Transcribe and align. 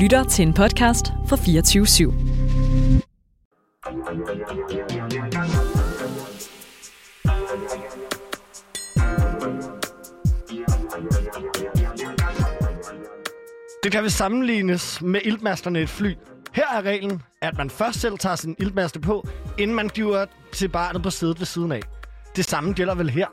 lytter 0.00 0.24
til 0.24 0.42
en 0.42 0.54
podcast 0.54 1.06
fra 1.28 1.36
24 1.36 1.84
/7. 1.84 2.12
Det 13.82 13.92
kan 13.92 14.02
vel 14.02 14.10
sammenlignes 14.10 15.02
med 15.02 15.20
iltmasterne 15.24 15.80
i 15.80 15.82
et 15.82 15.88
fly. 15.88 16.14
Her 16.52 16.66
er 16.74 16.82
reglen, 16.82 17.22
at 17.42 17.58
man 17.58 17.70
først 17.70 18.00
selv 18.00 18.18
tager 18.18 18.36
sin 18.36 18.56
iltmaster 18.58 19.00
på, 19.00 19.28
inden 19.58 19.76
man 19.76 19.88
giver 19.88 20.26
til 20.52 20.68
barnet 20.68 21.02
på 21.02 21.10
sædet 21.10 21.38
ved 21.38 21.46
siden 21.46 21.72
af. 21.72 21.82
Det 22.36 22.44
samme 22.44 22.72
gælder 22.72 22.94
vel 22.94 23.10
her. 23.10 23.26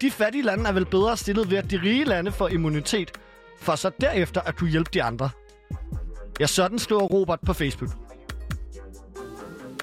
De 0.00 0.10
fattige 0.10 0.42
lande 0.42 0.68
er 0.68 0.72
vel 0.72 0.86
bedre 0.86 1.16
stillet 1.16 1.50
ved, 1.50 1.58
at 1.58 1.70
de 1.70 1.80
rige 1.82 2.04
lande 2.04 2.32
får 2.32 2.48
immunitet, 2.48 3.10
for 3.60 3.74
så 3.74 3.90
derefter 4.00 4.40
at 4.40 4.56
kunne 4.56 4.70
hjælpe 4.70 4.90
de 4.94 5.02
andre. 5.02 5.30
Ja, 6.40 6.46
sådan 6.46 6.78
skriver 6.78 7.02
Robert 7.02 7.40
på 7.46 7.52
Facebook. 7.52 7.90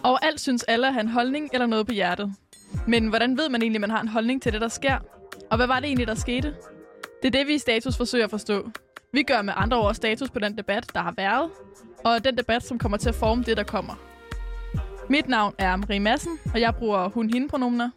Og 0.03 0.25
alt 0.25 0.39
synes 0.39 0.63
alle 0.63 0.87
at 0.87 0.93
have 0.93 1.01
en 1.01 1.09
holdning 1.09 1.49
eller 1.53 1.65
noget 1.65 1.87
på 1.87 1.93
hjertet. 1.93 2.33
Men 2.87 3.07
hvordan 3.07 3.37
ved 3.37 3.49
man 3.49 3.61
egentlig, 3.61 3.77
at 3.77 3.81
man 3.81 3.89
har 3.89 4.01
en 4.01 4.07
holdning 4.07 4.41
til 4.41 4.53
det, 4.53 4.61
der 4.61 4.67
sker? 4.67 4.97
Og 5.51 5.57
hvad 5.57 5.67
var 5.67 5.79
det 5.79 5.87
egentlig, 5.87 6.07
der 6.07 6.15
skete? 6.15 6.55
Det 7.21 7.27
er 7.27 7.39
det, 7.39 7.47
vi 7.47 7.53
i 7.53 7.57
Status 7.57 7.97
forsøger 7.97 8.25
at 8.25 8.31
forstå. 8.31 8.69
Vi 9.13 9.23
gør 9.23 9.41
med 9.41 9.53
andre 9.57 9.77
ord 9.77 9.93
status 9.93 10.29
på 10.29 10.39
den 10.39 10.57
debat, 10.57 10.93
der 10.93 10.99
har 11.01 11.13
været, 11.17 11.49
og 12.05 12.23
den 12.23 12.37
debat, 12.37 12.63
som 12.63 12.79
kommer 12.79 12.97
til 12.97 13.09
at 13.09 13.15
forme 13.15 13.43
det, 13.43 13.57
der 13.57 13.63
kommer. 13.63 13.93
Mit 15.09 15.27
navn 15.27 15.53
er 15.57 15.75
Marie 15.75 15.99
Madsen, 15.99 16.39
og 16.53 16.61
jeg 16.61 16.75
bruger 16.75 17.09
hun-hende-pronomener. 17.09 17.89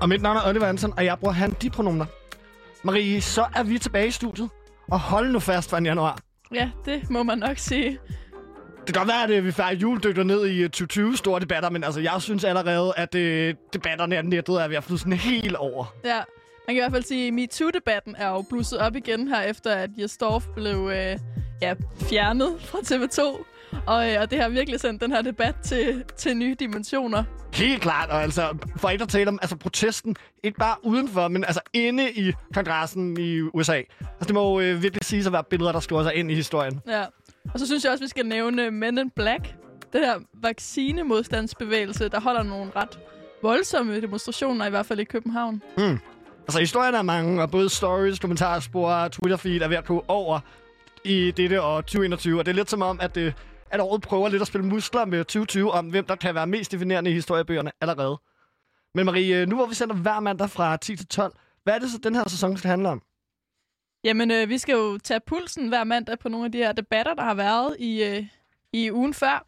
Og 0.00 0.08
mit 0.08 0.22
navn 0.22 0.36
er 0.36 0.48
Oliver 0.48 0.66
Hansen, 0.66 0.92
og 0.96 1.04
jeg 1.04 1.18
bruger 1.18 1.32
han 1.34 1.50
de 1.62 1.70
pronomener. 1.70 2.06
Marie, 2.82 3.20
så 3.20 3.46
er 3.56 3.62
vi 3.62 3.78
tilbage 3.78 4.06
i 4.06 4.10
studiet. 4.10 4.50
Og 4.90 5.00
hold 5.00 5.32
nu 5.32 5.38
fast 5.38 5.70
for 5.70 5.76
en 5.76 5.86
januar. 5.86 6.18
Ja, 6.54 6.70
det 6.84 7.10
må 7.10 7.22
man 7.22 7.38
nok 7.38 7.58
sige. 7.58 7.98
Det 8.86 8.94
kan 8.94 9.06
godt 9.06 9.08
være, 9.08 9.36
at 9.36 9.44
vi 9.44 9.52
færdig 9.52 9.82
juledykker 9.82 10.22
ned 10.22 10.46
i 10.46 10.62
2020 10.62 11.16
store 11.16 11.40
debatter, 11.40 11.70
men 11.70 11.84
altså, 11.84 12.00
jeg 12.00 12.16
synes 12.22 12.44
allerede, 12.44 12.92
at 12.96 13.14
øh, 13.14 13.54
debatterne 13.72 14.16
af 14.16 14.24
nettet 14.24 14.62
er 14.62 14.68
ved 14.68 14.76
at 14.76 14.84
flyde 14.84 14.98
sådan 14.98 15.12
helt 15.12 15.56
over. 15.56 15.94
Ja, 16.04 16.16
man 16.66 16.74
kan 16.74 16.76
i 16.76 16.80
hvert 16.80 16.92
fald 16.92 17.02
sige, 17.02 17.26
at 17.26 17.34
MeToo-debatten 17.34 18.14
er 18.18 18.28
jo 18.28 18.44
blusset 18.50 18.78
op 18.78 18.96
igen 18.96 19.28
her, 19.28 19.42
efter 19.42 19.74
at 19.74 19.90
Jesdorf 19.98 20.46
blev 20.54 20.90
øh, 20.92 21.18
ja, 21.62 21.74
fjernet 22.00 22.56
fra 22.60 22.78
TV2. 22.78 23.44
Og, 23.86 24.12
øh, 24.12 24.20
og 24.20 24.30
det 24.30 24.40
har 24.40 24.48
virkelig 24.48 24.80
sendt 24.80 25.02
den 25.02 25.12
her 25.12 25.22
debat 25.22 25.54
til, 25.64 26.04
til 26.16 26.36
nye 26.36 26.56
dimensioner. 26.60 27.24
Helt 27.54 27.82
klart, 27.82 28.10
og 28.10 28.22
altså, 28.22 28.56
for 28.76 28.90
ikke 28.90 29.02
at 29.02 29.08
tale 29.08 29.28
om 29.28 29.38
altså, 29.42 29.56
protesten, 29.56 30.16
ikke 30.42 30.58
bare 30.58 30.76
udenfor, 30.82 31.28
men 31.28 31.44
altså 31.44 31.60
inde 31.72 32.12
i 32.12 32.32
kongressen 32.54 33.20
i 33.20 33.40
USA. 33.40 33.76
Altså, 33.76 34.26
det 34.26 34.34
må 34.34 34.60
jo 34.60 34.66
øh, 34.66 34.82
virkelig 34.82 35.04
sige 35.04 35.26
at 35.26 35.32
være 35.32 35.44
billeder, 35.44 35.72
der 35.72 35.80
skriver 35.80 36.02
sig 36.02 36.14
ind 36.14 36.30
i 36.30 36.34
historien. 36.34 36.80
Ja. 36.88 37.04
Og 37.54 37.60
så 37.60 37.66
synes 37.66 37.84
jeg 37.84 37.92
også, 37.92 38.04
vi 38.04 38.08
skal 38.08 38.26
nævne 38.26 38.70
Men 38.70 38.98
in 38.98 39.10
Black. 39.10 39.54
Det 39.92 40.00
her 40.00 40.14
vaccinemodstandsbevægelse, 40.42 42.08
der 42.08 42.20
holder 42.20 42.42
nogle 42.42 42.70
ret 42.76 42.98
voldsomme 43.42 44.00
demonstrationer, 44.00 44.66
i 44.66 44.70
hvert 44.70 44.86
fald 44.86 45.00
i 45.00 45.04
København. 45.04 45.62
Mm. 45.78 45.98
Altså, 46.42 46.60
historien 46.60 46.94
er 46.94 47.02
mange, 47.02 47.42
og 47.42 47.50
både 47.50 47.68
stories, 47.68 48.18
kommentarspor, 48.18 49.08
Twitter-feed 49.08 49.62
er 49.62 49.68
ved 49.68 49.76
at 49.76 49.84
gå 49.84 50.04
over 50.08 50.40
i 51.04 51.30
dette 51.30 51.62
år 51.62 51.80
2021. 51.80 52.38
Og 52.38 52.46
det 52.46 52.52
er 52.52 52.56
lidt 52.56 52.70
som 52.70 52.82
om, 52.82 52.98
at, 53.02 53.16
øh, 53.16 53.32
at 53.72 53.80
året 53.80 54.02
prøver 54.02 54.28
lidt 54.28 54.42
at 54.42 54.48
spille 54.48 54.66
muskler 54.66 55.04
med 55.04 55.18
2020 55.18 55.70
om, 55.70 55.86
hvem 55.86 56.04
der 56.04 56.16
kan 56.16 56.34
være 56.34 56.46
mest 56.46 56.72
definerende 56.72 57.10
i 57.10 57.14
historiebøgerne 57.14 57.70
allerede. 57.80 58.20
Men 58.94 59.06
Marie, 59.06 59.40
øh, 59.40 59.48
nu 59.48 59.56
hvor 59.56 59.66
vi 59.66 59.74
sender 59.74 59.94
hver 59.94 60.20
mandag 60.20 60.50
fra 60.50 60.76
10 60.76 60.96
til 60.96 61.06
12, 61.06 61.32
hvad 61.64 61.74
er 61.74 61.78
det 61.78 61.90
så, 61.90 61.98
den 61.98 62.14
her 62.14 62.28
sæson 62.28 62.56
skal 62.56 62.70
handle 62.70 62.88
om? 62.88 63.02
Jamen, 64.04 64.30
øh, 64.30 64.48
vi 64.48 64.58
skal 64.58 64.72
jo 64.72 64.98
tage 64.98 65.20
pulsen 65.26 65.68
hver 65.68 65.84
mandag 65.84 66.18
på 66.18 66.28
nogle 66.28 66.44
af 66.44 66.52
de 66.52 66.58
her 66.58 66.72
debatter, 66.72 67.14
der 67.14 67.22
har 67.22 67.34
været 67.34 67.76
i, 67.78 68.04
øh, 68.04 68.26
i 68.72 68.92
ugen 68.92 69.14
før. 69.14 69.46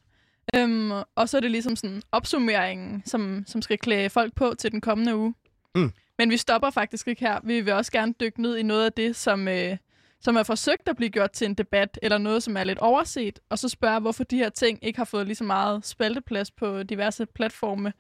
Øhm, 0.57 0.91
og 1.15 1.29
så 1.29 1.37
er 1.37 1.41
det 1.41 1.51
ligesom 1.51 1.77
sådan 1.77 2.03
opsummeringen, 2.13 3.03
som, 3.07 3.45
som 3.47 3.63
skal 3.63 3.79
klæde 3.79 4.11
folk 4.11 4.35
på 4.35 4.55
til 4.59 4.73
den 4.73 4.81
kommende 4.81 5.17
uge. 5.17 5.35
Mm. 5.75 5.93
Men 6.19 6.31
vi 6.31 6.37
stopper 6.37 6.71
faktisk 6.71 7.09
ikke 7.09 7.21
her. 7.21 7.41
Vi 7.45 7.61
vil 7.61 7.73
også 7.73 7.93
gerne 7.93 8.15
dykke 8.21 8.43
ned 8.43 8.57
i 8.57 8.63
noget 8.63 8.85
af 8.85 8.93
det, 8.93 9.17
som, 9.17 9.49
øh, 9.49 9.77
som 10.25 10.37
er 10.37 10.43
forsøgt 10.43 10.89
at 10.89 10.97
blive 10.97 11.11
gjort 11.11 11.31
til 11.31 11.45
en 11.45 11.55
debat, 11.55 11.99
eller 12.03 12.19
noget, 12.19 12.43
som 12.43 12.57
er 12.57 12.65
lidt 12.65 12.79
overset, 12.79 13.39
og 13.51 13.59
så 13.59 13.69
spørge, 13.69 14.01
hvorfor 14.01 14.25
de 14.25 14.37
her 14.37 14.49
ting 14.49 14.79
ikke 14.83 14.99
har 14.99 15.05
fået 15.05 15.27
lige 15.27 15.37
så 15.37 15.45
meget 15.45 15.87
spalteplads 15.87 16.51
på 16.51 16.83
diverse 16.83 17.27
platforme, 17.27 17.93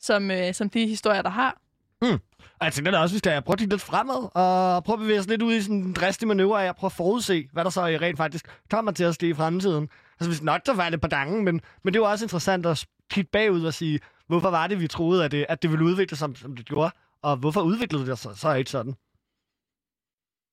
som, 0.00 0.30
øh, 0.30 0.54
som 0.54 0.70
de 0.70 0.86
historier, 0.86 1.22
der 1.22 1.30
har. 1.30 1.60
Mm. 2.02 2.20
Og 2.58 2.64
jeg 2.64 2.72
tænker 2.72 2.90
da 2.90 2.98
også, 2.98 3.14
hvis 3.14 3.22
jeg 3.26 3.44
prøver 3.44 3.54
at 3.54 3.68
lidt 3.68 3.80
fremad, 3.80 4.28
og 4.34 4.84
prøve 4.84 4.94
at 4.94 5.00
bevæge 5.00 5.20
os 5.20 5.26
lidt 5.26 5.42
ud 5.42 5.54
i 5.54 5.62
sådan 5.62 5.76
en 5.76 5.92
dristig 5.92 6.28
manøvre 6.28 6.56
og 6.56 6.64
at 6.64 6.76
prøver 6.76 6.88
at 6.88 6.96
forudse, 6.96 7.48
hvad 7.52 7.64
der 7.64 7.70
så 7.70 7.86
rent 7.86 8.16
faktisk 8.16 8.46
kommer 8.70 8.92
til 8.92 9.04
at 9.04 9.14
ske 9.14 9.28
i 9.28 9.34
fremtiden. 9.34 9.88
Altså, 10.20 10.30
hvis 10.30 10.42
nok 10.42 10.66
der 10.66 10.74
var 10.74 10.90
det 10.90 11.00
på 11.00 11.08
dangen, 11.08 11.44
men, 11.44 11.60
men 11.82 11.94
det 11.94 12.00
er 12.00 12.04
jo 12.04 12.10
også 12.10 12.24
interessant 12.24 12.66
at 12.66 12.86
kigge 13.10 13.30
bagud 13.32 13.64
og 13.64 13.74
sige, 13.74 14.00
hvorfor 14.26 14.50
var 14.50 14.66
det, 14.66 14.80
vi 14.80 14.88
troede, 14.88 15.24
at 15.24 15.30
det, 15.30 15.46
at 15.48 15.62
det 15.62 15.70
ville 15.70 15.84
udvikle 15.84 16.16
sig, 16.16 16.18
som, 16.18 16.36
som 16.36 16.56
det 16.56 16.66
gjorde, 16.66 16.90
og 17.22 17.36
hvorfor 17.36 17.60
udviklede 17.60 18.06
det 18.06 18.18
sig 18.18 18.36
så 18.36 18.52
ikke 18.52 18.70
sådan? 18.70 18.94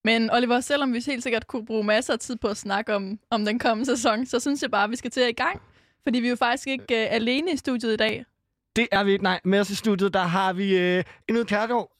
Men 0.10 0.32
Oliver, 0.32 0.60
selvom 0.60 0.94
vi 0.94 1.04
helt 1.06 1.24
sikkert 1.24 1.48
kunne 1.48 1.66
bruge 1.66 1.84
masser 1.84 2.14
af 2.14 2.20
tid 2.20 2.36
på 2.36 2.48
at 2.48 2.58
snakke 2.58 2.96
om, 2.96 3.20
om 3.30 3.46
den 3.46 3.60
kommende 3.60 3.86
sæson, 3.86 4.26
så 4.26 4.40
synes 4.40 4.62
jeg 4.62 4.72
bare, 4.72 4.84
at 4.84 4.90
vi 4.90 4.96
skal 4.96 5.12
til 5.12 5.22
at 5.22 5.30
i 5.30 5.32
gang. 5.32 5.62
Fordi 6.04 6.20
vi 6.20 6.26
er 6.26 6.30
jo 6.30 6.36
faktisk 6.36 6.68
ikke 6.68 6.84
uh, 6.90 7.16
alene 7.16 7.52
i 7.52 7.58
studiet 7.58 7.94
i 7.94 7.96
dag. 7.96 8.26
Det 8.76 8.88
er 8.92 9.04
vi 9.04 9.12
ikke, 9.12 9.24
nej. 9.24 9.40
Med 9.44 9.60
os 9.60 9.70
i 9.70 9.76
studiet, 9.76 10.14
der 10.14 10.24
har 10.24 10.54
vi 10.54 10.98
uh, 10.98 11.04
Ingrid 11.28 11.46
Kærgaard. 11.46 11.92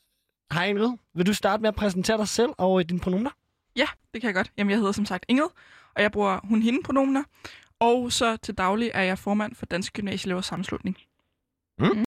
Hej 0.54 0.66
Ingrid. 0.66 0.92
Vil 1.16 1.26
du 1.26 1.34
starte 1.34 1.62
med 1.62 1.68
at 1.68 1.76
præsentere 1.76 2.18
dig 2.18 2.28
selv 2.28 2.50
og 2.58 2.74
uh, 2.74 2.82
dine 2.82 3.00
pronomener? 3.00 3.30
Ja, 3.76 3.86
det 4.14 4.22
kan 4.22 4.28
jeg 4.28 4.36
godt. 4.36 4.52
Jamen, 4.58 4.72
jeg 4.72 4.78
hedder 4.78 4.92
som 4.92 5.06
sagt 5.06 5.26
Ingrid, 5.28 5.50
og 5.96 6.02
jeg 6.02 6.12
bruger 6.12 6.40
hun-hende-pronomener. 6.44 7.24
Og 7.80 8.12
så 8.12 8.38
til 8.38 8.54
daglig 8.58 8.92
er 8.94 9.04
jeg 9.04 9.20
formand 9.20 9.56
for 9.56 9.66
Dansk 9.66 9.94
Gymnasieelevers 9.94 10.46
Sammenslutning. 10.46 10.98
Mm. 11.80 11.86
Mm. 11.86 12.06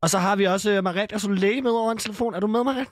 Og 0.00 0.10
så 0.10 0.18
har 0.18 0.36
vi 0.36 0.44
også 0.44 0.78
uh, 0.78 0.84
Marit, 0.84 1.20
som 1.20 1.32
læge 1.32 1.62
med 1.62 1.70
over 1.70 1.92
en 1.92 1.98
telefon. 1.98 2.34
Er 2.34 2.40
du 2.40 2.46
med, 2.46 2.64
Marit? 2.64 2.88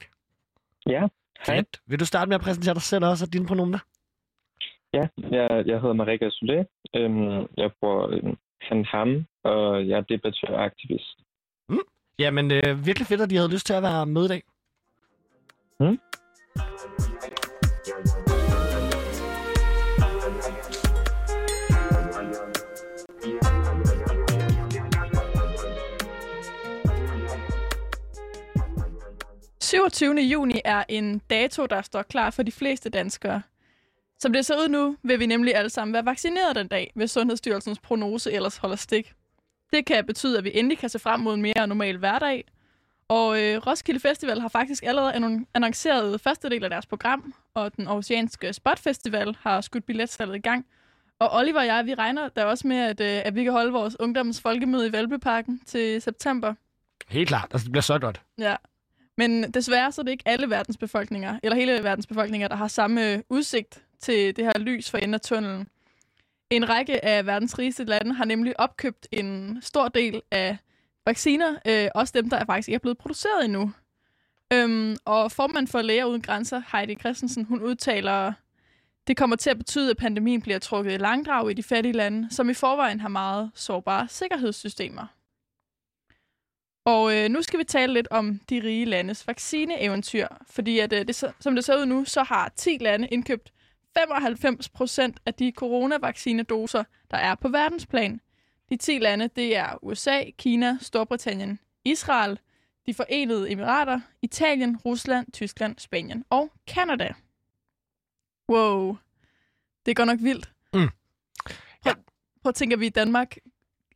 Ja, 0.86 1.06
hej. 1.46 1.64
Vil 1.86 2.00
du 2.00 2.04
starte 2.04 2.28
med 2.28 2.34
at 2.34 2.40
præsentere 2.40 2.74
dig 2.74 2.82
selv 2.82 3.04
også 3.04 3.24
og 3.24 3.32
dine 3.32 3.46
pronomener? 3.46 3.78
Ja, 4.94 5.08
jeg, 5.30 5.66
jeg 5.66 5.80
hedder 5.80 5.92
Marika 5.92 6.28
Solé. 6.28 6.58
Øhm, 6.96 7.46
jeg 7.56 7.70
bruger 7.80 8.08
øhm, 8.08 8.36
han, 8.60 8.84
ham, 8.84 9.26
og 9.44 9.88
jeg 9.88 9.98
er 9.98 10.00
debattør 10.00 10.48
og 10.48 10.64
aktivist. 10.64 11.18
Mm. 11.68 11.78
Jamen, 12.18 12.52
øh, 12.52 12.86
virkelig 12.86 13.06
fedt, 13.06 13.20
at 13.20 13.30
de 13.30 13.36
havde 13.36 13.52
lyst 13.52 13.66
til 13.66 13.74
at 13.74 13.82
være 13.82 14.06
med 14.06 14.24
i 14.24 14.28
dag. 14.28 14.42
Mm. 15.80 15.98
27. 29.70 30.20
juni 30.20 30.60
er 30.64 30.84
en 30.88 31.18
dato, 31.18 31.66
der 31.66 31.82
står 31.82 32.02
klar 32.02 32.30
for 32.30 32.42
de 32.42 32.52
fleste 32.52 32.90
danskere. 32.90 33.42
Som 34.18 34.32
det 34.32 34.46
ser 34.46 34.54
ud 34.54 34.68
nu, 34.68 34.96
vil 35.02 35.20
vi 35.20 35.26
nemlig 35.26 35.54
alle 35.54 35.70
sammen 35.70 35.92
være 35.92 36.04
vaccineret 36.04 36.56
den 36.56 36.68
dag, 36.68 36.92
hvis 36.94 37.10
Sundhedsstyrelsens 37.10 37.78
prognose 37.78 38.32
ellers 38.32 38.56
holder 38.56 38.76
stik. 38.76 39.12
Det 39.72 39.86
kan 39.86 40.06
betyde, 40.06 40.38
at 40.38 40.44
vi 40.44 40.50
endelig 40.54 40.78
kan 40.78 40.88
se 40.88 40.98
frem 40.98 41.20
mod 41.20 41.34
en 41.34 41.42
mere 41.42 41.66
normal 41.66 41.96
hverdag. 41.96 42.44
Og 43.08 43.42
øh, 43.42 43.66
Roskilde 43.66 44.00
Festival 44.00 44.40
har 44.40 44.48
faktisk 44.48 44.84
allerede 44.84 45.44
annonceret 45.54 46.20
første 46.20 46.50
del 46.50 46.64
af 46.64 46.70
deres 46.70 46.86
program, 46.86 47.34
og 47.54 47.76
den 47.76 47.88
oceanske 47.88 48.52
Spot 48.52 48.78
Festival 48.78 49.36
har 49.40 49.60
skudt 49.60 49.86
billetsalget 49.86 50.36
i 50.36 50.40
gang. 50.40 50.66
Og 51.18 51.28
Oliver 51.32 51.60
og 51.60 51.66
jeg, 51.66 51.86
vi 51.86 51.94
regner 51.94 52.28
der 52.28 52.44
også 52.44 52.66
med, 52.66 52.76
at, 52.76 53.00
øh, 53.00 53.22
at 53.24 53.34
vi 53.34 53.44
kan 53.44 53.52
holde 53.52 53.72
vores 53.72 54.00
ungdoms 54.00 54.40
folkemøde 54.40 54.86
i 54.86 54.92
Valbyparken 54.92 55.60
til 55.66 56.02
september. 56.02 56.54
Helt 57.08 57.28
klart. 57.28 57.48
Altså, 57.52 57.64
det 57.64 57.72
bliver 57.72 57.82
så 57.82 57.98
godt. 57.98 58.20
Ja. 58.38 58.56
Men 59.20 59.50
desværre 59.50 59.92
så 59.92 60.00
er 60.00 60.04
det 60.04 60.10
ikke 60.12 60.28
alle 60.28 60.50
verdens 60.50 60.76
befolkninger, 60.76 61.38
eller 61.42 61.56
hele 61.56 61.84
verdens 61.84 62.06
befolkninger, 62.06 62.48
der 62.48 62.56
har 62.56 62.68
samme 62.68 63.12
øh, 63.12 63.18
udsigt 63.28 63.84
til 63.98 64.36
det 64.36 64.44
her 64.44 64.58
lys 64.58 64.90
for 64.90 64.98
enden 64.98 65.14
af 65.14 65.20
tunnelen. 65.20 65.68
En 66.50 66.68
række 66.68 67.04
af 67.04 67.26
verdens 67.26 67.58
rigeste 67.58 67.84
lande 67.84 68.14
har 68.14 68.24
nemlig 68.24 68.60
opkøbt 68.60 69.08
en 69.12 69.58
stor 69.62 69.88
del 69.88 70.22
af 70.30 70.56
vacciner, 71.06 71.56
øh, 71.66 71.88
også 71.94 72.12
dem, 72.16 72.30
der 72.30 72.44
faktisk 72.44 72.68
ikke 72.68 72.74
er 72.74 72.78
blevet 72.78 72.98
produceret 72.98 73.44
endnu. 73.44 73.72
Øhm, 74.52 74.96
og 75.04 75.32
formand 75.32 75.68
for 75.68 75.82
Læger 75.82 76.04
Uden 76.04 76.22
Grænser, 76.22 76.62
Heidi 76.72 76.94
Christensen, 76.94 77.44
hun 77.44 77.62
udtaler, 77.62 78.32
det 79.06 79.16
kommer 79.16 79.36
til 79.36 79.50
at 79.50 79.58
betyde, 79.58 79.90
at 79.90 79.96
pandemien 79.96 80.42
bliver 80.42 80.58
trukket 80.58 80.92
i 80.92 80.96
langdrag 80.96 81.50
i 81.50 81.54
de 81.54 81.62
fattige 81.62 81.92
lande, 81.92 82.28
som 82.30 82.50
i 82.50 82.54
forvejen 82.54 83.00
har 83.00 83.08
meget 83.08 83.50
sårbare 83.54 84.08
sikkerhedssystemer. 84.08 85.19
Og 86.84 87.16
øh, 87.16 87.28
nu 87.28 87.42
skal 87.42 87.58
vi 87.58 87.64
tale 87.64 87.92
lidt 87.92 88.08
om 88.10 88.40
de 88.50 88.60
rige 88.64 88.84
landes 88.84 89.26
vaccineeventyr, 89.26 90.26
fordi 90.50 90.78
at, 90.78 90.92
øh, 90.92 91.06
det, 91.06 91.16
som 91.40 91.54
det 91.54 91.64
ser 91.64 91.76
ud 91.76 91.86
nu, 91.86 92.04
så 92.04 92.22
har 92.22 92.52
10 92.56 92.78
lande 92.80 93.08
indkøbt 93.08 93.52
95 93.98 94.68
procent 94.68 95.20
af 95.26 95.34
de 95.34 95.52
coronavaccinedoser, 95.56 96.84
der 97.10 97.16
er 97.16 97.34
på 97.34 97.48
verdensplan. 97.48 98.20
De 98.68 98.76
10 98.76 98.98
lande, 98.98 99.28
det 99.28 99.56
er 99.56 99.78
USA, 99.82 100.22
Kina, 100.38 100.78
Storbritannien, 100.80 101.58
Israel, 101.84 102.38
de 102.86 102.94
forenede 102.94 103.52
emirater, 103.52 104.00
Italien, 104.22 104.76
Rusland, 104.76 105.32
Tyskland, 105.32 105.78
Spanien 105.78 106.24
og 106.30 106.52
Kanada. 106.66 107.14
Wow. 108.48 108.96
Det 109.86 109.96
går 109.96 110.04
nok 110.04 110.18
vildt. 110.22 110.52
Mm. 110.74 110.88
prøv 112.42 112.48
at 112.48 112.54
tænke, 112.54 112.74
at 112.74 112.80
vi 112.80 112.86
i 112.86 112.90
Danmark, 112.90 113.36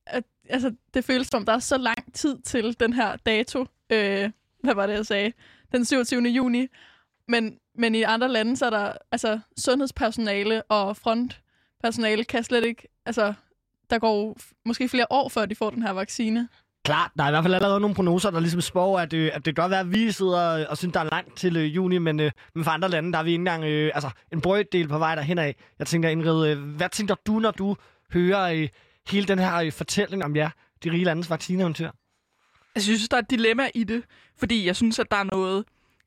at, 0.06 0.24
altså, 0.48 0.74
det 0.94 1.04
føles 1.04 1.26
som, 1.26 1.44
der 1.44 1.52
er 1.52 1.58
så 1.58 1.78
lang 1.78 2.14
tid 2.14 2.38
til 2.38 2.80
den 2.80 2.92
her 2.92 3.16
dato. 3.16 3.66
Øh, 3.92 4.30
hvad 4.62 4.74
var 4.74 4.86
det, 4.86 4.94
jeg 4.94 5.06
sagde? 5.06 5.32
Den 5.72 5.84
27. 5.84 6.22
juni. 6.22 6.66
Men, 7.28 7.58
men 7.74 7.94
i 7.94 8.02
andre 8.02 8.28
lande, 8.28 8.56
så 8.56 8.66
er 8.66 8.70
der 8.70 8.92
altså, 9.12 9.40
sundhedspersonale 9.58 10.62
og 10.62 10.96
frontpersonale 10.96 12.24
kan 12.24 12.44
slet 12.44 12.64
ikke... 12.64 12.88
Altså, 13.06 13.34
der 13.90 13.98
går 13.98 14.36
måske 14.64 14.88
flere 14.88 15.06
år, 15.10 15.28
før 15.28 15.46
de 15.46 15.54
får 15.54 15.70
den 15.70 15.82
her 15.82 15.90
vaccine. 15.90 16.48
Klart, 16.84 17.10
der 17.18 17.24
er 17.24 17.28
i 17.28 17.30
hvert 17.30 17.44
fald 17.44 17.54
allerede 17.54 17.80
nogle 17.80 17.94
prognoser, 17.94 18.30
der 18.30 18.40
ligesom 18.40 18.60
spår, 18.60 18.98
at, 18.98 19.12
øh, 19.12 19.30
at 19.34 19.44
det 19.44 19.56
kan 19.56 19.62
godt 19.62 19.70
være, 19.70 19.80
at 19.80 19.92
vi 19.92 20.12
sidder 20.12 20.66
og 20.66 20.78
synes, 20.78 20.92
der 20.92 21.00
er 21.00 21.04
langt 21.04 21.36
til 21.36 21.56
øh, 21.56 21.74
juni, 21.76 21.98
men, 21.98 22.20
øh, 22.20 22.30
men 22.54 22.64
for 22.64 22.70
andre 22.70 22.88
lande, 22.88 23.12
der 23.12 23.18
er 23.18 23.22
vi 23.22 23.30
ikke 23.30 23.40
engang 23.40 23.64
øh, 23.64 23.90
altså, 23.94 24.10
en 24.32 24.40
brøddel 24.40 24.88
på 24.88 24.98
vej 24.98 25.14
derhen 25.14 25.38
af. 25.38 25.56
Jeg 25.78 25.86
tænker, 25.86 26.08
Ingrid, 26.08 26.46
øh, 26.46 26.58
hvad 26.62 26.88
tænker 26.88 27.14
du, 27.26 27.38
når 27.38 27.50
du 27.50 27.76
hører 28.12 28.52
øh, 28.52 28.68
hele 29.08 29.26
den 29.26 29.38
her 29.38 29.56
øh, 29.56 29.72
fortælling 29.72 30.24
om 30.24 30.36
ja, 30.36 30.50
de 30.84 30.90
rige 30.90 31.04
landes 31.04 31.30
vaccineeventyr? 31.30 31.90
Jeg 32.74 32.82
synes, 32.82 33.08
der 33.08 33.16
er 33.16 33.20
et 33.20 33.30
dilemma 33.30 33.70
i 33.74 33.84
det, 33.84 34.04
fordi 34.36 34.66
jeg 34.66 34.76
synes, 34.76 34.98
at 34.98 35.10
der 35.10 35.16
er 35.16 35.24
noget 35.24 35.64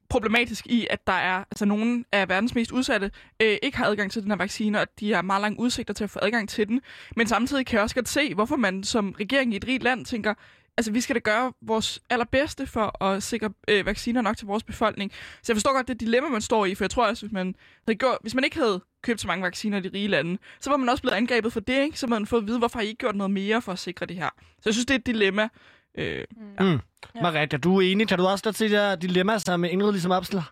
problematisk 0.10 0.68
i, 0.68 0.88
at 0.90 1.08
der 1.08 1.14
er 1.14 1.38
altså 1.52 1.66
nogle 1.66 2.06
af 2.12 2.30
verdens 2.30 2.56
mest 2.56 2.72
udsatte 2.72 3.12
øh, 3.42 3.58
ikke 3.64 3.78
har 3.78 3.86
adgang 3.86 4.12
til 4.12 4.22
den 4.22 4.32
her 4.32 4.38
vaccine, 4.38 4.82
og 4.82 4.88
de 5.00 5.14
har 5.14 5.22
meget 5.22 5.42
lange 5.42 5.60
udsigter 5.60 5.94
til 5.94 6.04
at 6.04 6.10
få 6.10 6.20
adgang 6.22 6.50
til 6.50 6.68
den. 6.68 6.82
Men 7.16 7.28
samtidig 7.28 7.66
kan 7.66 7.76
jeg 7.76 7.84
også 7.84 7.96
godt 7.96 8.10
se, 8.10 8.34
hvorfor 8.34 8.56
man 8.56 8.84
som 8.84 9.16
regering 9.20 9.54
i 9.54 9.58
et 9.58 9.68
rigt 9.68 9.84
land 9.84 10.06
tænker, 10.06 10.34
altså 10.78 10.92
vi 10.92 11.02
skal 11.02 11.16
da 11.16 11.20
gøre 11.20 11.54
vores 11.62 12.00
allerbedste 12.10 12.68
for 12.68 13.04
at 13.04 13.24
sikre 13.24 13.50
øh, 13.68 13.86
vacciner 13.86 14.22
nok 14.22 14.38
til 14.38 14.48
vores 14.48 14.64
befolkning. 14.64 15.12
Så 15.42 15.52
jeg 15.52 15.56
forstår 15.56 15.74
godt 15.74 15.88
det 15.88 16.00
dilemma, 16.00 16.30
man 16.30 16.42
står 16.42 16.66
i, 16.66 16.76
for 16.76 16.84
jeg 16.84 16.92
tror 16.92 17.08
også, 17.08 17.26
hvis 17.26 17.34
man, 17.34 17.56
havde 17.88 17.98
gjort, 17.98 18.18
hvis 18.22 18.36
man 18.36 18.44
ikke 18.44 18.58
havde 18.58 18.82
købt 19.04 19.22
så 19.22 19.28
mange 19.28 19.44
vacciner 19.44 19.78
i 19.78 19.82
de 19.82 19.92
rige 19.94 20.08
lande, 20.08 20.38
så 20.60 20.70
var 20.70 20.78
man 20.78 20.90
også 20.90 21.04
blevet 21.04 21.16
angrebet 21.16 21.54
for 21.54 21.60
det, 21.60 21.84
ikke? 21.84 22.00
så 22.00 22.08
man 22.08 22.26
fået 22.26 22.42
at 22.42 22.48
vide, 22.48 22.60
hvorfor 22.60 22.80
har 22.80 22.84
I 22.84 22.88
ikke 22.88 23.00
gjort 23.00 23.16
noget 23.16 23.32
mere 23.32 23.62
for 23.62 23.72
at 23.72 23.80
sikre 23.80 24.06
det 24.06 24.16
her. 24.16 24.30
Så 24.40 24.62
jeg 24.66 24.74
synes, 24.74 24.86
det 24.86 24.94
er 24.94 25.00
et 25.00 25.08
dilemma. 25.08 25.50
Øh, 25.98 26.24
Mm. 26.60 26.80
Ja. 27.16 27.22
Maria, 27.22 27.46
du 27.46 27.78
er 27.78 27.82
enig? 27.82 28.08
Kan 28.08 28.18
du 28.18 28.26
også 28.26 28.44
godt 28.44 28.56
se 28.56 28.70
det 28.70 28.80
her 28.80 28.96
dilemma, 28.96 29.38
som 29.38 29.64
Ingrid 29.64 29.92
ligesom 29.92 30.12
opstiller? 30.12 30.52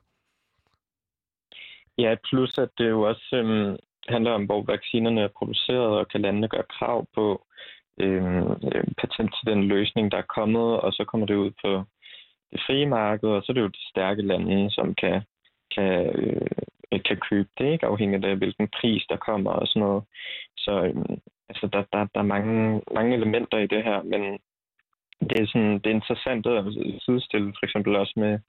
Ja, 1.97 2.15
plus 2.23 2.57
at 2.57 2.69
det 2.77 2.89
jo 2.89 3.01
også 3.01 3.29
øhm, 3.33 3.77
handler 4.09 4.31
om, 4.31 4.45
hvor 4.45 4.63
vaccinerne 4.63 5.21
er 5.21 5.27
produceret, 5.37 5.87
og 5.99 6.07
kan 6.07 6.21
landene 6.21 6.47
gøre 6.47 6.63
krav 6.79 7.07
på 7.15 7.45
øh, 7.99 8.43
patent 8.97 9.35
til 9.35 9.45
den 9.51 9.63
løsning, 9.63 10.11
der 10.11 10.17
er 10.17 10.31
kommet, 10.37 10.79
og 10.79 10.93
så 10.93 11.05
kommer 11.07 11.27
det 11.27 11.35
ud 11.35 11.51
på 11.63 11.83
det 12.51 12.61
frie 12.67 12.85
marked, 12.85 13.29
og 13.29 13.43
så 13.43 13.51
er 13.51 13.53
det 13.53 13.61
jo 13.61 13.67
de 13.67 13.89
stærke 13.89 14.21
lande, 14.21 14.71
som 14.71 14.95
kan, 14.95 15.21
kan, 15.75 15.91
øh, 16.15 16.47
Øh, 16.91 16.99
kan 17.07 17.17
købe 17.29 17.49
det, 17.57 17.71
ikke 17.71 17.85
afhængigt 17.85 18.25
af, 18.25 18.35
hvilken 18.35 18.67
pris 18.67 19.03
der 19.09 19.17
kommer 19.17 19.51
og 19.51 19.67
sådan 19.67 19.79
noget. 19.79 20.03
Så 20.57 20.71
øhm, 20.85 21.19
altså, 21.49 21.67
der, 21.73 21.83
der, 21.93 22.07
der 22.13 22.19
er 22.19 22.33
mange, 22.35 22.81
mange 22.93 23.15
elementer 23.15 23.57
i 23.57 23.67
det 23.67 23.83
her, 23.83 24.03
men 24.03 24.21
det 25.29 25.39
er, 25.41 25.47
sådan, 25.47 25.73
det 25.73 25.87
er 25.87 25.99
interessant 25.99 26.45
at 26.47 26.63
sidestille 27.05 27.53
for 27.59 27.65
eksempel 27.65 27.95
også 27.95 28.13
med, 28.15 28.39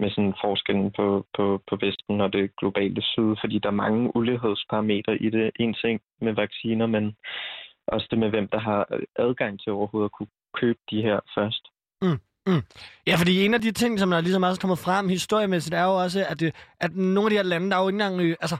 med 0.00 0.10
sådan 0.10 0.34
forskellen 0.44 0.90
på, 0.90 1.26
på, 1.36 1.62
på 1.68 1.76
Vesten 1.80 2.20
og 2.20 2.32
det 2.32 2.56
globale 2.56 3.02
syd, 3.02 3.36
fordi 3.40 3.58
der 3.58 3.68
er 3.68 3.82
mange 3.84 4.16
ulighedsparametre 4.16 5.16
i 5.16 5.30
det. 5.30 5.50
En 5.60 5.74
ting 5.74 6.00
med 6.20 6.32
vacciner, 6.32 6.86
men 6.86 7.16
også 7.86 8.06
det 8.10 8.18
med, 8.18 8.30
hvem 8.30 8.48
der 8.48 8.58
har 8.58 8.98
adgang 9.16 9.60
til 9.60 9.72
overhovedet 9.72 10.08
at 10.08 10.12
kunne 10.12 10.32
købe 10.54 10.78
de 10.90 11.02
her 11.02 11.20
først. 11.34 11.64
Mm. 12.02 12.20
Mm. 12.46 12.62
Ja, 13.06 13.16
fordi 13.16 13.44
en 13.44 13.54
af 13.54 13.60
de 13.60 13.72
ting, 13.72 13.98
som 13.98 14.10
der 14.10 14.20
ligesom 14.20 14.42
også 14.42 14.58
er 14.58 14.60
kommet 14.60 14.78
frem 14.78 15.08
historiemæssigt, 15.08 15.74
er 15.74 15.84
jo 15.84 15.96
også, 16.02 16.26
at, 16.28 16.40
det, 16.40 16.54
at 16.80 16.96
nogle 16.96 17.26
af 17.26 17.30
de 17.30 17.36
her 17.36 17.42
lande, 17.42 17.70
der 17.70 17.76
er 17.76 17.80
jo 17.80 17.88
ikke 17.88 17.94
engang, 17.94 18.20
øh, 18.20 18.36
altså, 18.40 18.56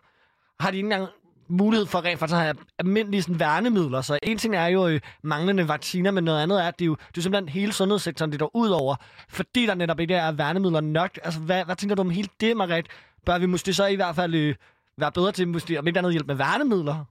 har 0.60 0.70
de 0.70 0.76
ikke 0.76 0.86
engang 0.86 1.08
mulighed 1.48 1.86
for 1.86 2.04
rent 2.04 2.18
faktisk 2.18 2.36
at 2.36 2.42
have 2.42 2.56
almindelige 2.78 3.22
sådan, 3.22 3.40
værnemidler. 3.40 4.00
Så 4.00 4.18
en 4.22 4.38
ting 4.38 4.56
er 4.56 4.66
jo 4.66 4.88
øh, 4.88 5.00
manglende 5.22 5.68
vacciner, 5.68 6.10
men 6.10 6.24
noget 6.24 6.42
andet 6.42 6.62
er, 6.62 6.68
at 6.68 6.78
det 6.78 6.84
er 6.84 6.86
jo 6.86 6.96
det 7.08 7.18
er 7.18 7.22
simpelthen 7.22 7.48
hele 7.48 7.72
sundhedssektoren, 7.72 8.32
det 8.32 8.40
der 8.40 8.56
ud 8.56 8.68
over, 8.68 8.96
fordi 9.28 9.66
der 9.66 9.74
netop 9.74 10.00
ikke 10.00 10.14
er 10.14 10.32
værnemidler 10.32 10.80
nok. 10.80 11.18
Altså, 11.22 11.40
hvad, 11.40 11.64
hvad 11.64 11.76
tænker 11.76 11.96
du 11.96 12.02
om 12.02 12.10
hele 12.10 12.28
det, 12.40 12.56
Marit? 12.56 12.86
Bør 13.26 13.38
vi 13.38 13.46
måske 13.46 13.72
så 13.72 13.86
i 13.86 13.96
hvert 13.96 14.14
fald 14.14 14.34
øh, 14.34 14.54
være 14.96 15.12
bedre 15.12 15.32
til, 15.32 15.48
måske, 15.48 15.78
om 15.78 15.86
ikke 15.86 15.98
andet 15.98 16.12
hjælp 16.12 16.26
med 16.26 16.34
værnemidler? 16.34 17.04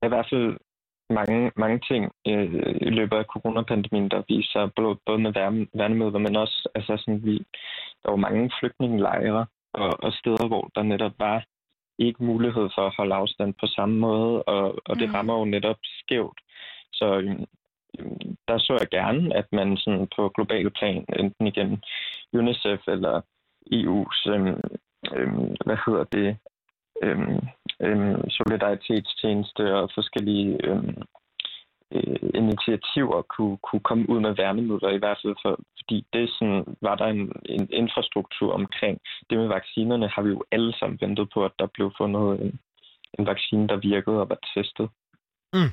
Der 0.00 0.02
er 0.02 0.06
i 0.06 0.08
hvert 0.08 0.26
fald 0.30 0.67
mange, 1.10 1.52
mange 1.56 1.78
ting 1.88 2.12
øh, 2.26 2.54
i 2.80 2.90
løbet 2.90 3.16
af 3.16 3.24
coronapandemien, 3.24 4.08
der 4.08 4.22
viser 4.28 4.66
både, 4.76 4.98
både 5.06 5.18
med 5.18 5.32
værne, 5.32 5.66
værnemidler, 5.74 6.18
men 6.18 6.36
også, 6.36 6.68
altså 6.74 6.96
sådan, 6.96 7.24
vi, 7.24 7.38
der 8.02 8.10
var 8.10 8.16
mange 8.16 8.50
flygtningelejre 8.60 9.46
og, 9.72 9.90
og 10.04 10.12
steder, 10.12 10.46
hvor 10.48 10.70
der 10.74 10.82
netop 10.82 11.12
var 11.18 11.44
ikke 11.98 12.24
mulighed 12.24 12.68
for 12.74 12.86
at 12.86 12.94
holde 12.96 13.14
afstand 13.14 13.54
på 13.60 13.66
samme 13.66 13.98
måde, 13.98 14.42
og, 14.42 14.78
og 14.84 14.96
det 14.98 15.08
mm. 15.08 15.14
rammer 15.14 15.38
jo 15.38 15.44
netop 15.44 15.76
skævt. 15.82 16.40
Så 16.92 17.06
øhm, 17.14 17.46
der 18.48 18.58
så 18.58 18.76
jeg 18.80 18.88
gerne, 18.88 19.36
at 19.36 19.46
man 19.52 19.76
sådan 19.76 20.08
på 20.16 20.28
global 20.28 20.70
plan, 20.70 21.04
enten 21.18 21.46
igennem 21.46 21.78
UNICEF 22.32 22.80
eller 22.88 23.20
EU's, 23.72 24.30
øhm, 24.32 24.60
øhm, 25.16 25.56
hvad 25.66 25.78
hedder 25.86 26.04
det, 26.04 26.36
øhm, 27.02 27.40
øhm, 27.80 28.30
solidaritetstjeneste 28.30 29.74
og 29.74 29.90
forskellige 29.94 30.66
øhm, 30.66 31.02
øh, 31.92 32.30
initiativer 32.34 33.22
kunne, 33.22 33.58
kunne 33.66 33.84
komme 33.88 34.10
ud 34.10 34.20
med 34.20 34.36
værnemidler, 34.36 34.90
i 34.90 35.02
hvert 35.02 35.18
fald 35.22 35.36
for, 35.42 35.60
fordi 35.78 36.06
det 36.12 36.30
sådan, 36.30 36.64
var 36.82 36.94
der 36.94 37.06
en, 37.06 37.32
en 37.44 37.68
infrastruktur 37.72 38.52
omkring. 38.52 38.98
Det 39.30 39.38
med 39.38 39.48
vaccinerne 39.48 40.08
har 40.08 40.22
vi 40.22 40.30
jo 40.30 40.44
alle 40.52 40.72
sammen 40.78 40.98
ventet 41.00 41.28
på, 41.34 41.44
at 41.44 41.52
der 41.58 41.66
blev 41.74 41.92
fundet 41.98 42.40
en, 42.42 42.60
en 43.18 43.26
vaccine, 43.26 43.68
der 43.68 43.76
virkede 43.76 44.20
og 44.20 44.28
var 44.28 44.40
testet. 44.54 44.88
Mm. 45.52 45.72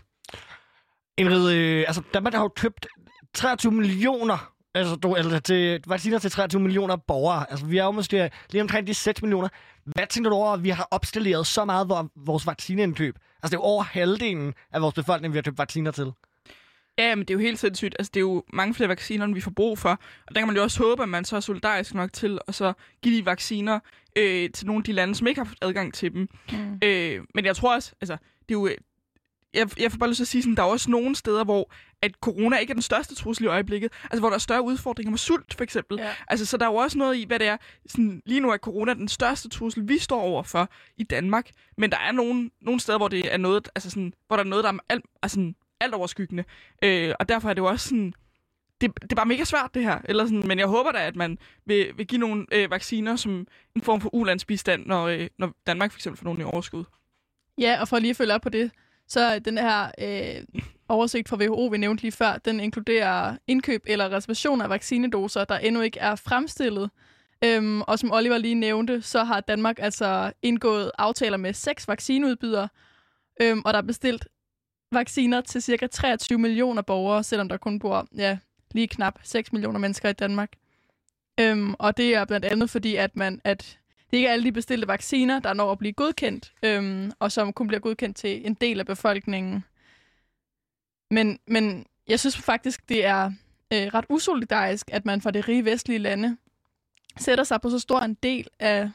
Ingrid, 1.17 1.45
øh, 1.57 1.83
altså 1.87 2.01
Danmark 2.13 2.33
har 2.33 2.43
jo 2.43 2.53
købt 2.63 2.87
23 3.33 3.71
millioner 3.71 4.54
altså, 4.75 4.95
du, 4.95 5.15
altså 5.15 5.39
til, 5.39 5.83
vacciner 5.87 6.19
til 6.19 6.31
23 6.31 6.61
millioner 6.61 6.95
borgere. 6.95 7.51
Altså, 7.51 7.65
vi 7.65 7.77
er 7.77 7.83
jo 7.83 7.91
måske 7.91 8.31
lige 8.51 8.61
omkring 8.61 8.87
de 8.87 8.93
6 8.93 9.21
millioner. 9.21 9.49
Hvad 9.85 10.07
tænker 10.09 10.29
du 10.29 10.35
over, 10.35 10.53
at 10.53 10.63
vi 10.63 10.69
har 10.69 10.87
opstilleret 10.91 11.47
så 11.47 11.65
meget 11.65 12.09
vores 12.15 12.47
vaccineindkøb? 12.47 13.15
Altså, 13.15 13.49
det 13.49 13.53
er 13.53 13.57
jo 13.57 13.61
over 13.61 13.83
halvdelen 13.83 14.53
af 14.71 14.81
vores 14.81 14.93
befolkning, 14.93 15.33
vi 15.33 15.37
har 15.37 15.43
købt 15.43 15.57
vacciner 15.57 15.91
til. 15.91 16.11
Ja, 16.97 17.15
men 17.15 17.19
det 17.19 17.29
er 17.29 17.33
jo 17.33 17.39
helt 17.39 17.59
sindssygt. 17.59 17.95
Altså, 17.99 18.11
det 18.13 18.19
er 18.19 18.21
jo 18.21 18.43
mange 18.53 18.73
flere 18.73 18.89
vacciner, 18.89 19.25
end 19.25 19.33
vi 19.33 19.41
får 19.41 19.51
brug 19.51 19.79
for. 19.79 19.89
Og 20.27 20.35
der 20.35 20.41
kan 20.41 20.47
man 20.47 20.55
jo 20.55 20.63
også 20.63 20.83
håbe, 20.83 21.03
at 21.03 21.09
man 21.09 21.25
så 21.25 21.35
er 21.35 21.39
solidarisk 21.39 21.93
nok 21.93 22.13
til 22.13 22.39
at 22.47 22.55
så 22.55 22.73
give 23.03 23.17
de 23.17 23.25
vacciner 23.25 23.79
øh, 24.15 24.49
til 24.49 24.67
nogle 24.67 24.79
af 24.79 24.83
de 24.83 24.91
lande, 24.91 25.15
som 25.15 25.27
ikke 25.27 25.39
har 25.39 25.45
fået 25.45 25.57
adgang 25.61 25.93
til 25.93 26.13
dem. 26.13 26.29
Mm. 26.51 26.79
Øh, 26.83 27.21
men 27.35 27.45
jeg 27.45 27.55
tror 27.55 27.75
også, 27.75 27.93
altså, 28.01 28.17
det 28.49 28.55
er 28.55 28.59
jo 28.59 28.69
jeg, 29.55 29.79
jeg 29.79 29.91
får 29.91 29.97
bare 29.97 30.09
lyst 30.09 30.17
til 30.17 30.23
at 30.23 30.27
sige, 30.27 30.51
at 30.51 30.57
der 30.57 30.63
er 30.63 30.67
også 30.67 30.91
nogle 30.91 31.15
steder, 31.15 31.43
hvor 31.43 31.71
at 32.01 32.11
corona 32.21 32.57
ikke 32.57 32.71
er 32.71 32.75
den 32.75 32.81
største 32.81 33.15
trussel 33.15 33.45
i 33.45 33.47
øjeblikket. 33.47 33.91
Altså, 34.03 34.19
hvor 34.19 34.29
der 34.29 34.35
er 34.35 34.39
større 34.39 34.61
udfordringer 34.61 35.11
med 35.11 35.17
sult, 35.17 35.53
for 35.53 35.63
eksempel. 35.63 35.97
Ja. 35.99 36.11
Altså, 36.27 36.45
så 36.45 36.57
der 36.57 36.65
er 36.65 36.69
jo 36.69 36.75
også 36.75 36.97
noget 36.97 37.17
i, 37.17 37.25
hvad 37.27 37.39
det 37.39 37.47
er. 37.47 37.57
Sådan, 37.85 38.21
lige 38.25 38.39
nu 38.39 38.51
er 38.51 38.57
corona 38.57 38.93
den 38.93 39.07
største 39.07 39.49
trussel, 39.49 39.87
vi 39.87 39.97
står 39.97 40.21
over 40.21 40.43
for 40.43 40.69
i 40.97 41.03
Danmark. 41.03 41.49
Men 41.77 41.91
der 41.91 41.97
er 41.97 42.11
nogle, 42.11 42.49
nogle 42.61 42.79
steder, 42.79 42.97
hvor 42.97 43.07
det 43.07 43.33
er 43.33 43.37
noget, 43.37 43.69
altså 43.75 43.89
sådan, 43.89 44.13
hvor 44.27 44.35
der 44.35 44.43
er 44.43 44.47
noget, 44.47 44.63
der 44.63 44.71
er 44.71 44.77
alt, 44.89 45.05
altså, 45.21 45.53
alt 45.79 45.93
overskyggende. 45.93 46.43
Øh, 46.83 47.13
og 47.19 47.29
derfor 47.29 47.49
er 47.49 47.53
det 47.53 47.61
jo 47.61 47.65
også 47.65 47.87
sådan... 47.89 48.13
Det, 48.81 49.01
det 49.01 49.11
er 49.11 49.15
bare 49.15 49.25
mega 49.25 49.43
svært, 49.43 49.69
det 49.73 49.83
her. 49.83 49.99
Eller 50.03 50.25
sådan, 50.25 50.47
men 50.47 50.59
jeg 50.59 50.67
håber 50.67 50.91
da, 50.91 51.07
at 51.07 51.15
man 51.15 51.37
vil, 51.65 51.91
vil 51.97 52.07
give 52.07 52.19
nogle 52.19 52.45
øh, 52.51 52.71
vacciner 52.71 53.15
som 53.15 53.47
en 53.75 53.81
form 53.81 54.01
for 54.01 54.15
ulandsbistand, 54.15 54.85
når, 54.85 55.07
øh, 55.07 55.27
når 55.37 55.51
Danmark 55.67 55.91
for 55.91 55.97
eksempel 55.97 56.17
får 56.17 56.25
nogle 56.25 56.41
i 56.41 56.43
overskud. 56.43 56.83
Ja, 57.57 57.81
og 57.81 57.87
for 57.87 57.99
lige 57.99 58.09
at 58.09 58.17
følge 58.17 58.33
op 58.33 58.41
på 58.41 58.49
det, 58.49 58.71
så 59.07 59.39
den 59.39 59.57
her 59.57 59.91
øh, 59.97 60.63
oversigt 60.89 61.29
fra 61.29 61.37
WHO, 61.37 61.65
vi 61.67 61.77
nævnte 61.77 62.03
lige 62.03 62.11
før, 62.11 62.37
den 62.37 62.59
inkluderer 62.59 63.37
indkøb 63.47 63.83
eller 63.87 64.11
reservation 64.11 64.61
af 64.61 64.69
vaccinedoser, 64.69 65.43
der 65.43 65.57
endnu 65.57 65.81
ikke 65.81 65.99
er 65.99 66.15
fremstillet. 66.15 66.89
Øhm, 67.43 67.81
og 67.81 67.99
som 67.99 68.11
Oliver 68.11 68.37
lige 68.37 68.55
nævnte, 68.55 69.01
så 69.01 69.23
har 69.23 69.41
Danmark 69.41 69.75
altså 69.79 70.31
indgået 70.41 70.91
aftaler 70.97 71.37
med 71.37 71.53
seks 71.53 71.87
vaccineudbydere, 71.87 72.69
øhm, 73.41 73.61
og 73.65 73.73
der 73.73 73.79
er 73.79 73.83
bestilt 73.83 74.27
vacciner 74.91 75.41
til 75.41 75.61
cirka 75.61 75.87
23 75.87 76.39
millioner 76.39 76.81
borgere, 76.81 77.23
selvom 77.23 77.49
der 77.49 77.57
kun 77.57 77.79
bor 77.79 78.07
ja, 78.17 78.37
lige 78.71 78.87
knap 78.87 79.19
6 79.23 79.53
millioner 79.53 79.79
mennesker 79.79 80.09
i 80.09 80.13
Danmark. 80.13 80.51
Øhm, 81.39 81.73
og 81.79 81.97
det 81.97 82.15
er 82.15 82.25
blandt 82.25 82.45
andet 82.45 82.69
fordi, 82.69 82.95
at 82.95 83.15
man 83.15 83.41
at 83.43 83.79
det 84.15 84.19
er 84.19 84.23
ikke 84.23 84.31
alle 84.31 84.45
de 84.45 84.51
bestilte 84.51 84.87
vacciner, 84.87 85.39
der 85.39 85.53
når 85.53 85.71
at 85.71 85.77
blive 85.77 85.93
godkendt, 85.93 86.53
øhm, 86.63 87.11
og 87.19 87.31
som 87.31 87.53
kun 87.53 87.67
bliver 87.67 87.79
godkendt 87.79 88.17
til 88.17 88.47
en 88.47 88.53
del 88.53 88.79
af 88.79 88.85
befolkningen. 88.85 89.63
Men, 91.11 91.39
men 91.47 91.85
jeg 92.07 92.19
synes 92.19 92.37
faktisk, 92.37 92.89
det 92.89 93.05
er 93.05 93.25
øh, 93.73 93.87
ret 93.93 94.05
usolidarisk, 94.09 94.89
at 94.91 95.05
man 95.05 95.21
fra 95.21 95.31
det 95.31 95.47
rige 95.47 95.65
vestlige 95.65 95.99
lande 95.99 96.37
sætter 97.17 97.43
sig 97.43 97.61
på 97.61 97.69
så 97.69 97.79
stor 97.79 97.99
en 97.99 98.13
del 98.13 98.47
af, 98.59 98.89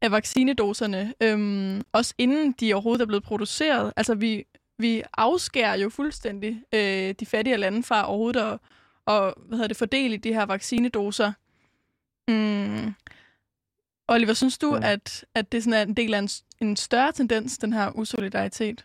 af 0.00 0.10
vaccinedoserne, 0.10 1.14
øhm, 1.20 1.82
også 1.92 2.14
inden 2.18 2.52
de 2.52 2.74
overhovedet 2.74 3.02
er 3.02 3.06
blevet 3.06 3.24
produceret. 3.24 3.92
Altså, 3.96 4.14
vi, 4.14 4.44
vi 4.78 5.02
afskærer 5.12 5.76
jo 5.76 5.88
fuldstændig 5.88 6.62
øh, 6.74 7.14
de 7.20 7.26
fattige 7.26 7.56
lande 7.56 7.82
fra 7.82 8.08
overhovedet 8.08 8.40
at 8.40 8.58
og, 9.04 9.34
hvad 9.36 9.58
hedder 9.58 9.68
det, 9.68 9.76
fordele 9.76 10.16
de 10.16 10.34
her 10.34 10.46
vaccinedoser. 10.46 11.32
Mm. 12.28 12.94
Oliver, 14.10 14.34
synes 14.34 14.58
du, 14.58 14.76
ja. 14.76 14.92
at, 14.92 15.24
at 15.34 15.52
det 15.52 15.64
sådan 15.64 15.78
er 15.78 15.82
en 15.82 15.94
del 15.94 16.14
af 16.14 16.18
en, 16.18 16.28
en 16.60 16.76
større 16.76 17.12
tendens, 17.12 17.58
den 17.58 17.72
her 17.72 17.90
usolidaritet? 17.94 18.84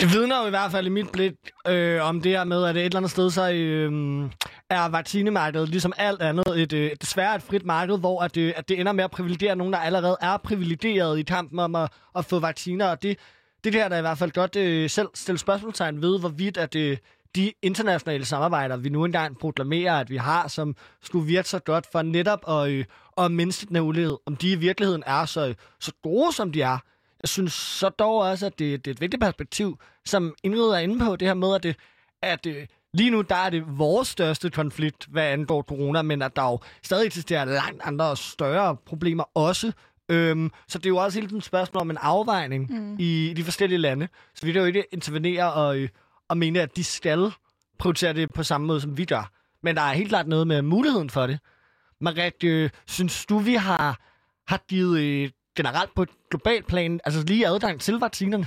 Det 0.00 0.12
vidner 0.12 0.40
jo 0.40 0.46
i 0.46 0.50
hvert 0.50 0.70
fald 0.70 0.86
i 0.86 0.90
mit 0.90 1.12
blik 1.12 1.32
øh, 1.66 2.02
om 2.02 2.20
det 2.20 2.32
her 2.32 2.44
med, 2.44 2.64
at 2.64 2.76
et 2.76 2.84
eller 2.84 2.96
andet 2.96 3.10
sted, 3.10 3.30
så 3.30 3.50
øh, 3.50 4.30
er 4.70 4.88
vaccinemarkedet 4.88 5.68
ligesom 5.68 5.92
alt 5.96 6.22
andet 6.22 6.62
et, 6.62 6.72
øh, 6.72 6.90
desværre 7.00 7.36
et 7.36 7.42
frit 7.42 7.64
marked, 7.64 7.98
hvor 7.98 8.22
at, 8.22 8.36
øh, 8.36 8.52
at 8.56 8.68
det 8.68 8.80
ender 8.80 8.92
med 8.92 9.04
at 9.04 9.10
privilegere 9.10 9.56
nogen, 9.56 9.72
der 9.72 9.78
allerede 9.78 10.16
er 10.20 10.36
privilegeret 10.36 11.18
i 11.18 11.22
kampen 11.22 11.58
om 11.58 11.74
at, 11.74 11.90
at 12.16 12.24
få 12.24 12.38
vacciner. 12.38 12.86
Og 12.86 13.02
det, 13.02 13.18
det 13.64 13.72
der, 13.72 13.88
der 13.88 13.98
i 13.98 14.00
hvert 14.00 14.18
fald 14.18 14.30
godt 14.30 14.56
øh, 14.56 14.90
selv 14.90 15.08
stille 15.14 15.38
spørgsmålstegn 15.38 16.02
ved, 16.02 16.20
hvorvidt 16.20 16.56
at 16.56 16.74
øh, 16.74 16.96
de 17.36 17.52
internationale 17.62 18.24
samarbejder, 18.24 18.76
vi 18.76 18.88
nu 18.88 19.04
engang 19.04 19.38
proklamerer, 19.38 20.00
at 20.00 20.10
vi 20.10 20.16
har, 20.16 20.48
som 20.48 20.76
skulle 21.02 21.26
virke 21.26 21.48
så 21.48 21.58
godt 21.58 21.86
for 21.92 22.02
netop 22.02 22.48
at, 22.48 22.70
øh, 22.70 22.84
at 23.18 23.32
mindske 23.32 23.66
den 23.66 23.76
her 23.76 23.82
ulighed, 23.82 24.16
om 24.26 24.36
de 24.36 24.52
i 24.52 24.54
virkeligheden 24.54 25.02
er 25.06 25.24
så, 25.24 25.54
så 25.80 25.92
gode, 26.02 26.32
som 26.32 26.52
de 26.52 26.62
er. 26.62 26.78
Jeg 27.22 27.28
synes 27.28 27.52
så 27.52 27.88
dog 27.88 28.16
også, 28.16 28.46
at 28.46 28.58
det, 28.58 28.84
det 28.84 28.90
er 28.90 28.94
et 28.94 29.00
vigtigt 29.00 29.20
perspektiv, 29.20 29.78
som 30.04 30.34
Ingrid 30.42 30.70
er 30.70 30.78
inde 30.78 31.04
på, 31.04 31.16
det 31.16 31.28
her 31.28 31.34
med, 31.34 31.54
at, 31.54 31.62
det, 31.62 31.76
at 32.22 32.46
øh, 32.46 32.66
lige 32.94 33.10
nu 33.10 33.20
der 33.20 33.34
er 33.34 33.50
det 33.50 33.78
vores 33.78 34.08
største 34.08 34.50
konflikt, 34.50 35.06
hvad 35.10 35.24
angår 35.24 35.62
corona, 35.62 36.02
men 36.02 36.22
at 36.22 36.36
der 36.36 36.42
jo 36.42 36.58
stadig 36.82 37.06
eksisterer 37.06 37.44
langt 37.44 37.82
andre 37.84 38.04
og 38.04 38.18
større 38.18 38.76
problemer 38.86 39.24
også. 39.34 39.72
Øhm, 40.08 40.50
så 40.68 40.78
det 40.78 40.86
er 40.86 40.90
jo 40.90 40.96
også 40.96 41.18
hele 41.18 41.28
tiden 41.28 41.38
et 41.38 41.44
spørgsmål 41.44 41.80
om 41.80 41.90
en 41.90 41.96
afvejning 42.00 42.70
mm. 42.70 42.96
i, 42.98 43.30
i 43.30 43.32
de 43.32 43.44
forskellige 43.44 43.78
lande. 43.78 44.08
Så 44.34 44.46
vi 44.46 44.52
kan 44.52 44.60
jo 44.60 44.66
ikke 44.66 44.84
intervenere 44.92 45.52
og, 45.52 45.78
øh, 45.78 45.88
og 46.28 46.36
mene, 46.36 46.60
at 46.60 46.76
de 46.76 46.84
skal 46.84 47.32
prioritere 47.78 48.12
det 48.12 48.34
på 48.34 48.42
samme 48.42 48.66
måde, 48.66 48.80
som 48.80 48.98
vi 48.98 49.04
gør. 49.04 49.32
Men 49.62 49.76
der 49.76 49.82
er 49.82 49.92
helt 49.92 50.08
klart 50.08 50.28
noget 50.28 50.46
med 50.46 50.62
muligheden 50.62 51.10
for 51.10 51.26
det. 51.26 51.38
Marit, 52.00 52.44
øh, 52.44 52.70
synes 52.86 53.26
du, 53.26 53.38
vi 53.38 53.54
har, 53.54 54.00
har 54.48 54.60
givet 54.68 55.00
øh, 55.00 55.30
generelt 55.56 55.94
på 55.96 56.02
et 56.02 56.10
globalt 56.30 56.66
plan, 56.66 57.00
altså 57.04 57.24
lige 57.28 57.46
adgang 57.46 57.80
til 57.80 57.94
vaccinerne? 58.00 58.46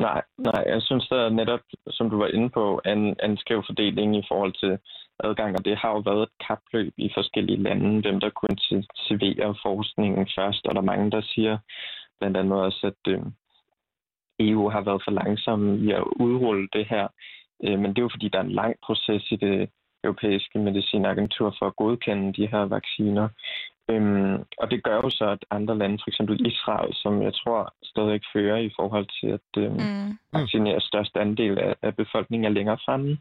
Nej, 0.00 0.22
nej, 0.38 0.62
jeg 0.66 0.82
synes, 0.82 1.08
der 1.08 1.28
netop, 1.28 1.60
som 1.88 2.10
du 2.10 2.16
var 2.18 2.26
inde 2.26 2.50
på, 2.50 2.80
en, 2.86 3.02
en 3.24 3.36
skæv 3.36 3.62
fordeling 3.68 4.16
i 4.16 4.24
forhold 4.28 4.54
til 4.62 4.78
adgang, 5.24 5.56
og 5.58 5.64
det 5.64 5.76
har 5.76 5.90
jo 5.90 5.98
været 6.10 6.22
et 6.22 6.34
kapløb 6.46 6.94
i 6.96 7.10
forskellige 7.14 7.62
lande, 7.62 8.00
hvem 8.00 8.20
der 8.20 8.30
kunne 8.30 8.56
intensivere 8.56 9.54
forskningen 9.62 10.28
først, 10.36 10.66
og 10.66 10.74
der 10.74 10.80
er 10.80 10.90
mange, 10.92 11.10
der 11.10 11.22
siger 11.22 11.58
blandt 12.18 12.36
andet 12.36 12.58
også, 12.58 12.86
at 12.86 13.12
øh, 13.12 13.20
EU 14.40 14.68
har 14.68 14.80
været 14.80 15.02
for 15.04 15.10
langsomme 15.10 15.78
i 15.78 15.90
at 15.90 16.04
udrulle 16.16 16.68
det 16.72 16.86
her, 16.86 17.08
øh, 17.64 17.78
men 17.78 17.88
det 17.90 17.98
er 17.98 18.02
jo 18.08 18.14
fordi, 18.14 18.28
der 18.28 18.38
er 18.38 18.42
en 18.42 18.58
lang 18.62 18.74
proces 18.86 19.32
i 19.32 19.36
det 19.36 19.70
europæiske 20.04 20.58
medicinagentur 20.58 21.54
for 21.58 21.66
at 21.66 21.76
godkende 21.76 22.32
de 22.32 22.46
her 22.46 22.62
vacciner. 22.62 23.28
Øhm, 23.90 24.44
og 24.58 24.70
det 24.70 24.82
gør 24.82 24.96
jo 24.96 25.10
så, 25.10 25.24
at 25.24 25.44
andre 25.50 25.78
lande, 25.78 25.98
f.eks. 26.04 26.20
Israel, 26.52 26.94
som 26.94 27.22
jeg 27.22 27.34
tror 27.34 27.74
stadig 27.82 28.20
fører 28.32 28.56
i 28.56 28.70
forhold 28.76 29.06
til 29.20 29.28
at 29.38 29.62
øhm, 29.64 29.72
mm. 29.72 30.18
vaccinere 30.32 30.80
størst 30.80 31.16
andel 31.16 31.58
af, 31.58 31.74
af 31.82 31.96
befolkningen 31.96 32.44
er 32.44 32.56
længere 32.58 32.78
fremme. 32.84 33.18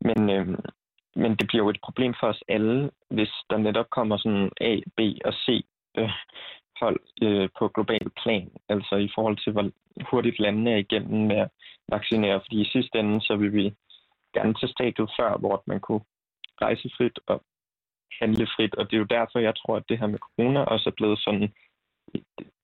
Men, 0.00 0.30
øhm, 0.30 0.56
men 1.16 1.30
det 1.36 1.46
bliver 1.48 1.64
jo 1.64 1.70
et 1.70 1.80
problem 1.84 2.14
for 2.20 2.26
os 2.26 2.42
alle, 2.48 2.90
hvis 3.10 3.32
der 3.50 3.56
netop 3.56 3.90
kommer 3.90 4.16
sådan 4.16 4.50
A, 4.60 4.76
B 4.96 5.00
og 5.24 5.32
C 5.32 5.64
øh, 5.98 6.10
hold 6.80 7.00
øh, 7.22 7.48
på 7.58 7.68
global 7.68 8.10
plan, 8.22 8.50
altså 8.68 8.96
i 8.96 9.10
forhold 9.14 9.36
til, 9.36 9.52
hvor 9.52 9.70
hurtigt 10.10 10.38
landene 10.38 10.72
er 10.72 10.76
igennem 10.76 11.26
med 11.26 11.36
at 11.36 11.50
vaccinere. 11.88 12.40
Fordi 12.40 12.60
i 12.60 12.70
sidste 12.72 12.98
ende, 12.98 13.20
så 13.20 13.36
vil 13.36 13.52
vi 13.52 13.74
gerne 14.34 14.54
til 14.54 14.68
stadiet 14.68 15.10
før, 15.18 15.36
hvor 15.36 15.62
man 15.66 15.80
kunne 15.80 16.04
rejse 16.62 16.90
frit 16.96 17.18
og 17.26 17.42
handle 18.20 18.46
frit, 18.56 18.74
og 18.74 18.84
det 18.86 18.96
er 18.96 19.04
jo 19.04 19.14
derfor, 19.16 19.38
jeg 19.38 19.54
tror, 19.56 19.76
at 19.76 19.88
det 19.88 19.98
her 19.98 20.06
med 20.06 20.18
corona 20.18 20.60
også 20.60 20.88
er 20.90 20.94
blevet 20.96 21.18
sådan, 21.18 21.52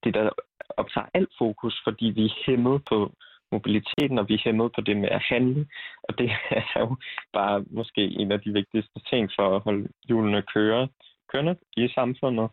det 0.04 0.14
der 0.14 0.30
optager 0.76 1.06
alt 1.14 1.32
fokus, 1.38 1.80
fordi 1.84 2.06
vi 2.06 2.24
er 2.24 2.36
hæmmet 2.46 2.84
på 2.88 3.12
mobiliteten, 3.52 4.18
og 4.18 4.28
vi 4.28 4.34
er 4.34 4.44
hæmmet 4.44 4.72
på 4.74 4.80
det 4.80 4.96
med 4.96 5.08
at 5.08 5.22
handle, 5.32 5.66
og 6.02 6.18
det 6.18 6.30
er 6.50 6.80
jo 6.80 6.96
bare 7.32 7.64
måske 7.70 8.02
en 8.20 8.32
af 8.32 8.40
de 8.40 8.52
vigtigste 8.52 9.00
ting 9.10 9.30
for 9.36 9.56
at 9.56 9.62
holde 9.66 9.88
hjulene 10.08 10.42
køre, 10.42 10.88
kørende 11.30 11.56
i 11.76 11.88
samfundet. 11.88 12.50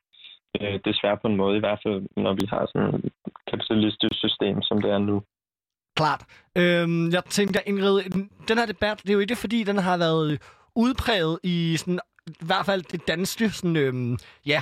Øh, 0.61 0.79
desværre 0.85 1.17
på 1.21 1.27
en 1.27 1.35
måde, 1.35 1.57
i 1.57 1.59
hvert 1.59 1.79
fald 1.83 2.01
når 2.17 2.33
vi 2.33 2.45
har 2.49 2.65
sådan 2.65 2.95
et 2.95 3.11
kapitalistisk 3.51 4.15
system, 4.23 4.61
som 4.61 4.81
det 4.81 4.91
er 4.91 4.97
nu. 4.97 5.23
Klart. 5.95 6.21
Øhm, 6.57 7.11
jeg 7.11 7.23
tænker, 7.25 7.59
Ingrid, 7.65 8.01
den 8.47 8.57
her 8.57 8.65
debat, 8.65 9.01
det 9.03 9.09
er 9.09 9.13
jo 9.13 9.19
ikke 9.19 9.35
fordi, 9.35 9.63
den 9.63 9.77
har 9.77 9.97
været 9.97 10.41
udpræget 10.75 11.39
i 11.43 11.77
sådan 11.77 11.99
i 12.27 12.45
hvert 12.45 12.65
fald 12.65 12.83
det 12.83 13.07
danske 13.07 13.49
sådan, 13.49 13.75
øhm, 13.75 14.17
ja, 14.45 14.61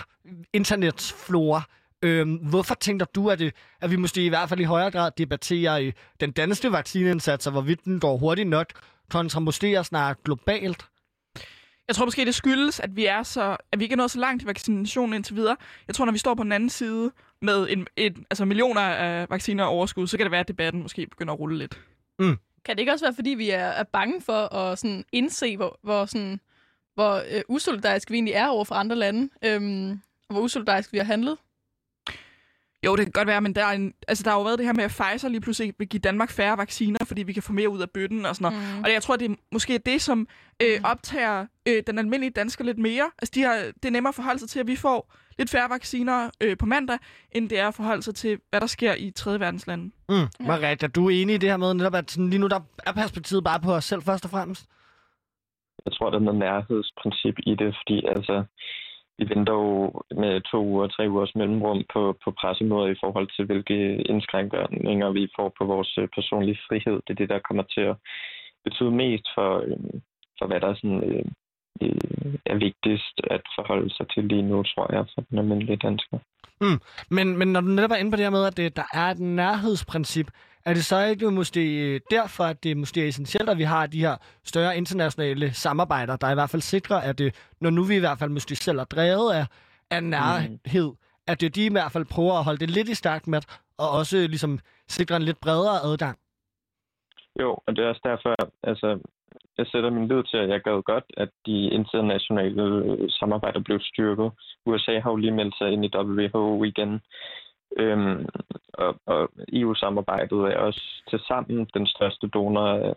internetsflora. 0.54 1.62
Øhm, 2.02 2.36
hvorfor 2.36 2.76
tænker 2.76 3.06
du, 3.06 3.30
at, 3.30 3.40
det, 3.40 3.54
at 3.82 3.92
vi 3.92 3.96
måske 3.96 4.26
i 4.26 4.30
hvert 4.30 4.50
fald 4.50 4.60
i 4.60 4.64
højere 4.64 4.92
grad 4.92 5.12
debatterer 5.18 5.78
i 5.78 5.92
den 6.20 6.32
danske 6.32 6.72
vaccineindsats, 6.72 7.48
og 7.48 7.52
hvorvidt 7.52 7.86
den 7.86 8.00
går 8.00 8.18
hurtigt 8.18 8.50
nok, 8.50 8.68
kontra 9.12 9.40
måske 9.40 9.84
snart 9.84 10.24
globalt? 10.24 10.86
Jeg 11.90 11.96
tror 11.96 12.06
måske, 12.06 12.26
det 12.26 12.36
skyldes, 12.36 12.80
at 12.80 12.96
vi 12.96 13.06
er 13.06 13.24
så, 13.24 13.58
at 13.72 13.80
vi 13.80 13.84
ikke 13.84 13.94
er 13.94 13.98
nået 13.98 14.12
så 14.12 14.20
langt 14.20 14.44
i 14.44 14.46
vaccinationen 14.46 15.14
indtil 15.14 15.36
videre. 15.36 15.56
Jeg 15.88 15.96
tror, 15.96 16.06
når 16.06 16.12
vi 16.12 16.18
står 16.18 16.34
på 16.34 16.44
den 16.44 16.52
anden 16.52 16.70
side 16.70 17.12
med 17.42 17.68
en, 17.70 17.88
et, 17.96 18.18
altså 18.30 18.46
millioner 18.46 18.82
af 18.82 19.30
vacciner 19.30 19.64
og 19.64 19.70
overskud, 19.70 20.08
så 20.08 20.18
kan 20.18 20.24
det 20.24 20.32
være, 20.32 20.40
at 20.40 20.48
debatten 20.48 20.82
måske 20.82 21.08
begynder 21.08 21.34
at 21.34 21.40
rulle 21.40 21.58
lidt. 21.58 21.80
Mm. 22.20 22.38
Kan 22.66 22.76
det 22.76 22.80
ikke 22.80 22.92
også 22.92 23.06
være, 23.06 23.14
fordi 23.14 23.30
vi 23.30 23.50
er, 23.50 23.66
er 23.66 23.84
bange 23.84 24.22
for 24.22 24.56
at 24.56 24.80
sådan 24.80 25.06
indse, 25.12 25.58
hvor, 25.58 25.80
hvor 25.82 26.06
sådan 26.06 26.40
hvor 26.94 27.22
øh, 27.32 27.42
usolidarisk 27.48 28.12
vi 28.12 28.16
egentlig 28.16 28.34
er 28.34 28.48
over 28.48 28.66
for 28.66 28.76
andre 28.76 28.96
lande, 28.96 29.30
øhm, 29.46 29.92
og 30.30 30.34
hvor 30.34 30.42
usolidarisk 30.42 30.94
vi 30.94 30.98
har 30.98 31.06
handlet. 31.06 31.38
Jo, 32.86 32.96
det 32.96 33.06
kan 33.06 33.12
godt 33.12 33.28
være, 33.28 33.42
men 33.42 33.56
der, 33.56 33.66
er 33.66 33.72
en, 33.72 33.94
altså, 34.08 34.24
der 34.24 34.30
har 34.30 34.38
jo 34.38 34.44
været 34.44 34.60
det 34.60 34.66
her 34.66 34.74
med, 34.74 34.84
at 34.84 34.90
Pfizer 34.90 35.30
lige 35.30 35.42
pludselig 35.42 35.74
vil 35.78 35.90
give 35.90 36.00
Danmark 36.00 36.32
færre 36.32 36.58
vacciner, 36.58 37.06
fordi 37.06 37.24
vi 37.24 37.34
kan 37.34 37.44
få 37.44 37.54
mere 37.54 37.70
ud 37.70 37.82
af 37.82 37.90
bøtten 37.90 38.26
og 38.26 38.36
sådan 38.36 38.54
noget. 38.54 38.78
Mm. 38.78 38.84
Og 38.84 38.92
jeg 38.92 39.02
tror, 39.02 39.16
det 39.16 39.32
er 39.32 39.36
måske 39.52 39.78
det, 39.78 40.02
som 40.02 40.28
øh, 40.62 40.78
mm. 40.80 40.86
optager 40.86 41.46
øh, 41.68 41.84
den 41.88 42.00
almindelige 42.00 42.32
dansker 42.32 42.64
lidt 42.64 42.78
mere. 42.78 43.12
Altså, 43.22 43.32
de 43.36 43.42
har, 43.42 43.56
det 43.56 43.86
er 43.86 43.92
nemmere 43.92 44.12
at 44.12 44.16
forholde 44.16 44.40
sig 44.40 44.50
til, 44.50 44.60
at 44.60 44.68
vi 44.68 44.76
får 44.76 45.14
lidt 45.38 45.50
færre 45.50 45.70
vacciner 45.70 46.30
øh, 46.44 46.58
på 46.58 46.66
mandag, 46.66 46.98
end 47.32 47.50
det 47.50 47.60
er 47.60 47.68
at 47.68 47.74
forholde 47.74 48.02
sig 48.02 48.16
til, 48.16 48.40
hvad 48.50 48.62
der 48.62 48.68
sker 48.68 48.96
i 48.96 49.12
tredje 49.12 49.40
verdenslande. 49.40 49.84
Mm. 50.10 50.16
Ja. 50.16 50.26
Maria, 50.40 50.72
er 50.72 50.88
du 50.88 51.10
enig 51.10 51.36
i 51.36 51.38
det 51.38 51.50
her 51.50 51.58
med, 51.58 51.74
netop, 51.74 51.96
at 51.96 52.12
sådan, 52.12 52.30
lige 52.30 52.40
nu 52.40 52.48
der 52.48 52.60
er 52.88 52.94
perspektivet 52.94 53.44
bare 53.44 53.60
på 53.60 53.72
os 53.74 53.86
selv 53.86 54.02
først 54.02 54.26
og 54.26 54.32
fremmest? 54.32 54.66
Jeg 55.86 55.94
tror, 55.94 56.10
der 56.10 56.18
er 56.18 56.24
noget 56.24 56.40
nærhedsprincip 56.40 57.36
i 57.40 57.56
det, 57.56 57.76
fordi 57.82 58.06
altså, 58.16 58.44
vi 59.20 59.26
venter 59.34 59.54
jo 59.54 60.02
med 60.22 60.42
to 60.52 60.58
uger, 60.72 60.84
og 60.84 60.92
tre 60.92 61.10
ugers 61.10 61.36
mellemrum 61.36 61.84
på, 61.94 62.02
på 62.24 62.30
pressemøder 62.40 62.88
i 62.88 63.00
forhold 63.04 63.28
til, 63.36 63.46
hvilke 63.46 63.78
indskrænkninger 64.12 65.10
vi 65.10 65.24
får 65.38 65.50
på 65.58 65.64
vores 65.66 65.92
øh, 65.98 66.08
personlige 66.16 66.60
frihed. 66.68 66.96
Det 67.04 67.12
er 67.12 67.22
det, 67.22 67.30
der 67.30 67.48
kommer 67.48 67.64
til 67.64 67.82
at 67.92 67.96
betyde 68.66 68.92
mest 68.92 69.26
for, 69.36 69.50
øh, 69.68 70.02
for 70.38 70.46
hvad 70.48 70.60
der 70.62 70.74
sådan, 70.76 71.04
øh, 71.10 71.26
øh, 71.82 72.34
er 72.46 72.58
vigtigst 72.68 73.16
at 73.36 73.44
forholde 73.58 73.90
sig 73.98 74.06
til 74.14 74.24
lige 74.24 74.48
nu, 74.52 74.64
tror 74.64 74.88
jeg, 74.96 75.06
for 75.14 75.22
den 75.30 75.38
almindelige 75.38 75.84
dansker. 75.88 76.18
Mm. 76.62 76.80
Men, 77.16 77.38
men 77.38 77.48
når 77.54 77.62
du 77.62 77.68
netop 77.68 77.92
er 77.92 77.96
inde 77.96 78.12
på 78.12 78.18
det 78.18 78.26
her 78.26 78.38
med, 78.38 78.46
at 78.46 78.58
det, 78.58 78.76
der 78.76 78.88
er 78.94 79.08
et 79.12 79.20
nærhedsprincip, 79.20 80.28
er 80.70 80.74
det 80.74 80.86
så 80.86 81.06
ikke 81.06 81.32
måske 81.32 81.64
øh, 81.86 82.02
derfor, 82.12 82.44
at 82.44 82.64
det 82.64 82.78
måske 82.78 83.04
er 83.04 83.08
essentielt, 83.08 83.50
at 83.50 83.58
vi 83.58 83.64
har 83.64 83.88
de 83.88 84.00
her 84.00 84.16
større 84.46 84.78
internationale 84.78 85.54
samarbejder, 85.54 86.16
der 86.16 86.32
i 86.32 86.34
hvert 86.34 86.50
fald 86.50 86.62
sikrer, 86.62 86.98
at 86.98 87.18
det, 87.18 87.36
når 87.62 87.70
nu 87.70 87.84
vi 87.84 87.96
i 87.96 88.00
hvert 88.00 88.20
fald 88.20 88.30
måske 88.30 88.56
selv 88.56 88.80
er 88.80 88.84
drevet 88.84 89.34
af, 89.34 89.46
af 89.92 90.04
nærhed, 90.04 90.90
mm. 90.90 90.98
at 91.28 91.42
det, 91.42 91.56
de 91.56 91.66
i 91.66 91.72
hvert 91.72 91.92
fald 91.92 92.06
prøver 92.06 92.34
at 92.34 92.44
holde 92.44 92.60
det 92.60 92.70
lidt 92.70 92.90
i 92.90 92.96
stærkt 92.96 93.28
med, 93.28 93.42
og 93.78 93.90
også 93.90 94.18
ligesom 94.18 94.60
sikre 94.88 95.16
en 95.16 95.22
lidt 95.22 95.42
bredere 95.42 95.80
adgang? 95.84 96.18
Jo, 97.42 97.58
og 97.66 97.76
det 97.76 97.84
er 97.84 97.90
også 97.90 98.02
derfor, 98.04 98.36
altså, 98.64 99.00
jeg 99.58 99.68
sætter 99.68 99.90
min 99.90 100.08
lid 100.08 100.24
til, 100.24 100.38
at 100.38 100.50
jeg 100.50 100.62
gad 100.62 100.84
godt, 100.84 101.04
at 101.18 101.30
de 101.46 101.70
internationale 101.70 102.66
samarbejder 103.12 103.60
blev 103.60 103.80
styrket. 103.80 104.32
USA 104.66 105.00
har 105.00 105.10
jo 105.12 105.16
lige 105.16 105.38
meldt 105.40 105.58
sig 105.58 105.72
ind 105.72 105.86
i 105.86 105.92
WHO 105.96 106.64
igen. 106.64 107.02
Øhm, 107.78 108.26
og, 108.74 108.96
og 109.06 109.30
EU-samarbejdet 109.54 110.40
er 110.40 110.58
også 110.58 110.82
til 111.10 111.20
sammen 111.28 111.68
den 111.74 111.88
største 111.88 112.28
donor 112.28 112.68
af 112.68 112.94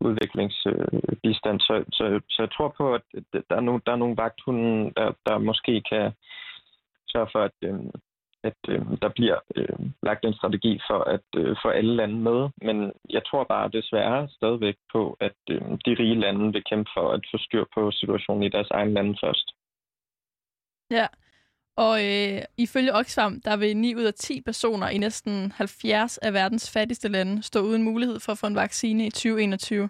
udviklingsbistand. 0.00 1.60
Så, 1.60 1.84
så, 1.92 2.20
så 2.28 2.42
jeg 2.42 2.50
tror 2.52 2.74
på, 2.76 2.94
at 2.94 3.02
der 3.32 3.56
er 3.56 3.60
no, 3.60 3.78
der 3.86 3.92
er 3.92 3.96
nogle 3.96 4.16
vagthunde, 4.16 4.92
der, 4.96 5.12
der 5.26 5.38
måske 5.38 5.82
kan 5.90 6.12
sørge 7.08 7.28
for, 7.32 7.42
at, 7.48 7.56
øh, 7.62 7.80
at 8.42 8.60
øh, 8.68 8.80
der 9.02 9.08
bliver 9.08 9.38
øh, 9.56 9.78
lagt 10.02 10.24
en 10.24 10.34
strategi 10.34 10.80
for 10.88 11.00
at 11.14 11.28
øh, 11.36 11.56
få 11.62 11.68
alle 11.68 11.94
lande 11.96 12.18
med. 12.28 12.48
Men 12.62 12.92
jeg 13.10 13.22
tror 13.26 13.44
bare 13.44 13.68
desværre 13.78 14.28
stadigvæk 14.28 14.76
på, 14.92 15.16
at 15.20 15.38
øhm, 15.50 15.78
de 15.78 15.96
rige 16.00 16.20
lande 16.20 16.52
vil 16.52 16.64
kæmpe 16.70 16.90
for 16.96 17.12
at 17.12 17.20
få 17.30 17.38
styr 17.38 17.64
på 17.74 17.90
situationen 17.90 18.42
i 18.42 18.48
deres 18.48 18.70
egen 18.70 18.94
lande 18.94 19.16
først. 19.24 19.52
Ja, 20.90 21.06
og 21.76 22.04
øh, 22.04 22.42
ifølge 22.56 22.94
Oxfam, 22.94 23.40
der 23.40 23.56
vil 23.56 23.76
9 23.76 23.94
ud 23.94 24.02
af 24.02 24.14
10 24.14 24.40
personer 24.40 24.88
i 24.88 24.98
næsten 24.98 25.52
70 25.52 26.18
af 26.18 26.32
verdens 26.32 26.70
fattigste 26.70 27.08
lande 27.08 27.42
stå 27.42 27.60
uden 27.60 27.82
mulighed 27.82 28.20
for 28.20 28.32
at 28.32 28.38
få 28.38 28.46
en 28.46 28.54
vaccine 28.54 29.06
i 29.06 29.10
2021. 29.10 29.88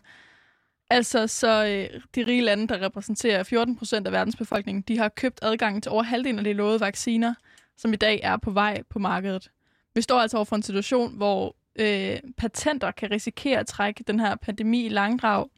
Altså, 0.91 1.27
så 1.27 1.65
øh, 1.65 2.01
de 2.15 2.27
rige 2.27 2.43
lande, 2.43 2.69
der 2.69 2.83
repræsenterer 2.83 3.43
14 3.43 3.77
procent 3.77 4.07
af 4.07 4.13
verdens 4.13 4.37
befolkning, 4.37 4.89
de 4.89 4.99
har 4.99 5.09
købt 5.09 5.39
adgang 5.43 5.83
til 5.83 5.93
over 5.93 6.03
halvdelen 6.03 6.39
af 6.39 6.45
de 6.45 6.53
lovede 6.53 6.81
vacciner, 6.81 7.35
som 7.77 7.93
i 7.93 7.97
dag 7.97 8.21
er 8.23 8.37
på 8.37 8.51
vej 8.51 8.83
på 8.91 8.99
markedet. 8.99 9.51
Vi 9.95 10.03
står 10.03 10.19
altså 10.19 10.37
over 10.37 10.45
for 10.45 10.57
en 10.57 10.63
situation, 10.63 11.17
hvor 11.17 11.57
øh, 11.77 12.17
patenter 12.37 12.91
kan 12.91 13.11
risikere 13.11 13.59
at 13.59 13.67
trække 13.67 14.05
den 14.07 14.21
her 14.21 14.37
pandemi 14.37 14.87
i 14.87 14.89
langdrag, 14.89 15.49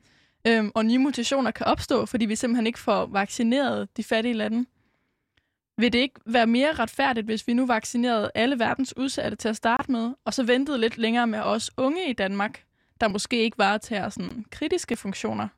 øh, 0.46 0.64
og 0.74 0.86
nye 0.86 0.98
mutationer 0.98 1.50
kan 1.50 1.66
opstå, 1.66 2.06
fordi 2.06 2.24
vi 2.24 2.36
simpelthen 2.36 2.66
ikke 2.66 2.78
får 2.78 3.06
vaccineret 3.06 3.88
de 3.96 4.04
fattige 4.04 4.34
lande. 4.34 4.66
Vil 5.78 5.92
det 5.92 5.98
ikke 5.98 6.20
være 6.26 6.46
mere 6.46 6.72
retfærdigt, 6.72 7.26
hvis 7.26 7.46
vi 7.46 7.52
nu 7.52 7.66
vaccinerede 7.66 8.30
alle 8.34 8.58
verdens 8.58 8.96
udsatte 8.96 9.36
til 9.36 9.48
at 9.48 9.56
starte 9.56 9.92
med, 9.92 10.14
og 10.24 10.34
så 10.34 10.42
ventede 10.42 10.78
lidt 10.78 10.98
længere 10.98 11.26
med 11.26 11.38
os 11.38 11.70
unge 11.76 12.10
i 12.10 12.12
Danmark, 12.12 12.64
der 13.00 13.08
måske 13.08 13.42
ikke 13.42 13.58
varetager 13.58 14.08
sådan 14.08 14.44
kritiske 14.50 14.96
funktioner? 14.96 15.48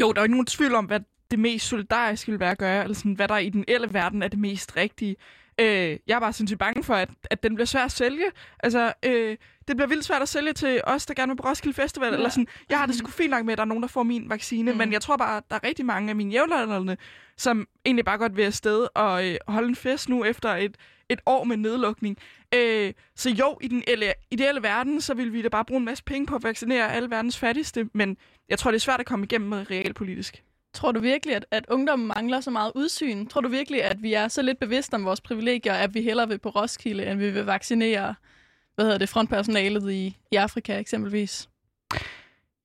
Jo, 0.00 0.12
der 0.12 0.20
er 0.20 0.24
ikke 0.24 0.34
nogen 0.34 0.46
tvivl 0.46 0.74
om, 0.74 0.84
hvad 0.84 1.00
det 1.30 1.38
mest 1.38 1.66
solidariske 1.66 2.32
vil 2.32 2.40
være 2.40 2.50
at 2.50 2.58
gøre, 2.58 2.82
eller 2.82 2.94
sådan, 2.94 3.12
hvad 3.12 3.28
der 3.28 3.36
i 3.36 3.48
den 3.48 3.64
ældre 3.68 3.94
verden 3.94 4.22
er 4.22 4.28
det 4.28 4.38
mest 4.38 4.76
rigtige. 4.76 5.16
Øh, 5.60 5.98
jeg 6.06 6.16
er 6.16 6.20
bare 6.20 6.32
sindssygt 6.32 6.58
bange 6.58 6.84
for, 6.84 6.94
at, 6.94 7.08
at 7.30 7.42
den 7.42 7.54
bliver 7.54 7.66
svær 7.66 7.84
at 7.84 7.92
sælge. 7.92 8.24
Altså, 8.62 8.92
øh, 9.02 9.36
det 9.68 9.76
bliver 9.76 9.86
vildt 9.86 10.04
svært 10.04 10.22
at 10.22 10.28
sælge 10.28 10.52
til 10.52 10.80
os, 10.84 11.06
der 11.06 11.14
gerne 11.14 11.30
vil 11.30 11.36
på 11.36 11.48
Roskilde 11.48 11.74
Festival. 11.74 12.08
Ja. 12.08 12.14
Eller 12.16 12.28
sådan. 12.28 12.46
Jeg 12.70 12.78
har 12.78 12.86
det 12.86 12.94
sgu 12.94 13.10
fint 13.10 13.30
nok 13.30 13.44
med, 13.44 13.52
at 13.52 13.58
der 13.58 13.64
er 13.64 13.68
nogen, 13.68 13.82
der 13.82 13.88
får 13.88 14.02
min 14.02 14.30
vaccine, 14.30 14.72
mm. 14.72 14.78
men 14.78 14.92
jeg 14.92 15.00
tror 15.00 15.16
bare, 15.16 15.36
at 15.36 15.42
der 15.50 15.56
er 15.56 15.64
rigtig 15.64 15.86
mange 15.86 16.10
af 16.10 16.16
mine 16.16 16.32
jævnaldrende, 16.32 16.96
som 17.36 17.68
egentlig 17.84 18.04
bare 18.04 18.18
godt 18.18 18.36
vil 18.36 18.42
afsted 18.42 18.86
og 18.94 19.28
øh, 19.28 19.36
holde 19.48 19.68
en 19.68 19.76
fest 19.76 20.08
nu 20.08 20.24
efter 20.24 20.48
et, 20.48 20.76
et 21.08 21.20
år 21.26 21.44
med 21.44 21.56
nedlukning. 21.56 22.18
Øh, 22.54 22.92
så 23.16 23.30
jo, 23.30 23.58
i 23.60 23.68
den 23.68 23.82
ideelle 24.30 24.62
verden, 24.62 25.00
så 25.00 25.14
vil 25.14 25.32
vi 25.32 25.42
da 25.42 25.48
bare 25.48 25.64
bruge 25.64 25.78
en 25.78 25.84
masse 25.84 26.04
penge 26.04 26.26
på 26.26 26.34
at 26.34 26.42
vaccinere 26.42 26.92
alle 26.92 27.10
verdens 27.10 27.38
fattigste, 27.38 27.88
men 27.94 28.16
jeg 28.48 28.58
tror, 28.58 28.70
det 28.70 28.76
er 28.76 28.80
svært 28.80 29.00
at 29.00 29.06
komme 29.06 29.24
igennem 29.24 29.50
med 29.50 29.70
realpolitisk. 29.70 30.42
Tror 30.74 30.92
du 30.92 31.00
virkelig, 31.00 31.36
at, 31.36 31.46
at 31.50 31.64
ungdommen 31.68 32.08
mangler 32.08 32.40
så 32.40 32.50
meget 32.50 32.72
udsyn? 32.74 33.26
Tror 33.26 33.40
du 33.40 33.48
virkelig, 33.48 33.84
at 33.84 34.02
vi 34.02 34.12
er 34.12 34.28
så 34.28 34.42
lidt 34.42 34.58
bevidste 34.58 34.94
om 34.94 35.04
vores 35.04 35.20
privilegier, 35.20 35.74
at 35.74 35.94
vi 35.94 36.02
hellere 36.02 36.28
vil 36.28 36.38
på 36.38 36.48
Roskilde, 36.48 37.06
end 37.06 37.18
vi 37.18 37.30
vil 37.30 37.44
vaccinere 37.44 38.14
hvad 38.74 38.84
hedder 38.84 38.98
det, 38.98 39.08
frontpersonalet 39.08 39.92
i, 39.92 40.16
i 40.32 40.36
Afrika 40.36 40.78
eksempelvis? 40.78 41.48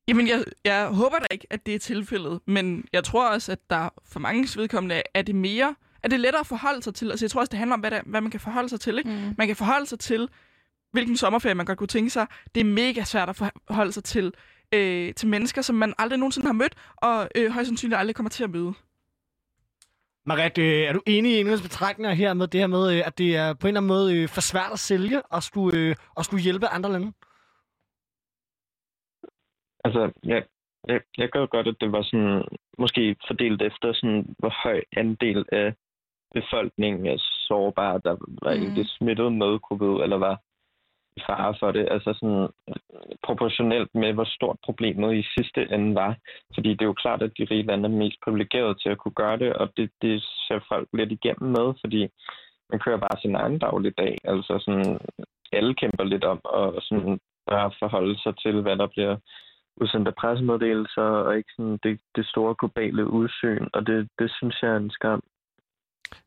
Jamen, 0.08 0.28
jeg, 0.28 0.44
jeg 0.66 0.88
håber 0.88 1.20
da 1.20 1.26
ikke, 1.32 1.48
at 1.50 1.66
det 1.66 1.76
er 1.76 1.80
tilfældet, 1.80 2.40
men 2.46 2.86
jeg 2.94 3.04
tror 3.04 3.30
også, 3.30 3.52
at 3.52 3.60
der 3.70 3.90
for 4.06 4.20
mange 4.20 4.60
vedkommende 4.60 5.02
er 5.14 5.22
det 5.22 5.36
mere, 5.36 5.76
er 6.04 6.08
det 6.08 6.20
lettere 6.20 6.40
at 6.40 6.48
forholde 6.48 6.84
sig 6.84 6.96
til. 6.96 7.12
Altså, 7.12 7.26
jeg 7.26 7.32
tror 7.32 7.42
også, 7.42 7.50
det 7.50 7.60
handler 7.60 7.74
om, 7.74 7.80
hvad, 7.80 7.92
der, 7.92 8.02
hvad 8.06 8.22
man 8.22 8.32
kan 8.32 8.40
forholde 8.40 8.70
sig 8.70 8.80
til. 8.80 8.98
Ikke? 8.98 9.10
Mm. 9.10 9.36
Man 9.38 9.48
kan 9.48 9.56
forholde 9.56 9.86
sig 9.86 10.00
til, 10.00 10.30
hvilken 10.92 11.18
sommerferie 11.18 11.56
man 11.56 11.66
godt 11.66 11.78
kunne 11.78 11.88
tænke 11.88 12.10
sig. 12.10 12.28
Det 12.56 12.62
er 12.62 12.66
mega 12.66 13.04
svært 13.04 13.30
at 13.30 13.36
forholde 13.36 13.92
sig 13.92 14.04
til, 14.04 14.34
øh, 14.74 15.14
til 15.14 15.28
mennesker, 15.28 15.62
som 15.62 15.76
man 15.76 15.94
aldrig 15.98 16.20
nogensinde 16.20 16.48
har 16.48 16.54
mødt, 16.54 16.76
og 16.98 17.30
øh, 17.36 17.52
højst 17.52 17.68
sandsynligt 17.68 18.00
aldrig 18.00 18.16
kommer 18.16 18.30
til 18.30 18.44
at 18.44 18.50
møde. 18.50 18.74
Marit, 20.26 20.58
øh, 20.58 20.82
er 20.88 20.94
du 20.94 21.02
enig 21.06 21.32
i 21.32 21.40
Ingrids 21.40 21.62
betragtninger 21.62 22.14
her 22.14 22.34
med 22.34 22.48
det 22.48 22.60
her 22.60 22.68
med, 22.68 22.94
øh, 22.94 23.08
at 23.08 23.18
det 23.18 23.36
er 23.36 23.54
på 23.54 23.68
en 23.68 23.68
eller 23.68 23.80
anden 23.80 23.88
måde 23.88 24.16
øh, 24.18 24.28
for 24.30 24.42
svært 24.42 24.72
at 24.74 24.80
sælge 24.80 25.22
og 25.22 25.44
skulle, 25.44 25.96
og 26.16 26.26
skulle 26.26 26.44
hjælpe 26.44 26.68
andre 26.68 26.92
lande? 26.92 27.14
Altså, 29.86 30.12
jeg, 30.24 30.44
jeg, 30.88 31.02
jeg 31.18 31.30
gør 31.30 31.46
godt, 31.46 31.68
at 31.68 31.76
det 31.82 31.92
var 31.92 32.02
sådan, 32.02 32.44
måske 32.78 33.16
fordelt 33.28 33.62
efter, 33.62 33.94
sådan, 33.94 34.36
hvor 34.40 34.54
høj 34.64 34.82
andel 34.98 35.46
af 35.52 35.74
befolkningen 36.34 37.06
er 37.06 37.18
sårbar, 37.18 37.98
der 37.98 38.16
var 38.42 38.56
mm. 38.56 38.62
ikke 38.62 38.84
smittet 38.86 39.34
med 39.34 39.60
covid, 39.60 40.04
eller 40.04 40.18
var 40.18 40.42
fare 41.30 41.56
for 41.60 41.72
det. 41.72 41.88
Altså 41.92 42.14
sådan 42.14 42.48
øh, 42.70 42.76
proportionelt 43.24 43.96
med, 43.96 44.14
hvor 44.14 44.24
stort 44.38 44.58
problemet 44.64 45.16
i 45.16 45.24
sidste 45.38 45.74
ende 45.74 45.96
var. 45.96 46.16
Fordi 46.54 46.70
det 46.70 46.82
er 46.82 46.92
jo 46.94 47.04
klart, 47.04 47.22
at 47.22 47.32
de 47.38 47.48
rige 47.52 47.64
lande 47.64 47.90
er 47.90 47.94
mest 47.94 48.18
privilegerede 48.24 48.76
til 48.76 48.90
at 48.90 48.98
kunne 48.98 49.20
gøre 49.24 49.38
det, 49.38 49.54
og 49.54 49.68
det, 49.78 49.92
det 50.02 50.24
ser 50.48 50.60
folk 50.70 50.88
lidt 50.94 51.12
igennem 51.12 51.50
med, 51.58 51.68
fordi 51.82 52.02
man 52.70 52.80
kører 52.80 52.98
bare 52.98 53.22
sin 53.22 53.36
egen 53.36 53.60
dagligdag. 53.60 54.16
Altså 54.24 54.54
sådan, 54.66 55.00
alle 55.52 55.74
kæmper 55.76 56.04
lidt 56.04 56.24
om 56.24 56.40
at 56.56 56.84
sådan 56.84 57.20
bare 57.48 57.72
forholde 57.80 58.18
sig 58.24 58.34
til, 58.38 58.62
hvad 58.62 58.76
der 58.78 58.88
bliver 58.88 59.16
udsendt 59.82 60.08
af 60.08 60.16
pressemeddelelser, 60.16 61.02
og 61.02 61.38
ikke 61.38 61.52
sådan 61.58 61.80
det, 61.84 62.00
det 62.16 62.26
store 62.26 62.56
globale 62.60 63.10
udsyn, 63.10 63.68
og 63.74 63.88
det, 63.88 64.10
det 64.20 64.32
synes 64.38 64.62
jeg 64.62 64.72
er 64.72 64.78
en 64.78 64.92
skam. 64.92 65.22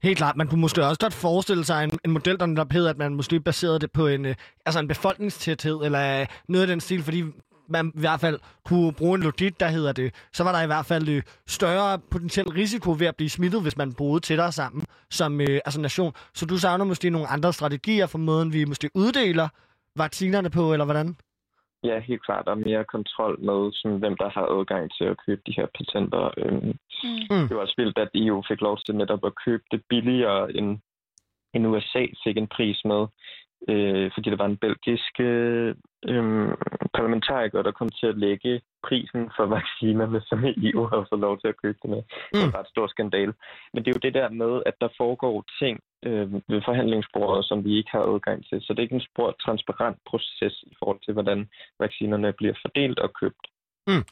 Helt 0.03 0.19
klart. 0.19 0.37
Man 0.37 0.49
kunne 0.49 0.61
måske 0.61 0.87
også 0.87 1.01
godt 1.01 1.14
forestille 1.14 1.64
sig 1.64 1.85
en, 1.85 1.99
en 2.05 2.11
model, 2.11 2.38
der 2.40 2.47
netop 2.47 2.73
hedder, 2.73 2.90
at 2.90 2.99
man 2.99 3.14
måske 3.14 3.40
baserede 3.40 3.79
det 3.79 3.93
på 3.93 4.07
en, 4.07 4.27
øh, 4.27 4.35
altså 4.66 4.81
en 4.81 4.88
befolkningstæthed, 4.88 5.81
eller 5.85 6.21
øh, 6.21 6.27
noget 6.49 6.62
af 6.62 6.66
den 6.66 6.81
stil, 6.81 7.03
fordi 7.03 7.25
man 7.69 7.93
i 7.95 8.01
hvert 8.01 8.21
fald 8.21 8.38
kunne 8.64 8.93
bruge 8.93 9.14
en 9.14 9.23
logik, 9.23 9.61
der 9.61 9.69
hedder 9.69 9.93
det, 9.93 10.14
så 10.33 10.45
var 10.45 10.53
der 10.53 10.62
i 10.62 10.66
hvert 10.66 10.87
fald 10.87 11.09
øh, 11.09 11.23
større 11.47 11.99
potentiel 11.99 12.49
risiko 12.49 12.97
ved 12.99 13.07
at 13.07 13.16
blive 13.16 13.31
smittet, 13.31 13.62
hvis 13.62 13.77
man 13.77 13.93
boede 13.93 14.21
tættere 14.21 14.53
sammen 14.53 14.85
som 15.11 15.40
øh, 15.40 15.61
altså 15.64 15.81
nation. 15.81 16.12
Så 16.35 16.47
du 16.47 16.59
savner 16.59 16.85
måske 16.85 17.11
nogle 17.11 17.29
andre 17.29 17.53
strategier 17.53 18.07
for 18.07 18.19
måden, 18.19 18.53
vi 18.53 18.64
måske 18.64 18.90
uddeler 18.95 19.49
vaccinerne 19.97 20.51
på, 20.51 20.73
eller 20.73 20.85
hvordan? 20.85 21.16
Ja, 21.85 21.99
helt 21.99 22.25
klart. 22.25 22.47
Der 22.47 22.53
er 22.53 22.66
mere 22.69 22.85
kontrol 22.85 23.40
med, 23.40 23.73
sådan, 23.73 23.99
hvem 23.99 24.16
der 24.16 24.29
har 24.29 24.47
adgang 24.59 24.90
til 24.97 25.05
at 25.05 25.21
købe 25.27 25.43
de 25.47 25.57
her 25.57 25.66
patenter. 25.79 26.31
Øhm, 26.37 26.73
mm. 27.31 27.45
Det 27.47 27.57
var 27.57 27.62
også 27.62 27.75
vildt, 27.77 27.99
at 27.99 28.11
EU 28.14 28.43
fik 28.49 28.61
lov 28.61 28.79
til 28.79 28.97
netop 28.97 29.25
at 29.25 29.33
købe 29.45 29.64
det 29.71 29.83
billigere, 29.88 30.57
end, 30.57 30.79
end 31.55 31.66
USA 31.66 32.07
fik 32.25 32.37
en 32.37 32.49
pris 32.57 32.79
med 32.85 33.07
øh, 33.69 34.11
fordi 34.14 34.31
der 34.31 34.37
var 34.37 34.47
en 34.47 34.62
belgisk 34.66 35.21
øh, 35.21 35.75
parlamentariker, 36.95 37.62
der 37.62 37.73
kom 37.73 37.88
til 37.88 38.07
at 38.07 38.19
lægge 38.19 38.61
prisen 38.88 39.31
for 39.37 39.47
vaccinerne, 39.47 40.21
som 40.29 40.45
EU 40.45 40.87
har 40.87 41.07
fået 41.11 41.21
lov 41.21 41.40
til 41.40 41.49
at 41.49 41.61
købe 41.62 41.79
det 41.83 41.90
med. 41.90 42.03
Mm. 42.33 42.40
Det 42.40 42.53
var 42.53 42.61
et 42.61 42.73
stort 42.75 42.90
skandal. 42.90 43.33
Men 43.73 43.85
det 43.85 43.88
er 43.88 43.97
jo 43.97 44.07
det 44.07 44.14
der 44.14 44.29
med, 44.43 44.62
at 44.66 44.75
der 44.81 44.88
foregår 44.97 45.45
ting 45.62 45.81
øh, 46.07 46.33
ved 46.33 46.61
forhandlingsbordet, 46.65 47.45
som 47.45 47.65
vi 47.65 47.77
ikke 47.79 47.91
har 47.91 48.15
adgang 48.15 48.47
til. 48.49 48.59
Så 48.61 48.73
det 48.73 48.79
er 48.79 48.83
ikke 48.83 48.95
en 48.95 49.09
spor 49.11 49.37
transparent 49.45 49.99
proces 50.07 50.55
i 50.63 50.75
forhold 50.79 51.01
til, 51.05 51.13
hvordan 51.13 51.49
vaccinerne 51.81 52.33
bliver 52.33 52.55
fordelt 52.63 52.99
og 52.99 53.11
købt. 53.21 53.45
Mm. 53.87 54.05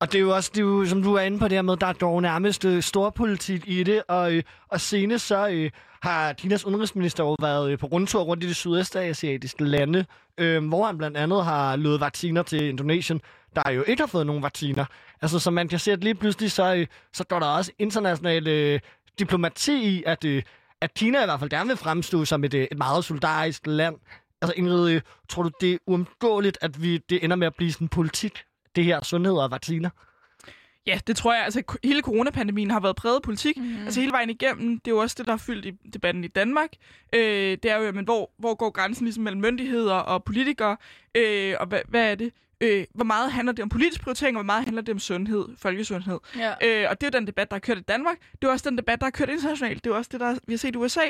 Og 0.00 0.12
det 0.12 0.18
er 0.18 0.22
jo 0.22 0.34
også, 0.34 0.50
det 0.54 0.60
er 0.60 0.64
jo, 0.64 0.84
som 0.84 1.02
du 1.02 1.14
er 1.14 1.20
inde 1.20 1.38
på 1.38 1.48
det 1.48 1.52
her 1.52 1.62
med, 1.62 1.76
der 1.76 1.86
er 1.86 1.92
dog 1.92 2.22
nærmest 2.22 2.64
øh, 2.64 2.82
storpolitik 2.82 3.68
i 3.68 3.82
det, 3.82 4.02
og, 4.08 4.34
øh, 4.34 4.42
og 4.68 4.80
senest 4.80 5.26
så 5.26 5.48
øh, 5.48 5.70
har 6.02 6.32
Kinas 6.32 6.66
udenrigsminister 6.66 7.24
jo 7.24 7.36
været 7.40 7.70
øh, 7.70 7.78
på 7.78 7.86
rundtur 7.86 8.22
rundt 8.22 8.44
i 8.44 8.48
de 8.48 8.54
sydøstasiatiske 8.54 9.64
lande, 9.64 10.04
øh, 10.38 10.68
hvor 10.68 10.86
han 10.86 10.98
blandt 10.98 11.16
andet 11.16 11.44
har 11.44 11.76
løbet 11.76 12.00
vacciner 12.00 12.42
til 12.42 12.68
Indonesien, 12.68 13.20
der 13.56 13.70
jo 13.70 13.84
ikke 13.86 14.02
har 14.02 14.06
fået 14.06 14.26
nogen 14.26 14.42
vacciner. 14.42 14.84
Altså, 15.22 15.38
så 15.38 15.50
man 15.50 15.68
kan 15.68 15.78
se, 15.78 15.92
at 15.92 16.04
lige 16.04 16.14
pludselig 16.14 16.50
så, 16.50 16.74
øh, 16.74 16.86
så 17.12 17.24
går 17.24 17.38
der 17.38 17.46
også 17.46 17.72
international 17.78 18.48
øh, 18.48 18.80
diplomati 19.18 19.96
i, 19.96 20.02
at, 20.06 20.24
øh, 20.24 20.42
at 20.82 20.94
Kina 20.94 21.22
i 21.22 21.24
hvert 21.24 21.40
fald 21.40 21.50
gerne 21.50 21.68
vil 21.68 21.76
fremstå 21.76 22.24
som 22.24 22.44
et, 22.44 22.54
øh, 22.54 22.66
et 22.72 22.78
meget 22.78 23.04
solidarisk 23.04 23.66
land. 23.66 23.96
Altså, 24.42 24.54
Ingrid, 24.56 24.90
øh, 24.94 25.00
tror 25.28 25.42
du, 25.42 25.50
det 25.60 25.72
er 25.72 25.78
uundgåeligt, 25.86 26.58
at 26.60 26.82
vi, 26.82 26.98
det 26.98 27.24
ender 27.24 27.36
med 27.36 27.46
at 27.46 27.54
blive 27.54 27.72
sådan 27.72 27.88
politik 27.88 28.44
det 28.76 28.84
her 28.84 29.04
sundhed 29.04 29.34
og 29.34 29.50
vacciner? 29.50 29.90
Ja, 30.86 31.00
det 31.06 31.16
tror 31.16 31.34
jeg. 31.34 31.44
Altså, 31.44 31.62
hele 31.84 32.02
coronapandemien 32.02 32.70
har 32.70 32.80
været 32.80 32.96
præget 32.96 33.22
politik. 33.22 33.56
Mm. 33.56 33.84
Altså, 33.84 34.00
hele 34.00 34.12
vejen 34.12 34.30
igennem. 34.30 34.80
Det 34.80 34.90
er 34.90 34.94
jo 34.94 35.00
også 35.00 35.14
det, 35.18 35.26
der 35.26 35.32
har 35.32 35.38
fyldt 35.38 35.66
i 35.66 35.70
debatten 35.70 36.24
i 36.24 36.28
Danmark. 36.28 36.68
Øh, 37.14 37.58
det 37.62 37.64
er 37.64 37.76
jo, 37.76 37.92
men 37.92 38.04
hvor, 38.04 38.30
hvor 38.38 38.54
går 38.54 38.70
grænsen 38.70 39.04
ligesom 39.04 39.24
mellem 39.24 39.40
myndigheder 39.40 39.94
og 39.94 40.24
politikere? 40.24 40.76
Øh, 41.14 41.54
og 41.60 41.66
hvad, 41.66 41.80
hvad 41.88 42.10
er 42.10 42.14
det? 42.14 42.32
Øh, 42.62 42.84
hvor 42.94 43.04
meget 43.04 43.32
handler 43.32 43.52
det 43.52 43.62
om 43.62 43.68
politisk 43.68 44.02
prioritering, 44.02 44.36
og 44.36 44.42
hvor 44.42 44.46
meget 44.46 44.64
handler 44.64 44.82
det 44.82 44.92
om 44.92 44.98
sundhed, 44.98 45.48
folkesundhed? 45.58 46.18
Ja. 46.36 46.50
Øh, 46.50 46.90
og 46.90 47.00
det 47.00 47.06
er 47.06 47.10
jo 47.14 47.18
den 47.18 47.26
debat, 47.26 47.50
der 47.50 47.54
har 47.54 47.60
kørt 47.60 47.78
i 47.78 47.82
Danmark. 47.82 48.16
Det 48.42 48.48
er 48.48 48.52
også 48.52 48.70
den 48.70 48.78
debat, 48.78 49.00
der 49.00 49.06
har 49.06 49.10
kørt 49.10 49.28
internationalt. 49.28 49.84
Det 49.84 49.90
er 49.90 49.94
også 49.94 50.08
det, 50.12 50.20
der 50.20 50.38
vi 50.46 50.52
har 50.52 50.58
set 50.58 50.74
i 50.74 50.78
USA. 50.78 51.00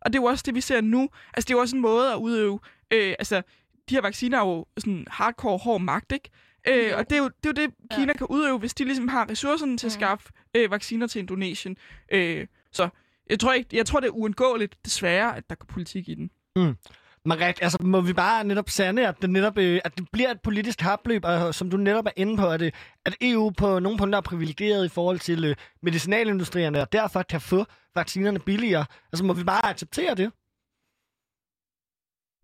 Og 0.00 0.12
det 0.12 0.18
er 0.18 0.22
jo 0.22 0.26
også 0.26 0.42
det, 0.46 0.54
vi 0.54 0.60
ser 0.60 0.80
nu. 0.80 1.08
Altså, 1.34 1.46
det 1.48 1.50
er 1.50 1.58
jo 1.58 1.60
også 1.60 1.76
en 1.76 1.82
måde 1.82 2.12
at 2.12 2.16
udøve... 2.16 2.60
Øh, 2.90 3.14
altså, 3.18 3.42
de 3.88 3.94
her 3.94 4.02
vacciner 4.02 4.38
er 4.38 4.46
jo 4.46 4.66
sådan 4.78 5.06
hardcore 5.10 5.58
hård 5.58 5.80
magt, 5.80 6.12
ikke? 6.12 6.30
Øh, 6.68 6.92
og 6.96 7.10
det 7.10 7.16
er, 7.16 7.22
jo, 7.22 7.28
det 7.44 7.58
er 7.58 7.62
jo 7.62 7.66
det, 7.66 7.74
Kina 7.90 8.12
ja. 8.12 8.18
kan 8.18 8.26
udøve, 8.26 8.58
hvis 8.58 8.74
de 8.74 8.84
ligesom 8.84 9.08
har 9.08 9.30
ressourcerne 9.30 9.76
til 9.76 9.86
at 9.86 9.90
mm. 9.90 10.00
skaffe 10.00 10.32
øh, 10.54 10.70
vacciner 10.70 11.06
til 11.06 11.18
Indonesien. 11.18 11.76
Øh, 12.12 12.46
så 12.72 12.88
jeg 13.30 13.40
tror, 13.40 13.52
ikke, 13.52 13.76
jeg 13.76 13.86
tror, 13.86 14.00
det 14.00 14.06
er 14.06 14.12
uundgåeligt, 14.12 14.76
desværre, 14.84 15.36
at 15.36 15.50
der 15.50 15.56
går 15.56 15.66
politik 15.66 16.08
i 16.08 16.14
den. 16.14 16.30
Mm. 16.56 16.76
Marit, 17.24 17.62
altså 17.62 17.78
må 17.82 18.00
vi 18.00 18.12
bare 18.12 18.44
netop 18.44 18.68
sande, 18.68 19.08
at 19.08 19.16
det, 19.22 19.30
netop, 19.30 19.58
øh, 19.58 19.80
at 19.84 19.92
det 19.98 20.08
bliver 20.12 20.30
et 20.30 20.40
politisk 20.42 20.78
kapløb, 20.78 21.22
og 21.24 21.54
som 21.54 21.70
du 21.70 21.76
netop 21.76 22.06
er 22.06 22.16
inde 22.16 22.36
på, 22.36 22.46
at, 22.54 22.60
det, 22.60 22.74
at 23.06 23.14
EU 23.20 23.50
på 23.58 23.78
nogle 23.78 23.98
punkter 23.98 24.18
er 24.18 24.30
privilegeret 24.30 24.84
i 24.84 24.94
forhold 24.94 25.18
til 25.18 25.44
øh, 25.44 25.56
medicinalindustrierne, 25.82 26.80
og 26.80 26.92
derfor 26.92 27.22
kan 27.22 27.40
få 27.40 27.60
vaccinerne 27.94 28.40
billigere. 28.46 28.84
Altså 29.12 29.24
må 29.24 29.32
vi 29.32 29.44
bare 29.44 29.66
acceptere 29.72 30.14
det? 30.14 30.32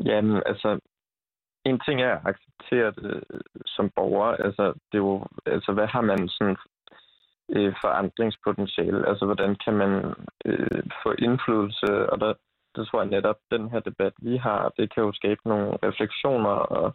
Jamen, 0.04 0.42
altså, 0.46 0.80
en 1.64 1.80
ting 1.80 2.02
er 2.02 2.12
at 2.14 2.26
acceptere 2.30 2.90
det 2.90 3.24
øh, 3.30 3.40
som 3.66 3.90
borger. 3.96 4.32
Altså, 4.46 4.64
det 4.66 4.98
er 4.98 5.04
jo, 5.08 5.26
altså 5.46 5.72
hvad 5.72 5.86
har 5.86 6.00
man 6.00 6.28
sådan 6.28 6.56
øh, 7.54 7.74
forandringspotentiale? 7.82 9.08
Altså, 9.08 9.24
hvordan 9.24 9.56
kan 9.64 9.74
man 9.82 9.92
øh, 10.44 10.82
få 11.02 11.10
indflydelse? 11.18 12.10
Og 12.10 12.20
der, 12.20 12.34
det 12.76 12.88
tror 12.88 13.00
jeg 13.00 13.10
netop, 13.10 13.36
den 13.50 13.70
her 13.70 13.80
debat, 13.80 14.12
vi 14.18 14.36
har, 14.36 14.72
det 14.76 14.94
kan 14.94 15.02
jo 15.02 15.12
skabe 15.12 15.40
nogle 15.44 15.78
refleksioner, 15.82 16.50
og, 16.50 16.94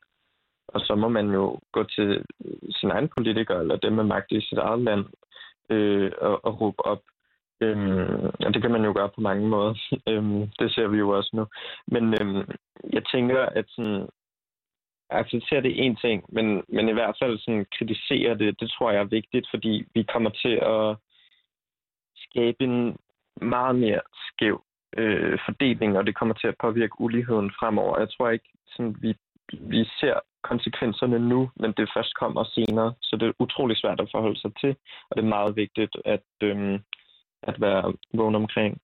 og 0.68 0.82
så 0.82 0.96
må 0.96 1.08
man 1.08 1.30
jo 1.30 1.60
gå 1.72 1.84
til 1.84 2.26
sin 2.70 2.92
egen 2.92 3.10
politiker, 3.18 3.60
eller 3.60 3.76
dem 3.76 3.94
med 3.94 4.04
magt 4.04 4.32
i 4.32 4.42
sit 4.42 4.58
eget 4.58 4.82
land, 4.82 5.06
øh, 5.70 6.12
og, 6.22 6.46
og 6.46 6.62
råbe 6.62 6.86
op. 6.86 7.02
Øhm, 7.62 8.26
og 8.46 8.54
det 8.54 8.62
kan 8.62 8.72
man 8.72 8.86
jo 8.86 8.94
gøre 8.96 9.10
på 9.10 9.22
mange 9.22 9.48
måder. 9.48 9.74
øhm, 10.10 10.48
det 10.60 10.74
ser 10.74 10.88
vi 10.88 10.98
jo 10.98 11.10
også 11.10 11.30
nu. 11.34 11.46
Men 11.88 12.04
øhm, 12.22 12.52
jeg 12.94 13.04
tænker, 13.06 13.40
at 13.40 13.66
sådan, 13.68 14.08
acceptere 15.12 15.62
det 15.62 15.86
en 15.86 15.96
ting, 15.96 16.26
men, 16.30 16.64
men 16.68 16.90
i 16.90 16.92
hvert 16.92 17.16
fald 17.22 17.40
sådan 17.40 17.66
kritisere 17.78 18.38
det, 18.38 18.60
det 18.60 18.72
tror 18.72 18.92
jeg 18.92 19.00
er 19.00 19.16
vigtigt, 19.20 19.48
fordi 19.50 19.86
vi 19.94 20.04
kommer 20.04 20.30
til 20.30 20.56
at 20.76 20.96
skabe 22.18 22.64
en 22.64 22.98
meget 23.42 23.76
mere 23.76 24.02
skæv 24.28 24.64
øh, 24.98 25.40
fordeling, 25.46 25.98
og 25.98 26.06
det 26.08 26.16
kommer 26.16 26.36
til 26.36 26.48
at 26.48 26.60
påvirke 26.62 27.02
uligheden 27.02 27.52
fremover. 27.60 28.00
Jeg 28.00 28.10
tror 28.10 28.30
ikke, 28.30 28.50
sådan, 28.68 28.96
vi, 29.02 29.16
vi 29.52 29.86
ser 30.00 30.16
konsekvenserne 30.44 31.20
nu, 31.20 31.50
men 31.56 31.74
det 31.78 31.92
først 31.96 32.16
kommer 32.16 32.44
senere, 32.44 32.94
så 33.02 33.18
det 33.20 33.28
er 33.28 33.34
utrolig 33.40 33.78
svært 33.78 34.00
at 34.00 34.10
forholde 34.12 34.40
sig 34.40 34.52
til, 34.62 34.76
og 35.10 35.16
det 35.16 35.24
er 35.24 35.36
meget 35.38 35.56
vigtigt 35.56 35.96
at, 36.06 36.28
øhm, 36.44 36.78
at 37.44 37.62
være 37.62 37.94
vågen 38.14 38.36
omkring. 38.36 38.82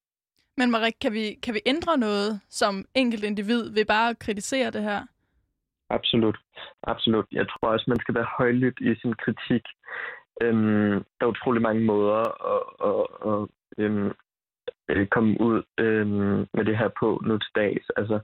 Men 0.58 0.72
Marik, 0.72 0.93
kan 1.02 1.13
vi, 1.13 1.26
kan 1.43 1.54
vi 1.54 1.62
ændre 1.65 1.98
noget 1.98 2.41
som 2.50 2.86
enkelt 2.96 3.24
individ 3.24 3.74
ved 3.74 3.86
bare 3.86 4.10
at 4.10 4.20
kritisere 4.20 4.72
det 4.72 4.84
her? 4.84 5.02
Absolut. 5.89 6.38
Absolut. 6.84 7.26
Jeg 7.32 7.46
tror 7.48 7.67
også, 7.70 7.86
man 7.88 8.00
skal 8.00 8.15
være 8.15 8.28
højlydt 8.38 8.80
i 8.80 8.96
sin 9.02 9.13
kritik. 9.13 9.63
Øhm, 10.41 11.04
der 11.17 11.26
er 11.26 11.34
utrolig 11.36 11.62
mange 11.62 11.84
måder 11.86 12.20
at, 12.54 12.62
at, 12.89 13.04
at, 13.32 13.48
øhm, 13.78 14.12
at 14.89 15.10
komme 15.10 15.41
ud 15.41 15.63
øhm, 15.78 16.47
med 16.54 16.65
det 16.65 16.78
her 16.78 16.89
på 17.00 17.21
nu 17.26 17.38
til 17.38 17.52
dags. 17.56 17.86
Altså, 17.97 18.19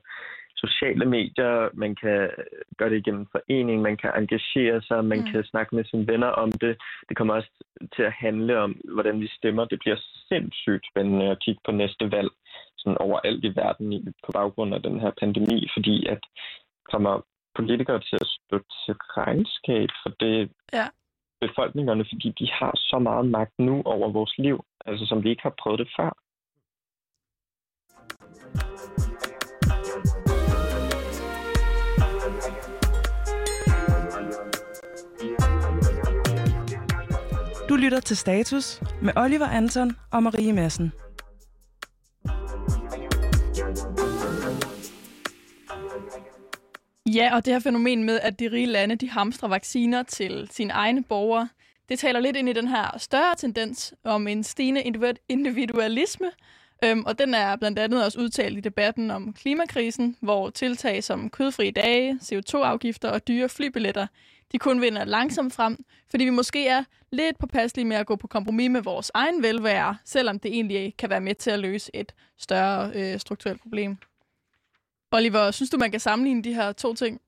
sociale 0.65 1.05
medier, 1.05 1.69
man 1.73 1.95
kan 1.95 2.29
gøre 2.77 2.89
det 2.89 2.97
igennem 2.97 3.25
forening, 3.31 3.81
man 3.81 3.97
kan 3.97 4.11
engagere 4.21 4.81
sig, 4.81 5.05
man 5.05 5.19
mm. 5.19 5.27
kan 5.31 5.43
snakke 5.43 5.75
med 5.75 5.85
sine 5.85 6.07
venner 6.07 6.27
om 6.27 6.51
det. 6.51 6.73
Det 7.09 7.17
kommer 7.17 7.33
også 7.33 7.51
til 7.95 8.03
at 8.03 8.17
handle 8.25 8.59
om, 8.59 8.71
hvordan 8.95 9.19
vi 9.21 9.27
stemmer. 9.27 9.65
Det 9.65 9.79
bliver 9.79 9.99
sindssygt 10.29 10.85
spændende 10.91 11.25
at 11.31 11.41
kigge 11.43 11.61
på 11.65 11.71
næste 11.71 12.11
valg 12.11 12.31
sådan 12.77 12.97
overalt 12.97 13.43
i 13.45 13.55
verden 13.55 14.13
på 14.25 14.31
baggrund 14.31 14.73
af 14.75 14.81
den 14.81 14.99
her 14.99 15.11
pandemi, 15.19 15.67
fordi 15.75 16.07
at 16.07 16.21
kommer 16.91 17.21
politikere 17.55 17.99
til 17.99 18.17
at 18.21 18.27
stå 18.27 18.57
til 18.85 18.95
regnskab 19.17 19.89
for 20.03 20.09
det 20.19 20.51
ja. 20.73 20.87
befolkningerne, 21.41 22.05
fordi 22.11 22.29
de 22.39 22.47
har 22.59 22.73
så 22.75 22.99
meget 22.99 23.25
magt 23.25 23.59
nu 23.59 23.81
over 23.85 24.11
vores 24.11 24.37
liv, 24.37 24.65
altså 24.85 25.05
som 25.05 25.23
vi 25.23 25.29
ikke 25.29 25.43
har 25.43 25.55
prøvet 25.61 25.79
det 25.79 25.89
før. 25.97 26.22
Lytter 37.83 37.99
til 37.99 38.17
Status 38.17 38.81
med 39.01 39.13
Oliver 39.17 39.47
Anton 39.47 39.95
og 40.11 40.23
Marie 40.23 40.53
Madsen. 40.53 40.91
Ja, 47.15 47.35
og 47.35 47.45
det 47.45 47.53
her 47.53 47.59
fænomen 47.59 48.03
med, 48.03 48.19
at 48.19 48.39
de 48.39 48.51
rige 48.51 48.65
lande 48.65 48.95
de 48.95 49.09
hamstrer 49.09 49.49
vacciner 49.49 50.03
til 50.03 50.47
sine 50.51 50.73
egne 50.73 51.03
borgere, 51.03 51.49
det 51.89 51.99
taler 51.99 52.19
lidt 52.19 52.35
ind 52.35 52.49
i 52.49 52.53
den 52.53 52.67
her 52.67 52.97
større 52.97 53.35
tendens 53.37 53.93
om 54.03 54.27
en 54.27 54.43
stigende 54.43 54.83
individualisme, 55.29 56.31
øhm, 56.83 57.03
og 57.05 57.19
den 57.19 57.33
er 57.33 57.55
blandt 57.55 57.79
andet 57.79 58.05
også 58.05 58.19
udtalt 58.19 58.57
i 58.57 58.61
debatten 58.61 59.11
om 59.11 59.33
klimakrisen, 59.33 60.17
hvor 60.21 60.49
tiltag 60.49 61.03
som 61.03 61.29
kødfri 61.29 61.71
dage, 61.71 62.19
CO2-afgifter 62.21 63.09
og 63.09 63.27
dyre 63.27 63.49
flybilletter, 63.49 64.07
de 64.53 64.59
kun 64.59 64.81
vinder 64.81 65.05
langsomt 65.05 65.53
frem, 65.53 65.77
fordi 66.09 66.23
vi 66.23 66.29
måske 66.29 66.67
er 66.67 66.83
lidt 67.11 67.39
påpasselige 67.39 67.85
med 67.85 67.97
at 67.97 68.05
gå 68.05 68.15
på 68.15 68.27
kompromis 68.27 68.69
med 68.69 68.81
vores 68.81 69.11
egen 69.13 69.43
velvære, 69.43 69.97
selvom 70.05 70.39
det 70.39 70.53
egentlig 70.53 70.93
kan 70.97 71.09
være 71.09 71.21
med 71.21 71.35
til 71.35 71.51
at 71.51 71.59
løse 71.59 71.95
et 71.95 72.13
større 72.37 72.91
øh, 72.95 73.19
strukturelt 73.19 73.61
problem. 73.61 73.97
Oliver, 75.11 75.51
synes 75.51 75.69
du, 75.69 75.77
man 75.77 75.91
kan 75.91 75.99
sammenligne 75.99 76.43
de 76.43 76.53
her 76.53 76.71
to 76.71 76.93
ting? 76.93 77.21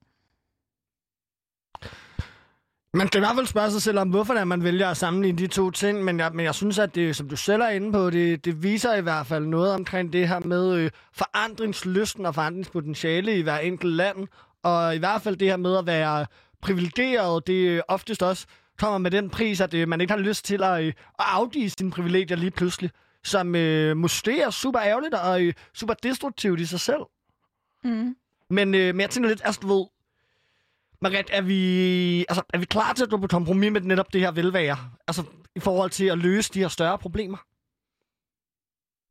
Man 2.94 3.08
kan 3.08 3.20
i 3.20 3.24
hvert 3.26 3.36
fald 3.36 3.46
spørge 3.46 3.72
sig 3.72 3.82
selv 3.82 4.00
om, 4.00 4.10
hvorfor 4.10 4.34
det 4.34 4.42
er, 4.42 4.46
man 4.46 4.64
vælger 4.64 4.90
at 4.90 4.98
sammenligne 4.98 5.38
de 5.38 5.48
to 5.48 5.72
ting, 5.72 6.04
men 6.04 6.20
jeg, 6.20 6.32
men 6.34 6.46
jeg 6.46 6.56
synes, 6.56 6.80
at 6.80 6.96
det, 6.96 7.16
som 7.16 7.30
du 7.30 7.36
selv 7.36 7.62
er 7.62 7.70
inde 7.70 7.92
på, 7.92 8.10
det, 8.10 8.46
det 8.46 8.64
viser 8.64 8.94
i 8.96 9.02
hvert 9.02 9.26
fald 9.26 9.46
noget 9.46 9.74
omkring 9.74 10.14
det 10.14 10.28
her 10.28 10.40
med 10.40 10.74
øh, 10.74 10.92
forandringslysten 11.14 12.26
og 12.26 12.36
forandringspotentiale 12.36 13.38
i 13.38 13.42
hver 13.42 13.58
enkelt 13.58 13.94
land, 13.94 14.28
og 14.64 14.96
i 14.96 14.98
hvert 14.98 15.22
fald 15.22 15.36
det 15.38 15.48
her 15.48 15.58
med 15.58 15.78
at 15.78 15.86
være 15.86 16.26
privilegeret, 16.66 17.48
det 17.48 17.82
oftest 17.88 18.24
også 18.24 18.48
kommer 18.80 18.98
med 18.98 19.12
den 19.12 19.30
pris, 19.30 19.62
at 19.62 19.74
øh, 19.74 19.88
man 19.88 20.02
ikke 20.02 20.14
har 20.14 20.20
lyst 20.20 20.46
til 20.46 20.64
at, 20.64 20.84
øh, 20.84 20.94
at 21.20 21.26
afgive 21.38 21.70
sine 21.70 21.92
privilegier 21.92 22.38
lige 22.38 22.52
pludselig, 22.52 22.90
som 23.24 23.56
øh, 23.56 23.98
måske 23.98 24.42
er 24.42 24.50
super 24.50 24.82
ærgerligt 24.82 25.14
og 25.14 25.44
øh, 25.44 25.54
super 25.74 25.94
destruktivt 25.94 26.60
i 26.60 26.66
sig 26.66 26.80
selv. 26.80 27.04
Mm. 27.84 28.16
Men, 28.50 28.76
øh, 28.76 28.96
men 28.96 29.02
jeg 29.02 29.10
tænker 29.10 29.30
lidt, 29.30 29.42
altså 29.46 29.62
du 29.62 29.68
ved, 29.68 29.86
Marit, 31.02 31.30
er 31.34 31.42
vi, 31.42 31.62
altså, 32.30 32.44
er 32.54 32.58
vi 32.58 32.66
klar 32.66 32.94
til 32.94 33.04
at 33.04 33.10
gå 33.10 33.18
på 33.18 33.28
kompromis 33.28 33.72
med 33.72 33.82
netop 33.82 34.14
det 34.14 34.22
her 34.22 34.32
velvære? 34.32 34.78
Altså 35.08 35.24
i 35.56 35.60
forhold 35.60 35.90
til 35.90 36.06
at 36.06 36.18
løse 36.18 36.54
de 36.54 36.60
her 36.60 36.68
større 36.68 36.98
problemer? 36.98 37.38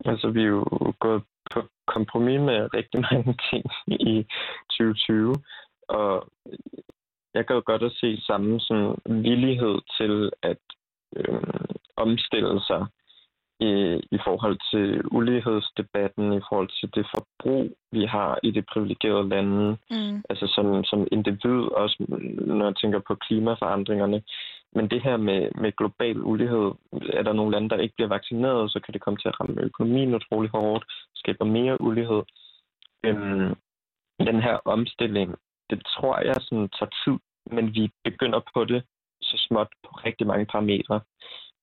Altså, 0.05 0.31
vi 0.31 0.40
er 0.43 0.47
jo 0.47 0.64
gået 1.01 1.23
på 1.53 1.62
kompromis 1.87 2.40
med 2.40 2.75
rigtig 2.75 3.01
mange 3.01 3.37
ting 3.51 3.64
i 3.87 4.27
2020, 4.71 5.35
og 5.88 6.29
jeg 7.35 7.47
kan 7.47 7.57
jo 7.57 7.62
godt 7.66 7.83
at 7.83 7.92
se 7.92 8.20
samme 8.20 8.61
sådan, 8.61 8.97
villighed 9.07 9.79
til 9.99 10.31
at 10.42 10.62
øh, 11.16 11.66
omstille 11.97 12.61
sig 12.61 12.87
i, 13.61 13.73
i 14.16 14.18
forhold 14.27 14.59
til 14.70 15.03
ulighedsdebatten, 15.18 16.33
i 16.33 16.40
forhold 16.49 16.70
til 16.81 16.88
det 16.94 17.07
forbrug, 17.14 17.77
vi 17.92 18.05
har 18.05 18.38
i 18.42 18.51
det 18.51 18.64
privilegerede 18.73 19.29
lande, 19.29 19.77
mm. 19.90 20.23
altså 20.31 20.47
som, 20.47 20.85
som 20.85 21.07
individ, 21.12 21.61
også 21.83 21.97
når 22.47 22.64
jeg 22.64 22.77
tænker 22.77 22.99
på 22.99 23.14
klimaforandringerne. 23.14 24.23
Men 24.77 24.90
det 24.90 25.03
her 25.03 25.16
med, 25.16 25.49
med 25.61 25.73
global 25.73 26.20
ulighed, 26.20 26.73
er 27.12 27.23
der 27.23 27.33
nogle 27.33 27.53
lande, 27.53 27.68
der 27.68 27.77
ikke 27.77 27.94
bliver 27.94 28.09
vaccineret, 28.09 28.70
så 28.70 28.81
kan 28.81 28.94
det 28.94 29.01
komme 29.01 29.16
til 29.18 29.29
at 29.29 29.40
ramme 29.40 29.62
økonomien 29.62 30.14
utrolig 30.14 30.51
hårdt, 30.51 30.85
skaber 31.14 31.44
mere 31.44 31.81
ulighed. 31.81 32.23
Øhm, 33.07 33.55
den 34.18 34.42
her 34.42 34.59
omstilling, 34.64 35.35
det 35.70 35.79
tror 35.94 36.18
jeg 36.29 36.37
sådan 36.40 36.68
tager 36.79 36.92
tid, 37.05 37.18
men 37.55 37.74
vi 37.74 37.90
begynder 38.05 38.40
på 38.55 38.64
det 38.64 38.85
så 39.22 39.37
småt 39.48 39.68
på 39.85 39.90
rigtig 40.07 40.27
mange 40.27 40.46
parametre. 40.46 41.00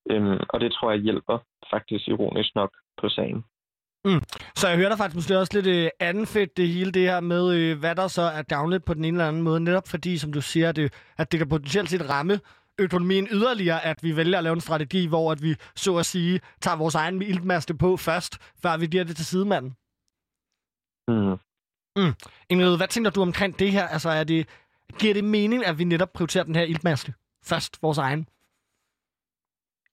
Øhm, 0.10 0.40
og 0.50 0.60
det 0.60 0.72
tror 0.74 0.92
jeg 0.92 1.02
hjælper 1.02 1.38
faktisk 1.74 2.08
ironisk 2.08 2.56
nok 2.56 2.72
på 3.02 3.10
sagen. 3.10 3.44
Mm. 4.06 4.22
Så 4.56 4.68
jeg 4.68 4.78
hører 4.78 4.90
dig 4.90 4.98
faktisk 4.98 5.16
måske 5.16 5.38
også 5.38 5.54
lidt 5.62 5.68
øh, 5.68 5.90
anfedt 6.00 6.58
det 6.58 6.68
hele 6.68 6.92
det 6.92 7.02
her 7.02 7.20
med, 7.20 7.56
øh, 7.56 7.80
hvad 7.80 7.96
der 7.96 8.08
så 8.08 8.22
er 8.22 8.44
gavnligt 8.44 8.86
på 8.86 8.94
den 8.94 9.06
ene 9.06 9.16
eller 9.16 9.28
anden 9.28 9.42
måde, 9.42 9.60
netop 9.60 9.88
fordi, 9.88 10.18
som 10.18 10.34
du 10.34 10.42
siger, 10.42 10.72
det, 10.72 10.94
at 11.18 11.32
det 11.32 11.38
kan 11.38 11.50
potentielt 11.50 11.90
set 11.90 12.10
ramme 12.10 12.40
økonomien 12.80 13.28
yderligere, 13.32 13.86
at 13.86 14.04
vi 14.04 14.16
vælger 14.16 14.38
at 14.38 14.44
lave 14.44 14.54
en 14.54 14.62
strategi, 14.62 15.08
hvor 15.08 15.32
at 15.32 15.42
vi 15.42 15.56
så 15.76 15.98
at 15.98 16.06
sige 16.06 16.40
tager 16.62 16.78
vores 16.78 16.96
egen 16.96 17.22
iltmaste 17.22 17.74
på 17.78 17.98
først, 17.98 18.34
før 18.62 18.78
vi 18.78 18.88
giver 18.88 19.04
det 19.04 19.16
til 19.16 19.26
sidemanden. 19.26 19.72
Mm. 21.08 21.38
Mm. 21.96 22.14
Ingrid, 22.50 22.78
hvad 22.78 22.88
tænker 22.88 23.12
du 23.12 23.22
omkring 23.22 23.60
det 23.60 23.72
her? 23.72 23.88
Altså, 23.88 24.10
er 24.10 24.24
det, 24.24 24.48
giver 25.00 25.14
det 25.14 25.24
mening, 25.24 25.66
at 25.66 25.80
vi 25.80 25.84
netop 25.84 26.14
prioriterer 26.14 26.44
den 26.44 26.56
her 26.56 26.64
iltmaste 26.64 27.14
først, 27.44 27.82
vores 27.82 27.98
egen? 27.98 28.28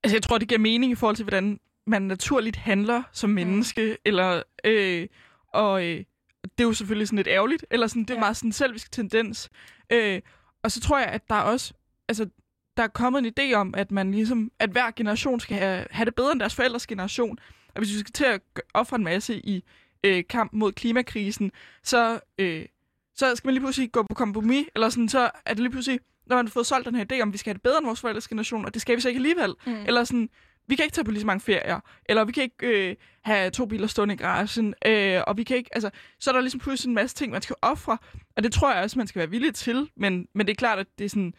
Altså, 0.05 0.17
jeg 0.17 0.23
tror, 0.23 0.39
det 0.39 0.49
giver 0.49 0.59
mening 0.59 0.93
i 0.93 0.95
forhold 0.95 1.17
til, 1.17 1.25
hvordan 1.25 1.61
man 1.87 2.03
naturligt 2.03 2.57
handler 2.57 3.03
som 3.13 3.31
menneske, 3.31 3.91
mm. 3.91 3.97
eller, 4.05 4.43
øh, 4.65 5.07
og 5.53 5.85
øh, 5.85 6.05
det 6.43 6.65
er 6.65 6.69
jo 6.69 6.73
selvfølgelig 6.73 7.09
sådan 7.09 7.17
lidt 7.17 7.29
ærgerligt, 7.29 7.67
eller 7.71 7.87
sådan, 7.87 8.03
det 8.03 8.11
er 8.11 8.15
ja. 8.15 8.21
meget 8.21 8.37
sådan 8.37 8.49
en 8.49 8.53
selvisk 8.53 8.93
tendens. 8.93 9.51
Øh, 9.91 10.21
og 10.63 10.73
så 10.73 10.81
tror 10.81 10.99
jeg, 10.99 11.09
at 11.09 11.29
der 11.29 11.35
er 11.35 11.43
også, 11.43 11.75
altså, 12.09 12.29
der 12.77 12.83
er 12.83 12.89
kommet 12.89 13.27
en 13.27 13.33
idé 13.39 13.55
om, 13.55 13.75
at 13.75 13.91
man 13.91 14.13
ligesom, 14.13 14.53
at 14.59 14.71
hver 14.71 14.91
generation 14.91 15.41
skal 15.41 15.57
have, 15.57 15.87
have 15.91 16.05
det 16.05 16.15
bedre 16.15 16.33
end 16.33 16.41
deres 16.41 16.55
forældres 16.55 16.87
generation. 16.87 17.39
Og 17.75 17.79
hvis 17.79 17.95
vi 17.95 17.99
skal 17.99 18.13
til 18.13 18.25
at 18.25 18.41
ofre 18.75 18.97
en 18.97 19.05
masse 19.05 19.39
i 19.39 19.65
øh, 20.05 20.25
kamp 20.29 20.53
mod 20.53 20.73
klimakrisen, 20.73 21.53
så, 21.83 22.21
øh, 22.39 22.67
så 23.15 23.37
skal 23.37 23.49
man 23.49 23.55
lige 23.55 23.63
pludselig 23.63 23.93
gå 23.93 24.03
på 24.03 24.15
kompromis, 24.15 24.67
eller 24.75 24.89
sådan, 24.89 25.09
så 25.09 25.31
er 25.47 25.55
det 25.55 25.59
lige 25.59 25.71
pludselig, 25.71 26.01
når 26.27 26.37
man 26.37 26.47
har 26.47 26.51
fået 26.51 26.67
solgt 26.67 26.87
den 26.87 26.95
her 26.95 27.05
idé 27.13 27.23
om, 27.23 27.29
at 27.29 27.33
vi 27.33 27.39
skal 27.39 27.51
have 27.51 27.55
det 27.55 27.63
bedre 27.63 27.79
end 27.79 27.87
vores 27.87 28.01
forældres 28.01 28.29
generation, 28.29 28.65
og 28.65 28.75
det 28.75 28.83
skal 28.83 28.97
vi 28.97 29.01
så 29.01 29.09
ikke 29.09 29.19
alligevel. 29.19 29.55
Mm. 29.67 29.85
Eller 29.87 30.05
sådan, 30.05 30.29
vi 30.67 30.77
kan 30.77 30.85
ikke 30.85 30.95
tage 30.95 31.05
på 31.05 31.11
lige 31.11 31.21
så 31.21 31.27
mange 31.27 31.41
ferier, 31.41 31.81
eller 32.05 32.25
vi 32.25 32.33
kan 32.33 32.43
ikke 32.43 32.89
øh, 32.91 32.97
have 33.23 33.51
to 33.51 33.67
biler 33.67 33.87
stående 33.87 34.15
i 34.15 34.17
garagen, 34.17 34.75
øh, 34.87 35.23
og 35.27 35.37
vi 35.37 35.43
kan 35.43 35.57
ikke, 35.57 35.71
altså, 35.73 35.91
så 36.21 36.31
er 36.31 36.33
der 36.35 36.41
ligesom 36.41 36.61
pludselig 36.61 36.89
en 36.89 36.95
masse 36.95 37.17
ting, 37.17 37.33
man 37.33 37.43
skal 37.43 37.57
ofre, 37.63 37.99
og 38.37 38.43
det 38.43 38.53
tror 38.53 38.75
jeg 38.75 38.83
også, 38.83 38.99
man 38.99 39.07
skal 39.07 39.19
være 39.19 39.31
villig 39.31 39.55
til, 39.55 39.91
men, 39.97 40.29
men 40.35 40.47
det 40.47 40.53
er 40.53 40.57
klart, 40.57 40.79
at 40.79 40.87
det 40.99 41.05
er 41.05 41.09
sådan, 41.09 41.35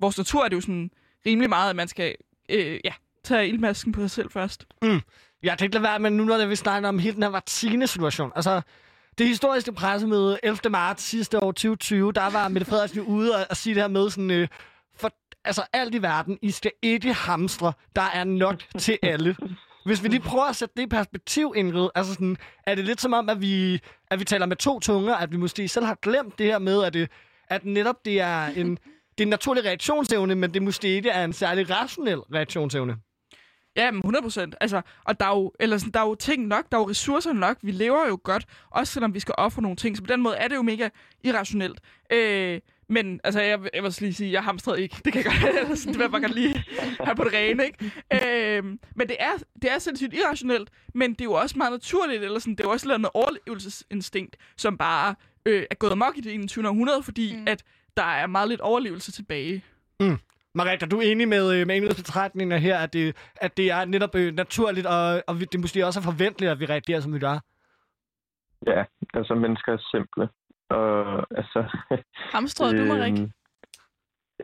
vores 0.00 0.18
natur 0.18 0.44
er 0.44 0.48
det 0.48 0.56
jo 0.56 0.60
sådan 0.60 0.90
rimelig 1.26 1.48
meget, 1.48 1.70
at 1.70 1.76
man 1.76 1.88
skal, 1.88 2.14
øh, 2.48 2.80
ja, 2.84 2.92
tage 3.24 3.48
ildmasken 3.48 3.92
på 3.92 4.00
sig 4.00 4.10
selv 4.10 4.30
først. 4.30 4.66
Mm. 4.82 5.00
Jeg 5.46 5.58
kan 5.58 5.64
ikke 5.64 5.74
lade 5.74 5.82
være 5.82 5.98
med 5.98 6.10
nu, 6.10 6.24
når 6.24 6.46
vi 6.46 6.56
snakker 6.56 6.88
om 6.88 6.98
hele 6.98 7.14
den 7.14 7.22
her 7.22 7.30
vaccinesituation. 7.30 8.32
Altså, 8.36 8.60
det 9.18 9.26
historiske 9.26 9.72
pressemøde 9.72 10.38
11. 10.42 10.70
marts 10.70 11.02
sidste 11.02 11.42
år 11.42 11.52
2020, 11.52 12.12
der 12.12 12.30
var 12.30 12.48
Mette 12.48 12.66
Frederiksen 12.66 13.00
ude 13.00 13.36
og, 13.36 13.46
og 13.50 13.56
sige 13.56 13.74
det 13.74 13.82
her 13.82 13.88
med 13.88 14.10
sådan, 14.10 14.30
øh, 14.30 14.48
for 14.96 15.10
altså 15.44 15.62
alt 15.72 15.94
i 15.94 16.02
verden, 16.02 16.38
I 16.42 16.50
skal 16.50 16.70
ikke 16.82 17.12
hamstre, 17.12 17.72
der 17.96 18.02
er 18.14 18.24
nok 18.24 18.62
til 18.78 18.98
alle. 19.02 19.36
Hvis 19.84 20.02
vi 20.02 20.08
lige 20.08 20.20
prøver 20.20 20.44
at 20.44 20.56
sætte 20.56 20.74
det 20.76 20.82
i 20.82 20.86
perspektiv, 20.86 21.52
Ingrid, 21.56 21.88
altså 21.94 22.12
sådan, 22.12 22.36
er 22.66 22.74
det 22.74 22.84
lidt 22.84 23.00
som 23.00 23.12
om, 23.12 23.28
at 23.28 23.40
vi, 23.40 23.80
at 24.10 24.18
vi 24.18 24.24
taler 24.24 24.46
med 24.46 24.56
to 24.56 24.80
tunger, 24.80 25.14
at 25.14 25.32
vi 25.32 25.36
måske 25.36 25.68
selv 25.68 25.86
har 25.86 25.98
glemt 26.02 26.38
det 26.38 26.46
her 26.46 26.58
med, 26.58 26.84
at, 26.84 26.94
det, 26.94 27.10
at 27.48 27.64
netop 27.64 28.04
det 28.04 28.20
er 28.20 28.46
en, 28.46 28.70
det 28.70 29.20
er 29.20 29.22
en 29.22 29.28
naturlig 29.28 29.64
reaktionsevne, 29.64 30.34
men 30.34 30.54
det 30.54 30.62
måske 30.62 30.88
ikke 30.88 31.10
er 31.10 31.24
en 31.24 31.32
særlig 31.32 31.70
rationel 31.70 32.18
reaktionsevne. 32.18 32.96
Ja, 33.76 33.90
men 33.90 33.98
100 33.98 34.22
procent. 34.22 34.54
Altså, 34.60 34.80
og 35.04 35.20
der 35.20 35.26
er, 35.26 35.36
jo, 35.36 35.52
eller 35.60 35.78
sådan, 35.78 35.92
der 35.92 36.00
er 36.00 36.06
jo 36.06 36.14
ting 36.14 36.46
nok, 36.46 36.64
der 36.72 36.78
er 36.78 36.80
jo 36.80 36.88
ressourcer 36.88 37.32
nok. 37.32 37.58
Vi 37.62 37.70
lever 37.70 38.08
jo 38.08 38.18
godt, 38.22 38.46
også 38.70 38.92
selvom 38.92 39.14
vi 39.14 39.20
skal 39.20 39.34
ofre 39.38 39.62
nogle 39.62 39.76
ting. 39.76 39.96
Så 39.96 40.02
på 40.02 40.06
den 40.06 40.22
måde 40.22 40.36
er 40.36 40.48
det 40.48 40.56
jo 40.56 40.62
mega 40.62 40.88
irrationelt. 41.24 41.80
Øh, 42.12 42.60
men 42.88 43.20
altså, 43.24 43.40
jeg, 43.40 43.60
jeg 43.74 43.82
vil 43.82 43.96
lige 44.00 44.14
sige, 44.14 44.32
jeg 44.32 44.44
hamstrede 44.44 44.82
ikke. 44.82 44.96
Det 45.04 45.12
kan 45.12 45.24
jeg 45.24 45.32
godt, 45.40 45.78
sådan, 45.78 45.92
det 45.92 45.98
vil 45.98 46.04
jeg 46.04 46.10
bare 46.10 46.20
godt 46.20 46.34
lige 46.34 46.64
have 47.00 47.16
på 47.16 47.24
det 47.24 47.32
rene, 47.32 47.64
ikke? 47.64 48.58
Øh, 48.58 48.64
men 48.94 49.08
det 49.08 49.16
er, 49.20 49.32
det 49.62 49.70
er 49.72 49.78
sindssygt 49.78 50.14
irrationelt, 50.14 50.70
men 50.94 51.10
det 51.10 51.20
er 51.20 51.24
jo 51.24 51.32
også 51.32 51.58
meget 51.58 51.72
naturligt, 51.72 52.22
eller 52.22 52.38
sådan, 52.38 52.54
det 52.54 52.60
er 52.60 52.68
jo 52.68 52.72
også 52.72 52.86
noget 52.86 53.08
overlevelsesinstinkt, 53.14 54.36
som 54.56 54.78
bare 54.78 55.14
øh, 55.46 55.64
er 55.70 55.74
gået 55.74 55.92
amok 55.92 56.18
i 56.18 56.20
det 56.20 56.34
21. 56.34 56.68
århundrede, 56.68 57.02
fordi 57.02 57.36
mm. 57.36 57.44
at 57.46 57.62
der 57.96 58.02
er 58.02 58.26
meget 58.26 58.48
lidt 58.48 58.60
overlevelse 58.60 59.12
tilbage. 59.12 59.64
Mm. 60.00 60.18
Marit, 60.56 60.82
er 60.82 60.86
du 60.86 61.00
enig 61.00 61.28
med, 61.28 61.44
øh, 61.54 61.66
med 61.66 61.76
Ingrids 61.76 61.96
betragtninger 61.96 62.56
her, 62.56 62.78
at 62.78 62.92
det, 62.92 63.16
at 63.36 63.56
det 63.56 63.70
er 63.70 63.84
netop 63.84 64.14
øh, 64.14 64.34
naturligt, 64.34 64.86
og, 64.86 65.22
og 65.26 65.34
det 65.52 65.60
måske 65.60 65.86
også 65.86 66.00
er 66.00 66.04
forventeligt, 66.12 66.52
at 66.52 66.60
vi 66.60 66.66
reagerer, 66.66 67.00
som 67.00 67.14
vi 67.14 67.18
gør? 67.18 67.38
Ja, 68.66 68.84
altså 69.14 69.34
mennesker 69.34 69.72
er 69.72 69.82
simple. 69.94 70.28
Og 70.68 71.26
altså... 71.38 71.60
Hamstrede 72.34 72.78
du, 72.78 72.84
Marik? 72.84 73.12
øhm, 73.18 73.32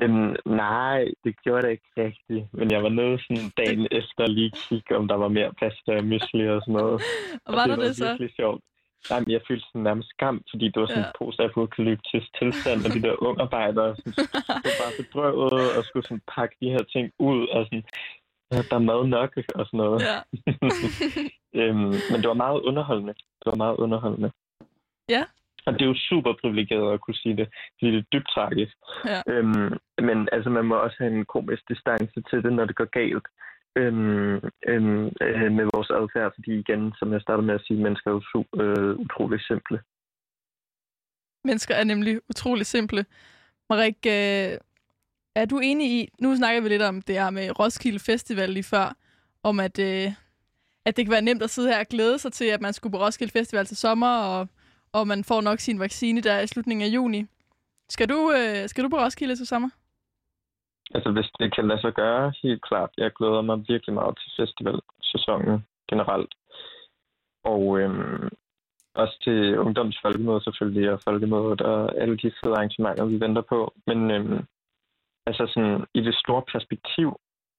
Øhm, 0.01 0.35
nej, 0.47 1.05
det 1.25 1.35
gjorde 1.43 1.63
det 1.63 1.71
ikke 1.71 1.91
rigtigt. 1.97 2.55
Men 2.55 2.71
jeg 2.71 2.83
var 2.83 2.89
nede 2.89 3.19
sådan 3.23 3.51
dagen 3.57 3.89
efter 3.91 4.27
lige 4.27 4.53
kigge, 4.69 4.97
om 4.97 5.09
der 5.09 5.17
var 5.17 5.29
mere 5.29 5.53
pasta 5.61 5.97
og 5.97 6.05
mysli 6.05 6.49
og 6.49 6.63
sådan 6.63 6.75
noget. 6.75 7.03
Og 7.47 7.53
var 7.55 7.67
der 7.67 7.77
det 7.77 7.85
det 7.85 7.97
så? 7.97 8.09
virkelig 8.09 8.31
sjovt. 8.37 8.61
Nej, 9.11 9.21
men 9.21 9.31
jeg 9.31 9.41
følte 9.49 9.67
sådan 9.67 9.83
nærmest 9.83 10.09
skam, 10.09 10.43
fordi 10.51 10.65
det 10.69 10.81
var 10.81 10.87
sådan 10.87 11.03
Ja. 11.03 11.09
en 11.09 11.15
post-apokalyptisk 11.19 12.29
tilstand, 12.39 12.79
og 12.87 12.91
de 12.95 13.03
der 13.07 13.23
ungarbejdere 13.29 13.97
sådan, 13.97 14.13
stod 14.13 14.75
bare 14.83 14.95
bedrøvet 15.01 15.77
og 15.77 15.85
skulle 15.85 16.07
sådan 16.07 16.23
pakke 16.35 16.57
de 16.61 16.71
her 16.75 16.85
ting 16.95 17.13
ud, 17.19 17.49
og 17.49 17.61
sådan, 17.67 17.85
der 18.71 18.77
er 18.77 18.89
mad 18.93 19.07
nok 19.07 19.31
og 19.55 19.67
sådan 19.67 19.79
noget. 19.85 20.03
Ja. 20.11 20.17
øhm, 21.61 21.93
men 22.11 22.19
det 22.23 22.29
var 22.29 22.43
meget 22.45 22.61
underholdende. 22.61 23.15
Det 23.41 23.47
var 23.53 23.55
meget 23.65 23.77
underholdende. 23.77 24.31
Ja. 25.09 25.23
Og 25.67 25.73
det 25.73 25.83
er 25.83 25.87
jo 25.87 25.95
super 26.11 26.33
privilegeret 26.41 26.95
at 26.95 27.01
kunne 27.01 27.15
sige 27.15 27.37
det, 27.37 27.49
fordi 27.79 27.91
det 27.93 27.99
er 27.99 28.11
dybt 28.13 28.29
tragisk. 28.35 28.77
Ja. 29.07 29.21
Øhm, 29.33 29.73
men 30.09 30.29
altså, 30.33 30.51
man 30.51 30.65
må 30.65 30.75
også 30.75 30.97
have 31.01 31.13
en 31.19 31.25
komisk 31.25 31.63
distance 31.69 32.23
til 32.31 32.43
det, 32.43 32.53
når 32.53 32.65
det 32.65 32.77
går 32.77 32.91
galt 33.01 33.27
øhm, 33.77 34.35
øhm, 34.69 35.05
øh, 35.23 35.53
med 35.59 35.67
vores 35.75 35.91
adfærd, 35.91 36.33
fordi 36.35 36.59
igen, 36.59 36.93
som 36.99 37.13
jeg 37.13 37.21
startede 37.21 37.47
med 37.47 37.55
at 37.55 37.65
sige, 37.67 37.83
mennesker 37.83 38.11
er 38.11 38.15
jo 38.15 38.45
øh, 38.63 38.99
utrolig 38.99 39.41
simple. 39.41 39.81
Mennesker 41.45 41.75
er 41.75 41.85
nemlig 41.85 42.21
utrolig 42.31 42.67
simple. 42.67 43.05
Marik, 43.71 43.97
øh, 44.07 44.59
er 45.35 45.45
du 45.51 45.59
enig 45.59 45.87
i, 46.01 46.09
nu 46.21 46.37
snakker 46.37 46.63
vi 46.63 46.69
lidt 46.69 46.83
om 46.83 47.03
det 47.03 47.15
her 47.15 47.31
med 47.31 47.59
Roskilde 47.59 47.99
Festival 47.99 48.51
lige 48.51 48.65
før, 48.65 48.97
om 49.43 49.61
at, 49.61 49.79
øh, 49.79 50.13
at 50.85 50.97
det 50.97 51.05
kan 51.05 51.13
være 51.13 51.23
nemt 51.23 51.43
at 51.43 51.51
sidde 51.51 51.69
her 51.69 51.81
og 51.81 51.87
glæde 51.87 52.19
sig 52.19 52.33
til, 52.33 52.45
at 52.45 52.61
man 52.61 52.73
skulle 52.73 52.93
på 52.93 53.05
Roskilde 53.05 53.33
Festival 53.33 53.67
til 53.67 53.77
sommer, 53.77 54.17
og, 54.17 54.49
og 54.93 55.07
man 55.07 55.25
får 55.25 55.41
nok 55.41 55.61
sin 55.61 55.81
vaccine 55.81 56.21
der 56.21 56.41
i 56.41 56.47
slutningen 56.47 56.87
af 56.87 56.95
juni. 56.95 57.27
Skal 57.91 58.09
du, 58.09 58.33
øh, 58.33 58.69
skal 58.69 58.85
du 58.85 58.89
på 58.89 58.97
Roskilde 58.97 59.37
til 59.37 59.47
sommer? 59.47 59.71
Altså, 60.95 61.11
hvis 61.13 61.31
det 61.41 61.55
kan 61.55 61.69
lade 61.69 61.81
sig 61.81 61.93
gøre, 61.93 62.33
helt 62.43 62.63
klart. 62.63 62.91
Jeg 62.99 63.13
glæder 63.13 63.43
mig 63.43 63.65
virkelig 63.69 63.95
meget 63.95 64.19
til 64.19 64.31
festivalsæsonen 64.41 65.67
generelt. 65.91 66.35
Og 67.45 67.81
øhm, 67.81 68.29
også 68.95 69.19
til 69.25 69.59
ungdomsfolkemødet 69.59 70.45
selvfølgelig, 70.45 70.93
og 70.93 71.01
folkemødet, 71.09 71.61
og 71.61 72.01
alle 72.03 72.17
de 72.17 72.33
fede 72.43 72.55
arrangementer, 72.55 73.05
vi 73.05 73.21
venter 73.21 73.43
på. 73.43 73.75
Men 73.87 74.11
øhm, 74.11 74.45
altså 75.27 75.47
sådan, 75.55 75.85
i 75.95 76.01
det 76.01 76.15
store 76.15 76.43
perspektiv, 76.53 77.09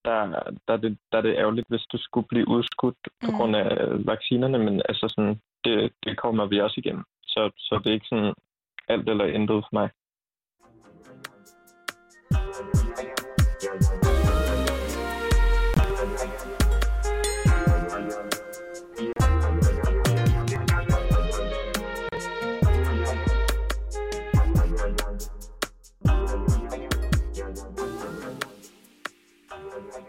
der, 0.06 0.20
der, 0.68 0.74
er 0.74 0.78
det, 0.78 0.98
der 1.12 1.18
er 1.18 1.22
det 1.22 1.36
ærgerligt, 1.38 1.68
hvis 1.70 1.86
du 1.92 1.98
skulle 1.98 2.28
blive 2.28 2.48
udskudt 2.48 2.98
på 3.26 3.32
Mhm. 3.32 3.38
grund 3.38 3.56
af 3.56 3.68
vaccinerne, 4.06 4.58
men 4.60 4.82
altså 4.90 5.06
sådan, 5.16 5.42
det, 5.66 5.94
det 6.04 6.18
kommer 6.18 6.46
vi 6.46 6.62
også 6.62 6.76
igennem. 6.78 7.04
Så, 7.24 7.52
så 7.58 7.80
det 7.84 7.90
er 7.90 7.94
ikke 7.94 8.08
sådan 8.14 8.34
alt 8.88 9.10
eller 9.10 9.26
intet 9.26 9.64
for 9.66 9.74
mig. 9.80 9.90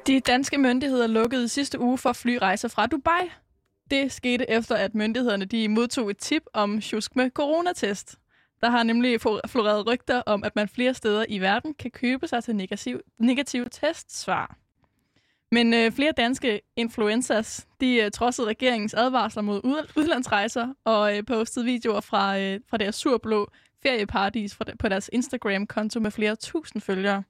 De 0.07 0.21
danske 0.21 0.59
myndigheder 0.59 1.07
lukkede 1.07 1.49
sidste 1.49 1.81
uge 1.81 1.99
for 1.99 2.12
flyrejser 2.12 2.69
fra 2.69 2.87
Dubai. 2.87 3.31
Det 3.90 4.12
skete 4.12 4.51
efter, 4.51 4.77
at 4.77 4.95
myndighederne 4.95 5.45
de 5.45 5.69
modtog 5.69 6.11
et 6.11 6.19
tip 6.19 6.43
om 6.53 6.81
tjusk 6.81 7.17
med 7.17 7.31
coronatest. 7.31 8.19
Der 8.61 8.71
har 8.71 8.83
nemlig 8.83 9.21
floreret 9.21 9.87
rygter 9.87 10.23
om, 10.27 10.45
at 10.45 10.57
man 10.57 10.69
flere 10.69 10.95
steder 10.95 11.25
i 11.29 11.38
verden 11.38 11.75
kan 11.75 11.90
købe 11.90 12.29
sig 12.29 12.45
til 12.45 12.57
negativ, 12.57 13.01
negative 13.19 13.67
testsvar. 13.71 14.57
Men 15.53 15.75
øh, 15.75 15.93
flere 15.93 16.12
danske 16.12 16.61
influencers, 16.77 17.67
de 17.81 17.97
øh, 17.97 18.11
trodsede 18.11 18.47
regeringens 18.47 18.95
advarsler 18.95 19.43
mod 19.43 19.61
ud- 19.64 19.93
udlandsrejser 19.97 20.69
og 20.85 21.17
øh, 21.17 21.25
postede 21.25 21.64
videoer 21.64 22.01
fra, 22.01 22.38
øh, 22.38 22.61
fra 22.71 22.77
deres 22.77 22.95
surblå 22.95 23.51
ferieparadis 23.83 24.55
fra, 24.55 24.64
på 24.79 24.88
deres 24.88 25.11
Instagram-konto 25.12 26.01
med 26.01 26.11
flere 26.11 26.37
tusind 26.37 26.83
følgere. 26.83 27.23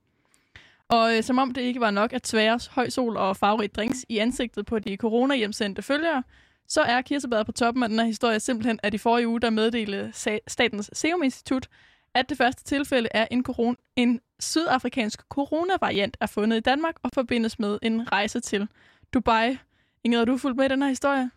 Og 0.88 1.16
øh, 1.16 1.22
som 1.22 1.38
om 1.38 1.50
det 1.50 1.60
ikke 1.60 1.80
var 1.80 1.90
nok 1.90 2.12
at 2.12 2.22
tvære 2.22 2.60
høj 2.70 2.88
sol 2.88 3.16
og 3.16 3.36
farverigt 3.36 3.76
drinks 3.76 4.04
i 4.08 4.18
ansigtet 4.18 4.66
på 4.66 4.78
de 4.78 4.96
corona-hjemsendte 4.96 5.82
følgere, 5.82 6.22
så 6.68 6.80
er 6.82 7.02
kirsebæret 7.02 7.46
på 7.46 7.52
toppen 7.52 7.82
af 7.82 7.88
den 7.88 7.98
her 7.98 8.06
historie 8.06 8.40
simpelthen, 8.40 8.80
at 8.82 8.94
i 8.94 8.98
forrige 8.98 9.28
uge, 9.28 9.40
der 9.40 9.50
meddelte 9.50 10.12
Statens 10.48 10.90
Serum 10.92 11.22
Institut, 11.22 11.68
at 12.14 12.28
det 12.28 12.36
første 12.36 12.64
tilfælde 12.64 13.08
er 13.10 13.26
en, 13.30 13.44
koron- 13.48 13.92
en 13.96 14.20
sydafrikansk 14.40 15.20
coronavariant 15.28 16.16
er 16.20 16.26
fundet 16.26 16.56
i 16.56 16.60
Danmark 16.60 16.94
og 17.02 17.10
forbindes 17.14 17.58
med 17.58 17.78
en 17.82 18.12
rejse 18.12 18.40
til 18.40 18.68
Dubai. 19.14 19.56
Ingrid, 20.04 20.18
har 20.18 20.24
du 20.24 20.38
fulgt 20.38 20.56
med 20.56 20.64
i 20.64 20.68
den 20.68 20.82
her 20.82 20.88
historie? 20.88 21.30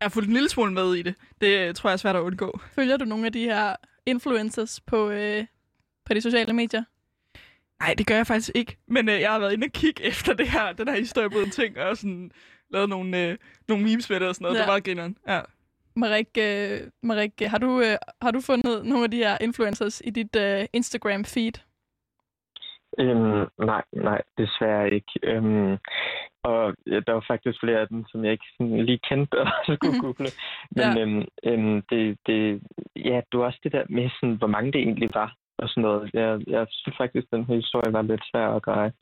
Jeg 0.00 0.06
har 0.06 0.08
fulgt 0.08 0.28
en 0.28 0.34
lille 0.34 0.48
smule 0.48 0.72
med 0.72 0.94
i 0.94 1.02
det. 1.02 1.14
Det 1.40 1.68
øh, 1.68 1.74
tror 1.74 1.90
jeg 1.90 1.92
er 1.92 1.96
svært 1.96 2.16
at 2.16 2.20
undgå. 2.20 2.60
Følger 2.74 2.96
du 2.96 3.04
nogle 3.04 3.26
af 3.26 3.32
de 3.32 3.44
her 3.44 3.76
influencers 4.06 4.80
på, 4.80 5.10
øh, 5.10 5.44
på 6.04 6.14
de 6.14 6.20
sociale 6.20 6.52
medier? 6.52 6.84
Nej, 7.84 7.94
det 7.98 8.06
gør 8.06 8.16
jeg 8.16 8.26
faktisk 8.26 8.50
ikke. 8.54 8.76
Men 8.86 9.08
øh, 9.08 9.20
jeg 9.20 9.32
har 9.32 9.38
været 9.38 9.52
inde 9.52 9.64
og 9.64 9.72
kigge 9.72 10.04
efter 10.04 10.34
det 10.34 10.48
her, 10.48 10.72
den 10.72 10.88
her 10.88 10.98
historie 10.98 11.30
på 11.30 11.38
en 11.38 11.50
ting, 11.50 11.78
og 11.78 11.96
sådan 11.96 12.30
lavet 12.70 12.88
nogle, 12.88 13.22
øh, 13.22 13.38
nogle 13.68 13.84
memes 13.84 14.10
med 14.10 14.20
det 14.20 14.28
og 14.28 14.34
sådan 14.34 14.44
noget. 14.44 14.56
Ja. 14.56 14.62
Det 14.62 14.72
var 14.72 14.80
grineren. 14.80 15.16
Ja. 15.28 15.40
Marik, 15.96 16.28
øh, 16.38 16.80
Marik 17.02 17.32
har, 17.40 17.58
du, 17.58 17.80
øh, 17.80 17.96
har 18.22 18.30
du 18.30 18.40
fundet 18.40 18.86
nogle 18.86 19.04
af 19.04 19.10
de 19.10 19.16
her 19.16 19.38
influencers 19.40 20.02
i 20.04 20.10
dit 20.10 20.36
øh, 20.36 20.64
Instagram-feed? 20.76 21.56
Øhm, 22.98 23.46
nej, 23.70 23.82
nej, 23.92 24.20
desværre 24.38 24.94
ikke. 24.94 25.12
Øhm, 25.22 25.76
og 26.42 26.74
ja, 26.86 27.00
der 27.06 27.12
var 27.12 27.24
faktisk 27.28 27.60
flere 27.60 27.80
af 27.80 27.88
dem, 27.88 28.04
som 28.08 28.24
jeg 28.24 28.32
ikke 28.32 28.50
sådan 28.58 28.84
lige 28.86 29.00
kendte 29.08 29.40
og 29.40 29.48
skulle 29.76 30.00
google. 30.00 30.30
Men 30.76 30.96
ja. 30.96 31.00
øhm, 31.02 31.24
øhm, 31.44 31.82
det, 31.90 32.18
det, 32.26 32.62
ja, 32.96 33.20
det 33.28 33.38
var 33.38 33.44
også 33.44 33.60
det 33.64 33.72
der 33.72 33.84
med, 33.88 34.10
sådan, 34.20 34.36
hvor 34.36 34.46
mange 34.46 34.72
det 34.72 34.80
egentlig 34.80 35.10
var 35.14 35.34
og 35.58 35.68
sådan 35.68 35.82
noget. 35.82 36.10
Jeg, 36.14 36.40
jeg 36.46 36.66
synes 36.70 36.96
faktisk, 36.96 37.26
den 37.30 37.44
her 37.44 37.54
historie 37.54 37.92
var 37.92 38.02
lidt 38.02 38.24
svær 38.30 38.48
at 38.56 38.62
greje. 38.62 38.92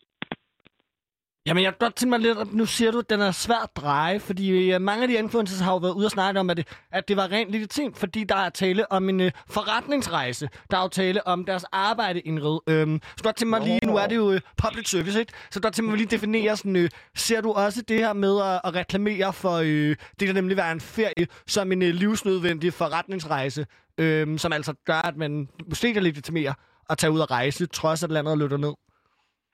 Jamen, 1.47 1.62
jeg 1.62 1.73
kan 1.73 1.79
godt 1.79 1.95
tænke 1.95 2.11
mig 2.11 2.21
lidt, 2.21 2.38
at 2.38 2.53
nu 2.53 2.67
siger 2.67 2.91
du, 2.91 2.99
at 2.99 3.11
den 3.11 3.21
er 3.21 3.31
svær 3.31 3.62
at 3.62 3.77
dreje, 3.77 4.21
fordi 4.21 4.73
øh, 4.73 4.81
mange 4.81 5.03
af 5.03 5.09
de 5.09 5.15
influencers 5.15 5.61
har 5.61 5.73
jo 5.73 5.79
været 5.79 5.95
ude 5.95 6.07
og 6.07 6.11
snakke 6.11 6.41
om, 6.41 6.51
at 6.51 6.57
det, 6.57 6.69
at 6.93 7.09
det 7.09 7.17
var 7.17 7.33
rent 7.33 7.51
legitimt, 7.51 7.99
fordi 7.99 8.25
der 8.25 8.37
er 8.37 8.49
tale 8.49 8.93
om 8.93 9.09
en 9.09 9.21
øh, 9.21 9.31
forretningsrejse. 9.49 10.49
Der 10.71 10.77
er 10.77 10.83
jo 10.83 10.88
tale 10.88 11.27
om 11.27 11.45
deres 11.45 11.65
arbejde, 11.73 12.21
Ingrid. 12.21 12.59
Øhm, 12.69 13.01
så 13.17 13.25
godt 13.25 13.37
tænke 13.37 13.51
mig 13.51 13.61
lige, 13.61 13.79
nu 13.87 13.97
er 13.97 14.07
det 14.07 14.17
jo 14.17 14.33
øh, 14.33 14.41
public 14.62 14.91
service, 14.91 15.21
ikke? 15.21 15.33
Så 15.51 15.61
godt 15.62 15.75
tænke 15.75 15.91
mig 15.91 15.99
lige 15.99 16.11
definere 16.11 16.57
sådan, 16.57 16.77
øh, 16.77 16.91
ser 17.15 17.41
du 17.41 17.53
også 17.53 17.83
det 17.88 17.99
her 17.99 18.12
med 18.12 18.41
at, 18.43 18.61
at 18.65 18.75
reklamere 18.75 19.33
for 19.33 19.55
øh, 19.57 19.97
det, 20.21 20.29
der 20.29 20.33
nemlig 20.33 20.57
være 20.57 20.73
en 20.73 20.81
ferie, 20.81 21.27
som 21.47 21.73
en 21.73 21.83
øh, 21.83 21.95
livsnødvendig 21.95 22.73
forretningsrejse, 22.73 23.67
øh, 23.98 24.38
som 24.38 24.52
altså 24.52 24.74
gør, 24.87 24.94
at 25.09 25.16
man 25.16 25.48
måske 25.68 25.94
kan 25.94 26.02
legitimere 26.02 26.55
at 26.90 26.98
tage 26.98 27.11
ud 27.11 27.20
og 27.20 27.31
rejse, 27.31 27.66
trods 27.66 28.02
at 28.02 28.11
landet 28.11 28.38
løber 28.38 28.57
ned? 28.57 28.74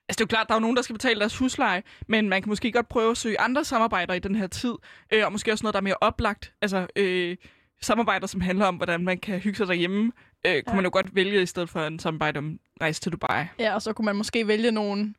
Altså, 0.09 0.19
det 0.19 0.21
er 0.21 0.25
jo 0.25 0.27
klart, 0.27 0.49
der 0.49 0.55
er 0.55 0.59
jo 0.59 0.61
nogen, 0.61 0.77
der 0.77 0.83
skal 0.83 0.95
betale 0.95 1.21
deres 1.21 1.37
husleje, 1.39 1.83
men 2.09 2.29
man 2.29 2.43
kan 2.43 2.49
måske 2.49 2.73
godt 2.73 2.89
prøve 2.89 3.11
at 3.11 3.17
søge 3.17 3.41
andre 3.41 3.65
samarbejder 3.65 4.15
i 4.15 4.19
den 4.19 4.35
her 4.35 4.47
tid, 4.47 4.75
øh, 5.13 5.25
og 5.27 5.33
måske 5.33 5.53
også 5.53 5.65
noget, 5.65 5.73
der 5.75 5.81
er 5.81 5.83
mere 5.85 5.97
oplagt. 6.01 6.53
Altså, 6.63 6.87
øh, 6.97 7.37
samarbejder, 7.83 8.27
som 8.27 8.41
handler 8.41 8.67
om, 8.67 8.77
hvordan 8.77 9.05
man 9.05 9.19
kan 9.19 9.39
hygge 9.39 9.57
sig 9.57 9.67
derhjemme, 9.67 10.13
øh, 10.47 10.53
kunne 10.53 10.63
Ja. 10.69 10.75
man 10.75 10.85
jo 10.85 10.91
godt 10.93 11.15
vælge 11.15 11.43
i 11.43 11.47
stedet 11.47 11.69
for 11.71 11.87
en 11.87 11.99
samarbejde 11.99 12.39
om 12.39 12.59
rejse 12.81 13.01
til 13.01 13.13
Dubai. 13.13 13.45
Ja, 13.59 13.75
og 13.75 13.83
så 13.83 13.93
kunne 13.93 14.07
man 14.07 14.17
måske 14.17 14.47
vælge 14.49 14.71
nogle 14.73 15.15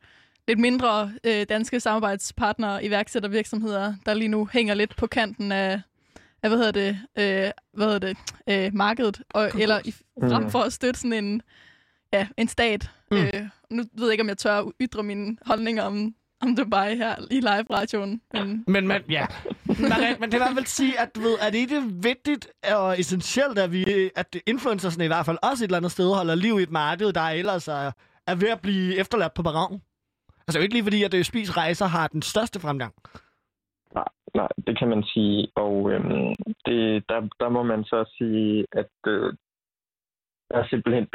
lidt 0.48 0.60
mindre 0.60 1.12
øh, 1.24 1.46
danske 1.50 1.80
samarbejdspartnere, 1.80 2.86
iværksættervirksomheder, 2.86 3.94
der 4.06 4.14
lige 4.14 4.28
nu 4.28 4.50
hænger 4.54 4.74
lidt 4.74 4.96
på 4.98 5.08
kanten 5.08 5.52
af 5.52 5.82
hvad 6.48 6.58
hedder 6.58 6.72
det, 6.72 6.90
øh, 7.18 7.52
hvad 7.74 7.86
hedder 7.88 8.00
det 8.00 8.18
øh, 8.50 8.72
markedet, 8.74 9.22
og, 9.34 9.52
eller 9.60 9.80
i, 9.86 9.94
frem 10.30 10.44
Mm. 10.44 10.50
for 10.52 10.60
at 10.62 10.74
støtte 10.74 11.00
sådan 11.00 11.14
en, 11.26 11.42
ja, 12.14 12.28
en 12.38 12.48
stat. 12.48 12.92
Mm. 13.12 13.18
Øh, 13.18 13.48
nu 13.70 13.84
ved 13.94 14.06
jeg 14.06 14.12
ikke, 14.12 14.22
om 14.22 14.28
jeg 14.30 14.38
tør 14.38 14.60
at 14.60 14.72
ytre 14.82 15.04
mine 15.04 15.38
holdninger 15.46 15.84
om, 15.84 16.14
om 16.42 16.56
Dubai 16.56 16.96
her 16.96 17.16
i 17.32 17.36
live-radioen. 17.40 18.22
Men 18.34 18.64
Men, 18.68 18.88
men 18.88 19.02
ja. 19.10 19.26
Marie, 19.66 20.18
men 20.20 20.32
det 20.32 20.40
vil 20.40 20.48
fald 20.56 20.66
sige, 20.66 21.00
at 21.00 21.16
du 21.16 21.20
ved, 21.22 21.38
er 21.42 21.50
det 21.50 21.58
ikke 21.58 21.84
vigtigt 21.94 22.48
og 22.72 23.00
essentielt, 23.00 23.60
at, 23.60 23.72
vi, 23.72 24.10
at 24.16 24.36
influencersne 24.46 25.04
i 25.04 25.08
hvert 25.08 25.26
fald 25.26 25.38
også 25.44 25.64
et 25.64 25.68
eller 25.68 25.78
andet 25.78 25.92
sted 25.92 26.16
holder 26.16 26.36
liv 26.36 26.60
i 26.60 26.64
et 26.64 26.72
marked, 26.72 27.14
der 27.14 27.22
ellers 27.22 27.68
er, 27.68 27.92
er 28.28 28.36
ved 28.36 28.50
at 28.50 28.62
blive 28.62 28.96
efterladt 28.96 29.34
på 29.34 29.44
baron? 29.44 29.82
Altså 30.48 30.60
jo 30.60 30.64
ikke 30.64 30.76
lige 30.76 30.84
fordi, 30.84 31.04
at 31.04 31.12
det 31.12 31.26
Spis 31.26 31.58
Rejser 31.58 31.86
har 31.86 32.08
den 32.08 32.22
største 32.22 32.60
fremgang. 32.60 32.94
Nej, 33.96 34.04
Nej, 34.36 34.48
det 34.68 34.80
kan 34.80 34.90
man 34.90 35.04
sige. 35.04 35.48
Og 35.56 35.92
øhm, 35.92 36.36
det, 36.66 37.04
der, 37.10 37.20
der 37.40 37.50
må 37.50 37.64
man 37.64 37.84
så 37.84 38.06
sige, 38.18 38.66
at 38.72 38.94
øh, 39.08 39.34
der 40.50 40.58
er 40.58 40.68
simpelthen 40.68 41.08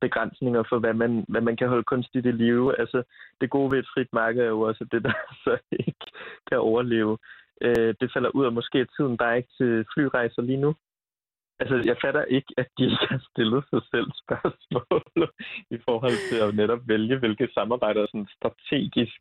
begrænsninger 0.00 0.62
for, 0.68 0.78
hvad 0.78 0.94
man, 0.94 1.24
hvad 1.28 1.40
man 1.40 1.56
kan 1.56 1.68
holde 1.68 1.84
kunstigt 1.84 2.26
i 2.26 2.30
live. 2.30 2.80
Altså, 2.80 3.02
det 3.40 3.50
gode 3.50 3.70
ved 3.70 3.78
et 3.78 3.88
frit 3.94 4.12
marked 4.12 4.42
er 4.42 4.48
jo 4.48 4.60
også 4.60 4.84
det, 4.92 5.04
der 5.04 5.12
så 5.44 5.58
ikke 5.72 6.06
kan 6.48 6.58
overleve. 6.58 7.18
Øh, 7.60 7.94
det 8.00 8.10
falder 8.12 8.30
ud 8.30 8.44
af 8.44 8.52
måske 8.52 8.86
tiden, 8.96 9.16
der 9.16 9.26
er 9.26 9.34
ikke 9.34 9.54
til 9.58 9.84
flyrejser 9.94 10.42
lige 10.42 10.60
nu. 10.60 10.74
Altså, 11.60 11.82
jeg 11.84 11.96
fatter 12.04 12.24
ikke, 12.24 12.54
at 12.56 12.68
de 12.78 12.84
ikke 12.84 13.06
har 13.08 13.22
stillet 13.30 13.64
sig 13.70 13.82
selv 13.90 14.08
spørgsmål 14.22 15.30
i 15.76 15.78
forhold 15.84 16.18
til 16.30 16.38
at 16.46 16.54
netop 16.54 16.82
vælge, 16.88 17.18
hvilke 17.18 17.48
samarbejder 17.54 18.06
sådan 18.06 18.28
strategisk 18.36 19.20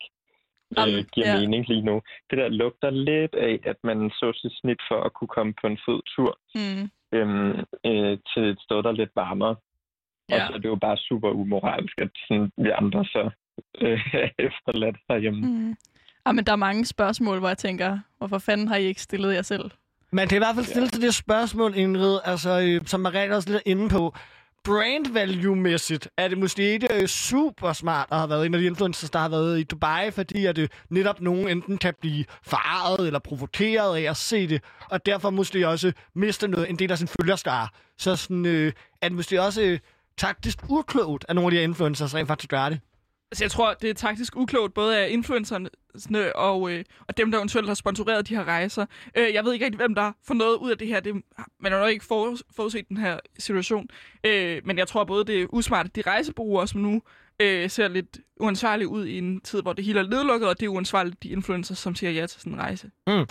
øh, 0.80 0.88
Jamen, 0.92 1.06
giver 1.14 1.28
ja. 1.32 1.40
mening 1.40 1.68
lige 1.68 1.82
nu. 1.90 2.02
Det 2.30 2.38
der 2.38 2.48
lugter 2.50 2.90
lidt 2.90 3.36
af, 3.36 3.60
at 3.72 3.76
man 3.84 4.10
så 4.20 4.28
sit 4.42 4.52
snit 4.62 4.82
for 4.90 5.00
at 5.08 5.14
kunne 5.14 5.28
komme 5.38 5.54
på 5.62 5.68
en 5.68 5.80
fed 5.86 6.00
tur 6.16 6.32
mm, 6.56 6.84
øhm, 7.18 7.60
øh, 7.90 8.18
til 8.34 8.44
et 8.54 8.60
sted, 8.66 8.78
der 8.84 8.90
er 8.90 9.00
lidt 9.02 9.16
varmere. 9.16 9.56
Ja. 10.30 10.36
Og 10.36 10.40
Ja. 10.40 10.48
så 10.48 10.54
er 10.54 10.58
det 10.58 10.70
jo 10.70 10.76
bare 10.76 10.98
super 10.98 11.30
umoralsk, 11.30 11.96
at 12.02 12.10
sådan, 12.28 12.52
vi 12.58 12.70
andre 12.82 13.06
så 13.06 13.30
øh, 13.82 14.00
er 14.24 14.30
efterladt 14.40 14.98
herhjemme. 15.10 15.42
Mm. 15.48 15.76
Ah, 16.26 16.36
men 16.36 16.46
der 16.46 16.52
er 16.52 16.56
mange 16.68 16.86
spørgsmål, 16.86 17.40
hvor 17.40 17.48
jeg 17.48 17.58
tænker, 17.58 18.00
hvorfor 18.18 18.38
fanden 18.38 18.68
har 18.68 18.76
I 18.76 18.84
ikke 18.84 19.02
stillet 19.02 19.34
jer 19.34 19.42
selv? 19.42 19.72
Man 20.12 20.28
kan 20.28 20.36
i 20.38 20.40
hvert 20.40 20.56
fald 20.56 20.66
stille 20.66 20.88
til 20.90 21.02
det 21.02 21.16
spørgsmål, 21.16 21.76
Ingrid, 21.76 22.20
altså, 22.26 22.62
øh, 22.66 22.86
som 22.86 23.00
Maria 23.00 23.36
også 23.36 23.50
lidt 23.50 23.62
er 23.66 23.72
inde 23.72 23.90
på. 23.90 24.14
Brand 24.65 25.13
value-mæssigt 25.13 26.08
er 26.17 26.28
det 26.28 26.38
måske 26.38 26.73
ikke 26.73 26.88
øh, 26.93 27.08
super 27.08 27.73
smart 27.73 28.08
at 28.12 28.17
have 28.17 28.30
været 28.30 28.45
en 28.45 28.54
af 28.54 28.60
de 28.60 28.65
influencers, 28.65 29.10
der 29.10 29.19
har 29.19 29.30
været 29.30 29.60
i 29.60 29.63
Dubai, 29.63 30.12
fordi 30.12 30.45
at 30.45 30.56
det 30.56 30.71
netop 30.89 31.21
nogen 31.21 31.47
enten 31.47 31.78
kan 31.78 31.93
blive 32.01 32.25
faret 32.43 33.08
eller 33.08 33.19
provokeret 33.19 33.97
af 33.97 34.10
at 34.10 34.17
se 34.17 34.47
det, 34.47 34.62
og 34.89 35.06
derfor 35.06 35.30
måske 35.30 35.67
også 35.67 35.91
miste 36.15 36.47
noget, 36.47 36.69
en 36.69 36.80
del 36.80 36.91
af 36.91 36.97
sin 36.97 37.08
følgerskare. 37.08 37.67
Så 37.97 38.15
sådan, 38.15 38.45
øh, 38.45 38.73
er 39.01 39.08
det 39.10 39.15
måske 39.15 39.41
også 39.41 39.62
øh, 39.62 39.80
taktisk 40.17 40.60
uklogt, 40.69 41.25
at 41.30 41.36
nogle 41.36 41.47
af 41.47 41.51
de 41.51 41.58
her 41.58 41.63
influencers 41.63 42.15
rent 42.15 42.28
faktisk 42.28 42.49
gør 42.49 42.69
det. 42.69 42.80
Altså, 43.32 43.44
jeg 43.44 43.52
tror, 43.52 43.74
det 43.74 43.90
er 43.90 43.94
taktisk 43.94 44.36
uklogt, 44.36 44.74
både 44.74 44.98
af 44.98 45.10
influencerne 45.10 45.70
og, 46.36 46.72
øh, 46.72 46.84
og 47.08 47.18
dem, 47.18 47.32
der 47.32 47.38
eventuelt 47.38 47.68
har 47.68 47.74
sponsoreret 47.74 48.30
de 48.30 48.36
her 48.36 48.44
rejser. 48.44 48.86
Øh, 49.18 49.34
jeg 49.34 49.46
ved 49.46 49.54
ikke 49.54 49.66
rigtig, 49.66 49.78
hvem 49.78 49.96
der 49.96 50.12
får 50.28 50.34
noget 50.34 50.58
ud 50.58 50.72
af 50.72 50.78
det 50.78 50.88
her. 50.88 51.00
Det, 51.00 51.14
man 51.60 51.72
har 51.72 51.80
nok 51.80 51.92
ikke 51.92 52.06
for, 52.06 52.38
forudset 52.56 52.90
den 52.90 52.98
her 52.98 53.20
situation. 53.40 53.88
Øh, 54.24 54.62
men 54.66 54.78
jeg 54.78 54.88
tror 54.88 55.04
både, 55.04 55.26
det 55.26 55.42
er 55.42 55.48
usmart, 55.50 55.86
at 55.86 55.96
de 55.96 56.02
rejsebrugere, 56.02 56.68
som 56.68 56.82
nu 56.82 57.02
øh, 57.40 57.70
ser 57.70 57.88
lidt 57.88 58.20
uansvarlige 58.40 58.88
ud 58.88 59.06
i 59.06 59.18
en 59.18 59.42
tid, 59.42 59.62
hvor 59.62 59.74
det 59.74 59.86
hele 59.86 60.00
er 60.00 60.08
nedlukket, 60.08 60.50
og 60.50 60.60
det 60.60 60.66
er 60.66 60.70
uansvarligt, 60.70 61.24
de 61.24 61.30
influencers, 61.30 61.78
som 61.78 61.96
siger 61.96 62.12
ja 62.12 62.28
til 62.28 62.40
sådan 62.42 62.54
en 62.54 62.60
rejse. 62.60 62.92
Mm. 63.08 63.26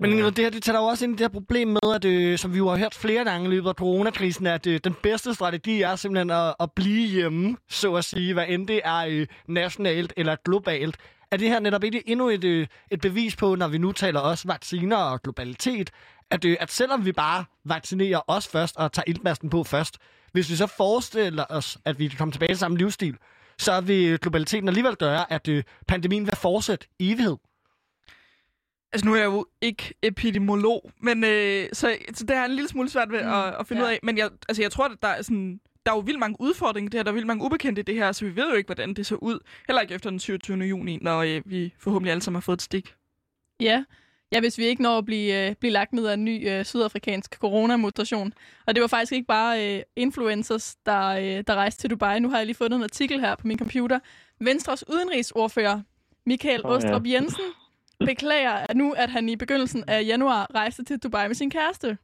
Men 0.00 0.12
Ingrid, 0.12 0.30
det 0.32 0.44
her 0.44 0.50
det 0.50 0.62
tager 0.62 0.78
jo 0.78 0.84
også 0.84 1.04
ind 1.04 1.12
i 1.14 1.16
det 1.16 1.24
her 1.24 1.40
problem 1.40 1.68
med, 1.68 1.94
at, 1.94 2.04
øh, 2.04 2.38
som 2.38 2.52
vi 2.52 2.58
jo 2.58 2.68
har 2.68 2.76
hørt 2.76 2.94
flere 2.94 3.24
gange 3.24 3.46
i 3.46 3.50
løbet 3.50 3.68
af 3.68 3.74
coronakrisen, 3.74 4.46
at 4.46 4.66
øh, 4.66 4.80
den 4.84 4.94
bedste 5.02 5.34
strategi 5.34 5.82
er 5.82 5.96
simpelthen 5.96 6.30
at, 6.30 6.54
at 6.60 6.72
blive 6.72 7.08
hjemme, 7.08 7.56
så 7.68 7.94
at 7.94 8.04
sige, 8.04 8.34
hvad 8.34 8.44
end 8.48 8.68
det 8.68 8.80
er 8.84 9.06
øh, 9.08 9.26
nationalt 9.48 10.12
eller 10.16 10.36
globalt. 10.44 10.96
Er 11.30 11.36
det 11.36 11.48
her 11.48 11.60
netop 11.60 11.84
ikke 11.84 12.08
endnu 12.08 12.28
et, 12.28 12.44
øh, 12.44 12.66
et 12.90 13.00
bevis 13.00 13.36
på, 13.36 13.54
når 13.54 13.68
vi 13.68 13.78
nu 13.78 13.92
taler 13.92 14.20
også 14.20 14.48
vacciner 14.48 14.96
og 14.96 15.22
globalitet, 15.22 15.90
at, 16.30 16.44
øh, 16.44 16.56
at 16.60 16.72
selvom 16.72 17.04
vi 17.04 17.12
bare 17.12 17.44
vaccinerer 17.64 18.20
os 18.26 18.48
først 18.48 18.76
og 18.76 18.92
tager 18.92 19.04
iltmasken 19.06 19.50
på 19.50 19.64
først, 19.64 19.98
hvis 20.32 20.50
vi 20.50 20.56
så 20.56 20.66
forestiller 20.66 21.44
os, 21.50 21.78
at 21.84 21.98
vi 21.98 22.08
kan 22.08 22.18
komme 22.18 22.32
tilbage 22.32 22.48
til 22.48 22.58
samme 22.58 22.78
livsstil, 22.78 23.16
så 23.58 23.80
vil 23.80 24.18
globaliteten 24.18 24.68
alligevel 24.68 24.96
gøre, 24.96 25.32
at 25.32 25.48
øh, 25.48 25.62
pandemien 25.88 26.26
vil 26.26 26.36
fortsætte 26.36 26.86
i 26.98 27.12
evighed. 27.12 27.36
Altså, 28.92 29.06
nu 29.06 29.14
er 29.14 29.18
jeg 29.18 29.24
jo 29.24 29.46
ikke 29.60 29.94
epidemiolog, 30.02 30.90
men 31.00 31.24
øh, 31.24 31.68
så, 31.72 31.96
så 32.14 32.24
det 32.24 32.36
er 32.36 32.44
en 32.44 32.50
lille 32.50 32.68
smule 32.68 32.88
svært 32.88 33.12
ved 33.12 33.22
Mm, 33.22 33.28
at, 33.28 33.54
at 33.60 33.66
finde 33.66 33.82
ja. 33.82 33.88
ud 33.88 33.92
af. 33.92 33.98
Men 34.02 34.18
jeg, 34.18 34.30
altså, 34.48 34.62
jeg 34.62 34.70
tror, 34.72 34.84
at 34.84 34.96
der 35.02 35.08
er 35.08 35.22
sådan... 35.22 35.60
Der 35.86 35.92
er 35.92 35.96
jo 35.96 36.00
vildt 36.00 36.18
mange 36.18 36.36
udfordringer 36.40 36.90
det 36.90 36.98
her. 36.98 37.02
Der 37.02 37.10
er 37.10 37.14
vildt 37.14 37.26
mange 37.26 37.44
ubekendte 37.44 37.80
i 37.80 37.82
det 37.82 37.94
her, 37.94 38.12
så 38.12 38.24
vi 38.24 38.36
ved 38.36 38.50
jo 38.50 38.54
ikke, 38.56 38.68
hvordan 38.68 38.94
det 38.94 39.06
ser 39.06 39.16
ud. 39.16 39.38
Heller 39.66 39.80
ikke 39.80 39.94
efter 39.94 40.10
den 40.10 40.18
27. 40.18 40.58
juni, 40.58 40.98
når 41.02 41.18
øh, 41.22 41.42
vi 41.44 41.74
forhåbentlig 41.78 42.10
alle 42.10 42.22
sammen 42.22 42.36
har 42.36 42.40
fået 42.40 42.56
et 42.56 42.62
stik. 42.62 42.94
Ja. 43.60 43.84
Ja, 44.32 44.40
hvis 44.40 44.58
vi 44.58 44.64
ikke 44.64 44.82
når 44.82 44.98
at 44.98 45.04
blive, 45.04 45.48
øh, 45.48 45.54
blive 45.54 45.72
lagt 45.72 45.92
ned 45.92 46.06
af 46.06 46.14
en 46.14 46.24
ny 46.24 46.50
øh, 46.50 46.64
sydafrikansk 46.64 47.34
coronamutation. 47.34 48.32
Og 48.66 48.74
det 48.74 48.80
var 48.80 48.86
faktisk 48.86 49.12
ikke 49.12 49.26
bare 49.26 49.76
øh, 49.76 49.82
influencers, 49.96 50.76
der, 50.86 51.06
øh, 51.08 51.44
der 51.46 51.54
rejste 51.54 51.80
til 51.82 51.90
Dubai. 51.90 52.20
Nu 52.20 52.30
har 52.30 52.36
jeg 52.36 52.46
lige 52.46 52.56
fundet 52.56 52.76
en 52.76 52.82
artikel 52.82 53.20
her 53.20 53.34
på 53.34 53.46
min 53.46 53.58
computer. 53.58 53.98
Venstres 54.40 54.88
udenrigsordfører, 54.88 55.80
Michael 56.26 56.60
ja. 56.64 56.68
Ostrup 56.68 57.06
Jensen, 57.06 57.44
beklager 58.06 58.74
nu, 58.74 58.92
at 58.92 59.10
han 59.10 59.28
i 59.28 59.36
begyndelsen 59.36 59.84
af 59.86 60.02
januar 60.06 60.54
rejste 60.54 60.84
til 60.84 60.98
Dubai 60.98 61.26
med 61.26 61.34
sin 61.34 61.50
kæreste. 61.50 61.98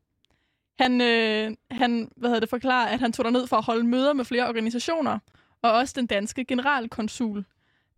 Han, 0.78 1.00
øh, 1.00 1.56
han 1.70 2.10
hvad 2.16 2.30
hedder 2.30 2.40
det, 2.40 2.48
forklarer, 2.48 2.88
at 2.88 3.00
han 3.00 3.12
tog 3.12 3.32
ned 3.32 3.46
for 3.46 3.56
at 3.56 3.64
holde 3.64 3.86
møder 3.86 4.12
med 4.12 4.24
flere 4.24 4.48
organisationer, 4.48 5.18
og 5.62 5.72
også 5.72 5.94
den 5.96 6.06
danske 6.06 6.44
generalkonsul. 6.44 7.44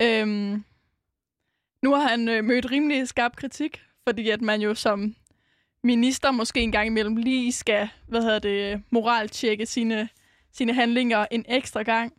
Øhm, 0.03 0.65
nu 1.83 1.95
har 1.95 2.09
han 2.09 2.29
øh, 2.29 2.45
mødt 2.45 2.71
rimelig 2.71 3.09
skarp 3.09 3.37
kritik, 3.37 3.83
fordi 4.09 4.31
at 4.31 4.43
man 4.43 4.61
jo 4.61 4.75
som 4.75 5.15
minister 5.83 6.31
måske 6.31 6.61
en 6.61 6.73
gang 6.73 6.87
imellem 6.87 7.17
lige 7.17 7.53
skal, 7.53 7.89
hvad 8.09 8.23
hedder 8.23 8.39
det, 8.39 8.83
moraltjekke 8.91 9.67
sine, 9.67 10.09
sine 10.53 10.73
handlinger 10.73 11.27
en 11.31 11.45
ekstra 11.49 11.83
gang. 11.83 12.13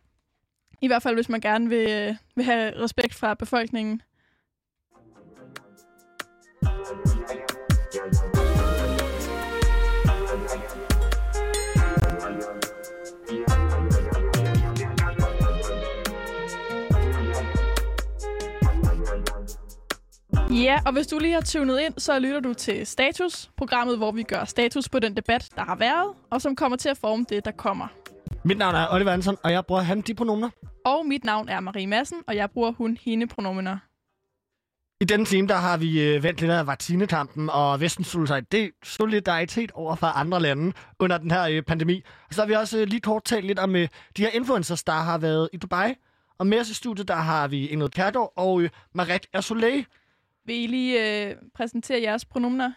I 0.81 0.87
hvert 0.87 1.03
fald, 1.03 1.15
hvis 1.15 1.29
man 1.29 1.41
gerne 1.41 1.69
vil, 1.69 1.89
øh, 1.89 2.15
vil 2.35 2.45
have 2.45 2.83
respekt 2.83 3.13
fra 3.13 3.33
befolkningen. 3.33 4.01
Ja, 20.52 20.80
og 20.86 20.93
hvis 20.93 21.08
du 21.08 21.20
lige 21.20 21.34
har 21.34 21.41
tunet 21.41 21.80
ind, 21.80 21.93
så 21.98 22.20
lytter 22.20 22.39
du 22.39 22.54
til 22.54 22.88
Status, 22.88 23.50
programmet, 23.58 23.98
hvor 23.98 24.12
vi 24.12 24.24
gør 24.24 24.43
status 24.46 24.89
på 24.89 25.00
den 25.00 25.15
debat, 25.15 25.50
der 25.56 25.62
har 25.62 25.76
været, 25.76 26.13
og 26.32 26.41
som 26.41 26.56
kommer 26.56 26.78
til 26.78 26.89
at 26.89 26.98
forme 26.98 27.26
det, 27.30 27.46
der 27.46 27.52
kommer. 27.52 27.88
Mit 28.43 28.58
navn 28.58 28.76
er 28.76 28.88
Oliver 28.91 29.12
Andersen, 29.12 29.38
og 29.43 29.52
jeg 29.52 29.65
bruger 29.65 29.82
han 29.82 30.02
de 30.02 30.13
pronomener. 30.15 30.50
Og 30.86 31.06
mit 31.06 31.24
navn 31.24 31.50
er 31.50 31.60
Marie 31.60 31.88
Madsen, 31.88 32.17
og 32.28 32.36
jeg 32.36 32.52
bruger 32.52 32.72
hun 32.72 32.98
hende 33.02 33.28
pronomener. 33.28 33.78
I 35.01 35.05
denne 35.05 35.25
time, 35.25 35.47
der 35.47 35.55
har 35.55 35.77
vi 35.77 36.03
øh, 36.03 36.23
vendt 36.23 36.41
lidt 36.41 36.51
af 36.51 36.67
vaccinekampen 36.67 37.49
og 37.49 37.79
vestens 37.79 38.07
solidaritet, 38.07 38.71
solidaritet 38.83 39.71
over 39.71 39.95
for 39.95 40.07
andre 40.07 40.39
lande 40.39 40.73
under 40.99 41.17
den 41.17 41.31
her 41.31 41.43
øh, 41.43 41.62
pandemi. 41.62 42.03
Og 42.27 42.33
så 42.33 42.41
har 42.41 42.47
vi 42.47 42.53
også 42.53 42.79
øh, 42.79 42.88
lige 42.88 43.01
kort 43.01 43.23
talt 43.23 43.45
lidt 43.45 43.60
om 43.60 43.73
de 43.73 43.88
her 44.17 44.29
influencers, 44.29 44.83
der 44.83 44.93
har 44.93 45.17
været 45.17 45.49
i 45.53 45.57
Dubai. 45.57 45.93
Og 46.38 46.47
med 46.47 46.60
os 46.60 46.69
i 46.69 46.73
studiet, 46.73 47.07
der 47.07 47.15
har 47.15 47.47
vi 47.47 47.67
Ingrid 47.67 47.89
Kærgaard 47.89 48.33
og 48.36 48.62
Maret 48.93 49.26
Ersolet. 49.34 49.86
Vil 50.45 50.63
I 50.63 50.67
lige 50.67 51.28
øh, 51.30 51.36
præsentere 51.55 52.01
jeres 52.01 52.26
pronomener? 52.26 52.72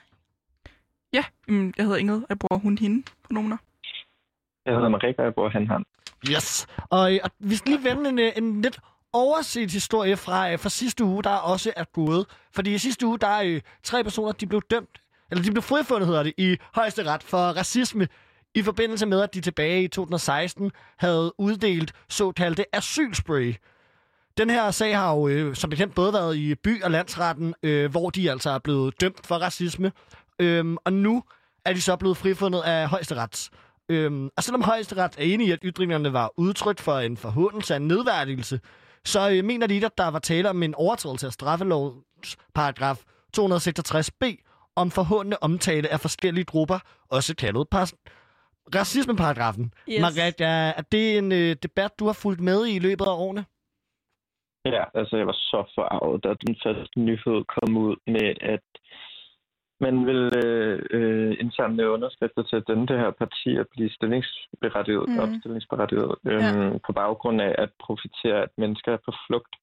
Ja, 1.12 1.24
jeg 1.49 1.84
hedder 1.84 1.97
Ingrid, 1.97 2.22
og 2.22 2.26
jeg 2.28 2.38
bruger 2.38 2.61
hun 2.61 2.78
hende 2.78 3.07
pronomener. 3.24 3.57
Jeg 4.66 4.74
hedder 4.74 4.88
Marika, 4.88 5.22
og 5.22 5.24
jeg 5.24 5.34
bor 5.34 5.49
han 5.49 5.66
her. 5.66 5.78
Yes. 6.30 6.66
Og, 6.90 7.11
og 7.24 7.30
vi 7.38 7.57
skal 7.57 7.72
lige 7.72 7.84
vende 7.84 8.11
en, 8.11 8.45
en 8.45 8.62
lidt 8.62 8.80
overset 9.12 9.72
historie 9.72 10.16
fra, 10.16 10.52
øh, 10.52 10.58
fra 10.58 10.68
sidste 10.68 11.04
uge, 11.04 11.22
der 11.22 11.30
også 11.30 11.72
er 11.76 11.84
gået. 11.84 12.26
Fordi 12.52 12.74
i 12.74 12.78
sidste 12.78 13.06
uge, 13.06 13.18
der 13.18 13.26
er 13.26 13.42
øh, 13.42 13.61
tre 13.82 14.04
personer, 14.04 14.32
de 14.32 14.46
blev 14.46 14.62
dømt, 14.70 15.00
eller 15.30 15.44
de 15.44 15.50
blev 15.50 15.62
frifundet, 15.62 16.06
hedder 16.06 16.22
det, 16.22 16.32
i 16.36 16.56
højesteret 16.74 17.22
for 17.22 17.38
racisme, 17.38 18.08
i 18.54 18.62
forbindelse 18.62 19.06
med, 19.06 19.20
at 19.20 19.34
de 19.34 19.40
tilbage 19.40 19.82
i 19.82 19.88
2016 19.88 20.72
havde 20.98 21.32
uddelt 21.38 21.92
såkaldte 22.08 22.76
asylspray. 22.76 23.54
Den 24.38 24.50
her 24.50 24.70
sag 24.70 24.98
har 24.98 25.14
jo 25.14 25.28
øh, 25.28 25.56
som 25.56 25.70
bekendt 25.70 25.94
både 25.94 26.12
været 26.12 26.36
i 26.36 26.54
by- 26.54 26.82
og 26.82 26.90
landsretten, 26.90 27.54
øh, 27.62 27.90
hvor 27.90 28.11
de 28.11 28.30
altså 28.30 28.50
er 28.50 28.58
blevet 28.58 29.00
dømt 29.00 29.26
for 29.26 29.34
racisme. 29.34 29.92
Øhm, 30.38 30.76
og 30.84 30.92
nu 30.92 31.22
er 31.64 31.72
de 31.72 31.80
så 31.80 31.96
blevet 31.96 32.16
frifundet 32.16 32.61
af 32.61 32.88
højesteret. 32.88 33.50
Øhm, 33.88 34.28
og 34.36 34.42
selvom 34.42 34.62
højesteret 34.62 35.14
er 35.18 35.22
enige 35.22 35.48
i, 35.48 35.52
at 35.52 35.58
ytringerne 35.62 36.12
var 36.12 36.32
udtryk 36.36 36.78
for 36.78 36.98
en 36.98 37.16
forhåndelse 37.16 37.74
af 37.74 37.78
en 37.78 37.88
nedværdigelse, 37.88 38.61
så 39.05 39.30
øh, 39.30 39.44
mener 39.44 39.66
de 39.66 39.86
at 39.86 39.98
der 39.98 40.11
var 40.11 40.18
tale 40.18 40.51
om 40.51 40.62
en 40.62 40.74
overtrædelse 40.74 41.26
af 41.26 41.32
straffelovens 41.32 42.36
paragraf 42.55 42.98
266b 43.38 44.22
om 44.76 44.90
forhåndende 44.90 45.36
omtale 45.40 45.88
af 45.88 46.01
forskellige 46.01 46.44
grupper, 46.44 46.78
også 47.09 47.36
kaldet 47.36 47.66
pas- 47.74 47.94
racismeparagrafen. 48.74 49.74
Yes. 49.88 50.18
Er, 50.40 50.72
er 50.78 50.82
det 50.92 51.18
en 51.18 51.32
øh, 51.32 51.57
debat, 51.62 51.98
du 51.98 52.07
har 52.07 52.12
fulgt 52.12 52.40
med 52.40 52.66
i 52.66 52.76
i 52.76 52.78
løbet 52.78 53.05
af 53.05 53.16
årene? 53.24 53.44
Ja, 54.64 54.84
altså 54.94 55.16
jeg 55.16 55.26
var 55.26 55.32
så 55.32 55.72
forarvet, 55.74 56.24
da 56.24 56.28
den 56.46 56.57
første 56.64 57.01
nyhed 57.01 57.38
kom 57.55 57.76
ud 57.76 57.96
med, 58.07 58.28
at 58.55 58.66
man 59.81 60.07
vil 60.07 60.22
øh, 60.45 60.83
øh, 60.91 61.37
indsamle 61.41 61.91
underskrifter 61.91 62.43
til 62.43 62.57
at 62.57 62.68
denne 62.68 62.87
det 62.87 62.99
her 62.99 63.11
parti 63.11 63.57
at 63.57 63.66
blive 63.74 63.91
stillingsberettiget, 63.91 65.09
mm. 65.09 65.18
opstillingsberettiget, 65.18 66.14
øhm, 66.26 66.78
på 66.87 66.93
baggrund 66.93 67.41
af 67.41 67.55
at 67.59 67.70
profitere, 67.81 68.43
at 68.43 68.53
mennesker 68.59 68.93
er 68.93 69.03
på 69.05 69.12
flugt. 69.26 69.55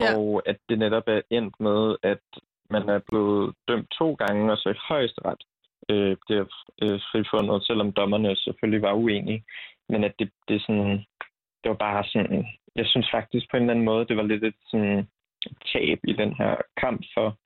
Ja. 0.00 0.10
Ja. 0.10 0.18
Og 0.18 0.42
at 0.46 0.56
det 0.68 0.78
netop 0.78 1.02
er 1.06 1.20
endt 1.30 1.54
med, 1.60 1.96
at 2.02 2.24
man 2.70 2.88
er 2.88 3.00
blevet 3.08 3.54
dømt 3.68 3.90
to 3.98 4.14
gange, 4.14 4.52
og 4.52 4.58
så 4.58 4.68
i 4.70 4.84
højesteret 4.88 5.42
øh, 5.90 6.16
bliver 6.26 6.44
øh, 6.82 7.00
frifundet, 7.10 7.66
selvom 7.66 7.92
dommerne 7.92 8.36
selvfølgelig 8.36 8.82
var 8.82 8.92
uenige. 8.92 9.44
Men 9.88 10.04
at 10.04 10.14
det, 10.18 10.30
det 10.48 10.62
sådan, 10.62 11.04
det 11.62 11.68
var 11.72 11.80
bare 11.88 12.04
sådan, 12.04 12.46
jeg 12.76 12.86
synes 12.86 13.08
faktisk 13.10 13.46
på 13.50 13.56
en 13.56 13.62
eller 13.62 13.74
anden 13.74 13.84
måde, 13.84 14.06
det 14.08 14.16
var 14.16 14.22
lidt 14.22 14.44
et 14.44 14.60
sådan 14.70 15.08
tab 15.72 15.98
i 16.08 16.12
den 16.12 16.34
her 16.34 16.56
kamp 16.76 17.00
for 17.14 17.36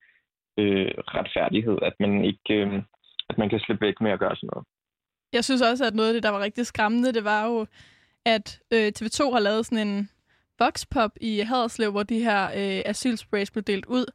øh, 0.57 0.91
retfærdighed, 0.97 1.77
at 1.81 1.93
man 1.99 2.25
ikke, 2.25 2.53
øh, 2.53 2.83
at 3.29 3.37
man 3.37 3.49
kan 3.49 3.59
slippe 3.59 3.85
væk 3.85 4.01
med 4.01 4.11
at 4.11 4.19
gøre 4.19 4.35
sådan 4.35 4.49
noget. 4.53 4.67
Jeg 5.33 5.43
synes 5.43 5.61
også, 5.61 5.85
at 5.85 5.95
noget 5.95 6.09
af 6.09 6.13
det, 6.13 6.23
der 6.23 6.29
var 6.29 6.39
rigtig 6.39 6.65
skræmmende, 6.65 7.13
det 7.13 7.23
var 7.23 7.45
jo, 7.45 7.65
at 8.25 8.59
øh, 8.73 8.91
TV2 8.99 9.31
har 9.31 9.39
lavet 9.39 9.65
sådan 9.65 9.87
en 9.87 10.09
voxpop 10.59 11.11
i 11.21 11.39
Haderslev, 11.39 11.91
hvor 11.91 12.03
de 12.03 12.19
her 12.19 12.43
øh, 12.45 12.81
asylsprays 12.85 13.51
blev 13.51 13.63
delt 13.63 13.85
ud. 13.85 14.05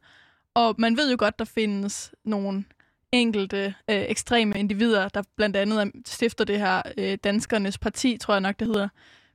Og 0.53 0.75
man 0.77 0.97
ved 0.97 1.11
jo 1.11 1.15
godt, 1.19 1.39
der 1.39 1.45
findes 1.45 2.15
nogle 2.25 2.63
enkelte 3.11 3.65
øh, 3.89 4.05
ekstreme 4.09 4.59
individer, 4.59 5.09
der 5.09 5.21
blandt 5.35 5.55
andet 5.55 5.91
stifter 6.05 6.45
det 6.45 6.59
her 6.59 6.81
øh, 6.97 7.17
Danskernes 7.23 7.77
Parti, 7.77 8.17
tror 8.17 8.33
jeg 8.33 8.41
nok, 8.41 8.59
det 8.59 8.67
hedder. 8.67 8.87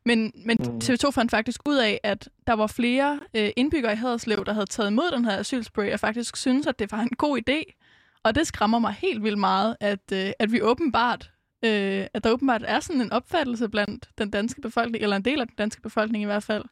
Men, 0.07 0.33
men 0.47 0.57
Mm. 0.61 0.79
TV2 0.85 1.11
fandt 1.11 1.31
faktisk 1.31 1.69
ud 1.69 1.77
af, 1.77 2.01
at 2.03 2.29
der 2.47 2.53
var 2.53 2.67
flere 2.67 3.21
øh, 3.35 3.51
indbyggere 3.57 3.93
i 3.93 3.97
Haderslev, 3.97 4.45
der 4.45 4.53
havde 4.53 4.67
taget 4.67 4.91
imod 4.91 5.11
den 5.13 5.25
her 5.25 5.39
asylspray, 5.39 5.93
og 5.93 6.01
faktisk 6.01 6.37
synes, 6.37 6.67
at 6.67 6.79
det 6.79 6.93
var 6.93 7.01
en 7.01 7.11
god 7.19 7.39
idé. 7.49 7.75
Og 8.23 8.35
det 8.35 8.47
skræmmer 8.47 8.79
mig 8.79 8.93
helt 8.93 9.23
vildt 9.23 9.39
meget, 9.39 9.77
at, 9.81 10.13
øh, 10.13 10.31
at 10.39 10.53
vi 10.53 10.63
åbenbart, 10.63 11.31
øh, 11.65 12.07
at 12.15 12.25
der 12.25 12.31
åbenbart 12.31 12.63
er 12.67 12.81
sådan 12.81 13.01
en 13.03 13.13
opfattelse 13.13 13.69
blandt 13.69 14.09
den 14.19 14.31
danske 14.31 14.61
befolkning, 14.61 15.03
eller 15.03 15.17
en 15.17 15.25
del 15.25 15.41
af 15.41 15.47
den 15.47 15.57
danske 15.59 15.83
befolkning 15.83 16.23
i 16.23 16.27
hvert 16.27 16.43
fald, 16.43 16.65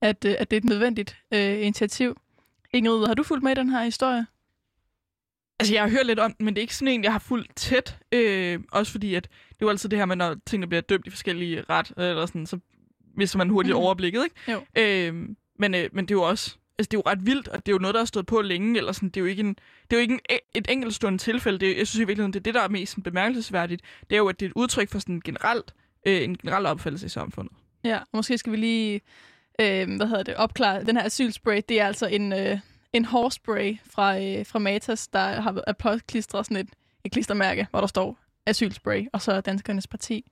at, 0.00 0.24
øh, 0.24 0.34
at 0.38 0.50
det 0.50 0.56
er 0.56 0.60
et 0.60 0.64
nødvendigt 0.64 1.16
øh, 1.34 1.60
initiativ. 1.62 2.16
Ingrid, 2.72 3.06
har 3.06 3.14
du 3.14 3.22
fulgt 3.22 3.44
med 3.44 3.52
i 3.52 3.54
den 3.54 3.70
her 3.70 3.84
historie? 3.84 4.26
Altså, 5.60 5.74
jeg 5.74 5.82
har 5.82 5.90
hørt 5.90 6.06
lidt 6.06 6.18
om 6.18 6.32
den, 6.32 6.44
men 6.44 6.54
det 6.54 6.60
er 6.60 6.62
ikke 6.62 6.76
sådan 6.76 6.94
en, 6.94 7.04
jeg 7.04 7.12
har 7.12 7.18
fulgt 7.18 7.56
tæt. 7.56 7.98
Øh, 8.12 8.60
også 8.72 8.92
fordi, 8.92 9.14
at 9.14 9.22
det 9.48 9.54
er 9.54 9.56
jo 9.62 9.68
altid 9.68 9.88
det 9.88 9.98
her 9.98 10.06
med, 10.06 10.16
når 10.16 10.36
tingene 10.46 10.66
bliver 10.66 10.80
dømt 10.80 11.06
i 11.06 11.10
forskellige 11.10 11.64
ret, 11.70 11.92
eller 11.96 12.26
sådan, 12.26 12.46
så 12.46 12.58
mister 13.16 13.38
man 13.38 13.48
hurtigt 13.50 13.74
Mhm. 13.76 13.82
overblikket, 13.84 14.24
ikke? 14.24 14.52
Jo. 14.52 14.60
Øh, 14.82 15.14
men, 15.58 15.74
øh, 15.74 15.88
men 15.92 16.04
det 16.04 16.10
er 16.10 16.18
jo 16.18 16.22
også... 16.22 16.56
Altså, 16.78 16.88
det 16.90 16.96
er 16.96 16.98
jo 17.06 17.10
ret 17.10 17.26
vildt, 17.26 17.48
og 17.48 17.66
det 17.66 17.72
er 17.72 17.74
jo 17.74 17.78
noget, 17.78 17.94
der 17.94 18.00
har 18.00 18.04
stået 18.06 18.26
på 18.26 18.40
længe, 18.40 18.78
eller 18.78 18.92
sådan, 18.92 19.08
det 19.08 19.16
er 19.16 19.20
jo 19.20 19.26
ikke, 19.26 19.40
en, 19.40 19.48
det 19.90 19.92
er 19.92 19.96
jo 19.96 20.00
ikke 20.00 20.14
en, 20.14 20.20
et 20.54 20.66
enkeltstående 20.70 21.18
tilfælde. 21.18 21.58
Det, 21.58 21.70
er- 21.72 21.76
jeg 21.76 21.86
synes 21.88 22.02
i 22.02 22.06
virkeligheden, 22.06 22.32
det 22.32 22.38
er 22.40 22.42
det, 22.42 22.54
der 22.54 22.60
er 22.62 22.68
mest 22.68 22.92
sådan, 22.92 23.02
bemærkelsesværdigt. 23.02 23.82
Det 24.10 24.16
er 24.16 24.18
jo, 24.18 24.28
at 24.28 24.40
det 24.40 24.46
er 24.46 24.50
et 24.50 24.54
udtryk 24.56 24.90
for 24.90 24.98
sådan 24.98 25.20
generelt, 25.24 25.74
øh, 26.06 26.22
en 26.24 26.36
generel 26.38 26.66
opfattelse 26.66 27.06
i 27.06 27.08
samfundet. 27.08 27.52
Ja, 27.84 27.96
og 27.98 28.06
måske 28.12 28.38
skal 28.38 28.52
vi 28.52 28.56
lige 28.56 29.00
øh, 29.60 29.96
hvad 29.96 30.06
hedder 30.06 30.22
det, 30.22 30.34
opklare 30.34 30.84
den 30.84 30.96
her 30.96 31.04
asylspray. 31.04 31.60
Det 31.68 31.80
er 31.80 31.86
altså 31.86 32.06
en, 32.06 32.32
øh, 32.32 32.58
en 32.92 33.04
hårspray 33.04 33.78
fra, 33.90 34.18
øh, 34.18 34.46
fra 34.46 34.58
Matas, 34.58 35.08
der 35.08 35.40
har 35.40 35.62
er 35.66 35.72
påklistret 35.72 36.46
sådan 36.46 36.56
et, 36.56 36.68
et 37.04 37.12
klistermærke, 37.12 37.66
hvor 37.70 37.80
der 37.80 37.86
står 37.86 38.18
asylspray, 38.46 39.06
og 39.12 39.22
så 39.22 39.40
Danskernes 39.40 39.86
Parti. 39.86 40.24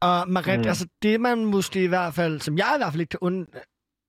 Og 0.00 0.28
Marit, 0.28 0.58
mm. 0.58 0.62
Mm. 0.62 0.68
altså 0.68 0.86
det 1.02 1.20
man 1.20 1.44
måske 1.44 1.84
i 1.84 1.86
hvert 1.86 2.14
fald, 2.14 2.40
som 2.40 2.58
jeg 2.58 2.72
i 2.76 2.78
hvert 2.78 2.92
fald 2.92 3.00
ikke 3.00 3.10
kan 3.10 3.18
und, 3.22 3.46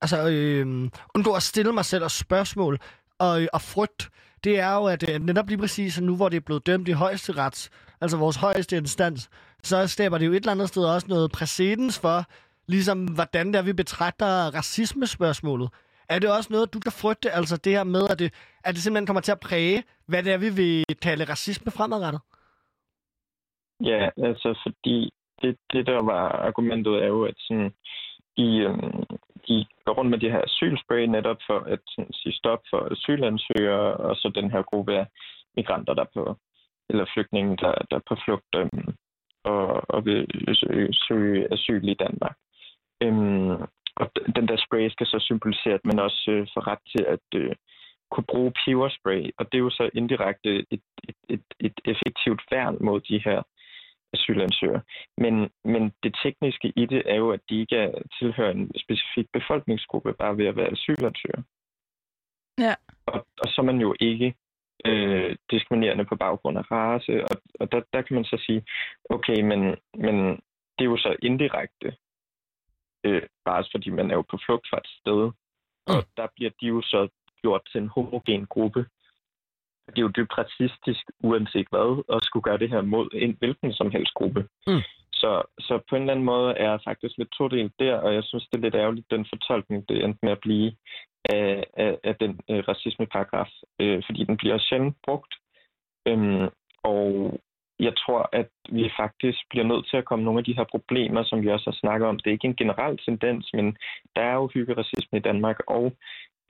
altså, 0.01 0.29
øh, 0.29 0.89
undgå 1.15 1.33
at 1.33 1.43
stille 1.43 1.73
mig 1.73 1.85
selv 1.85 2.03
og 2.03 2.11
spørgsmål 2.11 2.79
og, 3.19 3.47
og 3.53 3.61
frygt, 3.61 4.09
det 4.43 4.59
er 4.59 4.73
jo, 4.73 4.85
at 4.85 5.09
øh, 5.09 5.21
netop 5.21 5.47
lige 5.47 5.57
præcis 5.57 6.01
nu, 6.01 6.15
hvor 6.15 6.29
det 6.29 6.37
er 6.37 6.41
blevet 6.41 6.65
dømt 6.65 6.87
i 6.87 6.91
højeste 6.91 7.31
rets, 7.31 7.69
altså 8.01 8.17
vores 8.17 8.35
højeste 8.35 8.77
instans, 8.77 9.29
så 9.63 9.87
skaber 9.87 10.17
det 10.17 10.25
jo 10.25 10.31
et 10.31 10.35
eller 10.35 10.51
andet 10.51 10.67
sted 10.67 10.83
også 10.83 11.07
noget 11.07 11.31
præcedens 11.31 11.99
for, 11.99 12.25
ligesom 12.67 13.05
hvordan 13.05 13.47
det 13.47 13.55
er, 13.55 13.61
vi 13.61 13.73
betragter 13.73 14.25
racismespørgsmålet. 14.27 15.69
Er 16.09 16.19
det 16.19 16.37
også 16.37 16.49
noget, 16.53 16.73
du 16.73 16.79
kan 16.79 16.91
frygte, 16.91 17.31
altså 17.31 17.57
det 17.57 17.71
her 17.73 17.83
med, 17.83 18.03
at 18.09 18.19
det, 18.19 18.33
at 18.63 18.75
det 18.75 18.83
simpelthen 18.83 19.07
kommer 19.07 19.21
til 19.21 19.31
at 19.31 19.39
præge, 19.39 19.83
hvad 20.07 20.23
det 20.23 20.33
er, 20.33 20.37
vi 20.37 20.49
vil 20.49 20.95
kalde 21.01 21.23
racisme 21.23 21.71
fremadrettet? 21.71 22.21
Ja, 23.83 24.09
altså 24.17 24.59
fordi 24.63 25.11
det, 25.41 25.57
det 25.73 25.87
der 25.87 26.01
var 26.03 26.29
argumentet 26.29 27.03
er 27.03 27.07
jo, 27.07 27.23
at 27.25 27.35
sådan, 27.37 27.73
de, 28.37 28.57
øhm, 28.57 29.03
de 29.47 29.65
går 29.85 29.93
rundt 29.93 30.11
med 30.11 30.19
de 30.19 30.31
her 30.31 30.41
asylspray 30.41 31.03
netop 31.05 31.37
for 31.47 31.59
at 31.59 31.79
sådan, 31.87 32.13
sige 32.13 32.35
stop 32.35 32.61
for 32.69 32.91
asylansøgere, 32.91 33.93
og 33.93 34.15
så 34.15 34.31
den 34.35 34.51
her 34.51 34.61
gruppe 34.61 34.93
af 34.93 35.07
migranter, 35.55 35.93
der 35.93 36.05
på, 36.13 36.37
eller 36.89 37.05
flygtninge, 37.13 37.57
der, 37.57 37.73
der 37.89 37.95
er 37.95 38.05
på 38.07 38.15
flugt 38.25 38.55
øhm, 38.55 38.95
og, 39.43 39.89
og 39.89 40.05
vil 40.05 40.27
søge, 40.53 40.93
søge 40.93 41.53
asyl 41.53 41.87
i 41.87 41.93
Danmark. 41.93 42.35
Øhm, 43.03 43.57
og 44.01 44.11
den 44.35 44.47
der 44.47 44.57
spray 44.65 44.89
skal 44.89 45.07
så 45.07 45.19
symbolisere, 45.19 45.73
at 45.73 45.85
man 45.85 45.99
også 45.99 46.31
øh, 46.31 46.47
får 46.53 46.67
ret 46.67 46.83
til 46.93 47.03
at 47.15 47.27
øh, 47.35 47.55
kunne 48.11 48.29
bruge 48.33 48.53
peberspray, 48.65 49.23
og 49.37 49.45
det 49.45 49.55
er 49.57 49.65
jo 49.67 49.69
så 49.69 49.89
indirekte 49.93 50.49
et, 50.71 50.85
et, 51.09 51.15
et, 51.29 51.43
et 51.59 51.77
effektivt 51.85 52.41
værn 52.51 52.77
mod 52.81 53.01
de 53.01 53.21
her 53.25 53.41
asylansøgere. 54.13 54.81
Men, 55.17 55.49
men 55.63 55.93
det 56.03 56.15
tekniske 56.23 56.73
i 56.75 56.85
det 56.85 57.03
er 57.05 57.15
jo, 57.15 57.31
at 57.31 57.39
de 57.49 57.59
ikke 57.59 57.75
er, 57.75 57.91
tilhører 58.19 58.51
en 58.51 58.71
specifik 58.83 59.27
befolkningsgruppe, 59.33 60.13
bare 60.13 60.37
ved 60.37 60.45
at 60.45 60.55
være 60.55 60.71
asylansøgere. 60.71 61.43
Ja. 62.59 62.75
Og, 63.05 63.25
og 63.41 63.47
så 63.47 63.61
er 63.61 63.65
man 63.65 63.81
jo 63.81 63.95
ikke 63.99 64.33
øh, 64.85 65.35
diskriminerende 65.51 66.05
på 66.05 66.15
baggrund 66.15 66.57
af 66.57 66.71
race, 66.71 67.23
og, 67.23 67.41
og 67.59 67.71
der, 67.71 67.81
der 67.93 68.01
kan 68.01 68.15
man 68.15 68.25
så 68.25 68.37
sige, 68.45 68.65
okay, 69.09 69.41
men, 69.41 69.59
men 69.93 70.15
det 70.75 70.83
er 70.85 70.91
jo 70.93 70.97
så 70.97 71.15
indirekte 71.21 71.95
øh, 73.03 73.23
bare 73.45 73.63
fordi 73.71 73.89
man 73.89 74.11
er 74.11 74.15
jo 74.15 74.25
på 74.31 74.37
flugt 74.45 74.65
fra 74.69 74.77
et 74.77 74.89
sted, 74.99 75.21
og 75.91 75.99
der 76.17 76.27
bliver 76.35 76.51
de 76.61 76.67
jo 76.67 76.81
så 76.81 77.07
gjort 77.41 77.61
til 77.71 77.81
en 77.81 77.87
homogen 77.87 78.45
gruppe. 78.45 78.85
Det 79.87 79.97
er 79.97 80.07
jo 80.07 80.17
dybt 80.17 80.37
racistisk, 80.37 81.03
uanset 81.23 81.67
hvad, 81.69 82.03
at 82.15 82.23
skulle 82.23 82.43
gøre 82.43 82.57
det 82.57 82.69
her 82.69 82.81
mod 82.81 83.09
en 83.13 83.35
hvilken 83.39 83.73
som 83.73 83.91
helst 83.91 84.13
gruppe. 84.13 84.41
Mm. 84.67 84.81
Så, 85.13 85.31
så 85.59 85.79
på 85.89 85.95
en 85.95 86.01
eller 86.01 86.13
anden 86.13 86.25
måde 86.25 86.53
er 86.53 86.69
jeg 86.69 86.79
faktisk 86.83 87.17
lidt 87.17 87.31
todelt 87.37 87.73
der, 87.79 87.95
og 87.95 88.13
jeg 88.13 88.23
synes, 88.23 88.47
det 88.47 88.57
er 88.57 88.61
lidt 88.61 88.75
ærgerligt, 88.75 89.11
den 89.11 89.25
fortolkning, 89.33 89.89
det 89.89 90.03
endte 90.03 90.19
med 90.23 90.31
at 90.31 90.39
blive 90.39 90.75
af, 91.25 91.63
af, 91.73 91.99
af 92.03 92.15
den 92.15 92.39
øh, 92.49 92.63
racismeparagraf, 92.67 93.51
øh, 93.79 94.03
fordi 94.05 94.23
den 94.23 94.37
bliver 94.37 94.57
sjældent 94.57 94.97
brugt. 95.05 95.33
Øhm, 96.07 96.47
og 96.83 97.39
jeg 97.87 97.93
tror, 97.97 98.29
at 98.31 98.49
vi 98.77 98.85
faktisk 99.01 99.39
bliver 99.49 99.65
nødt 99.71 99.85
til 99.89 99.97
at 99.97 100.05
komme 100.05 100.25
nogle 100.25 100.39
af 100.39 100.45
de 100.45 100.57
her 100.57 100.63
problemer, 100.63 101.23
som 101.23 101.41
vi 101.41 101.49
også 101.49 101.67
har 101.69 101.77
snakket 101.83 102.07
om. 102.07 102.19
Det 102.19 102.27
er 102.27 102.37
ikke 102.37 102.51
en 102.51 102.61
generel 102.61 102.97
tendens, 102.97 103.43
men 103.53 103.77
der 104.15 104.21
er 104.21 104.33
jo 104.33 104.49
hyggeracisme 104.53 105.17
i 105.17 105.25
Danmark, 105.29 105.57
og 105.67 105.85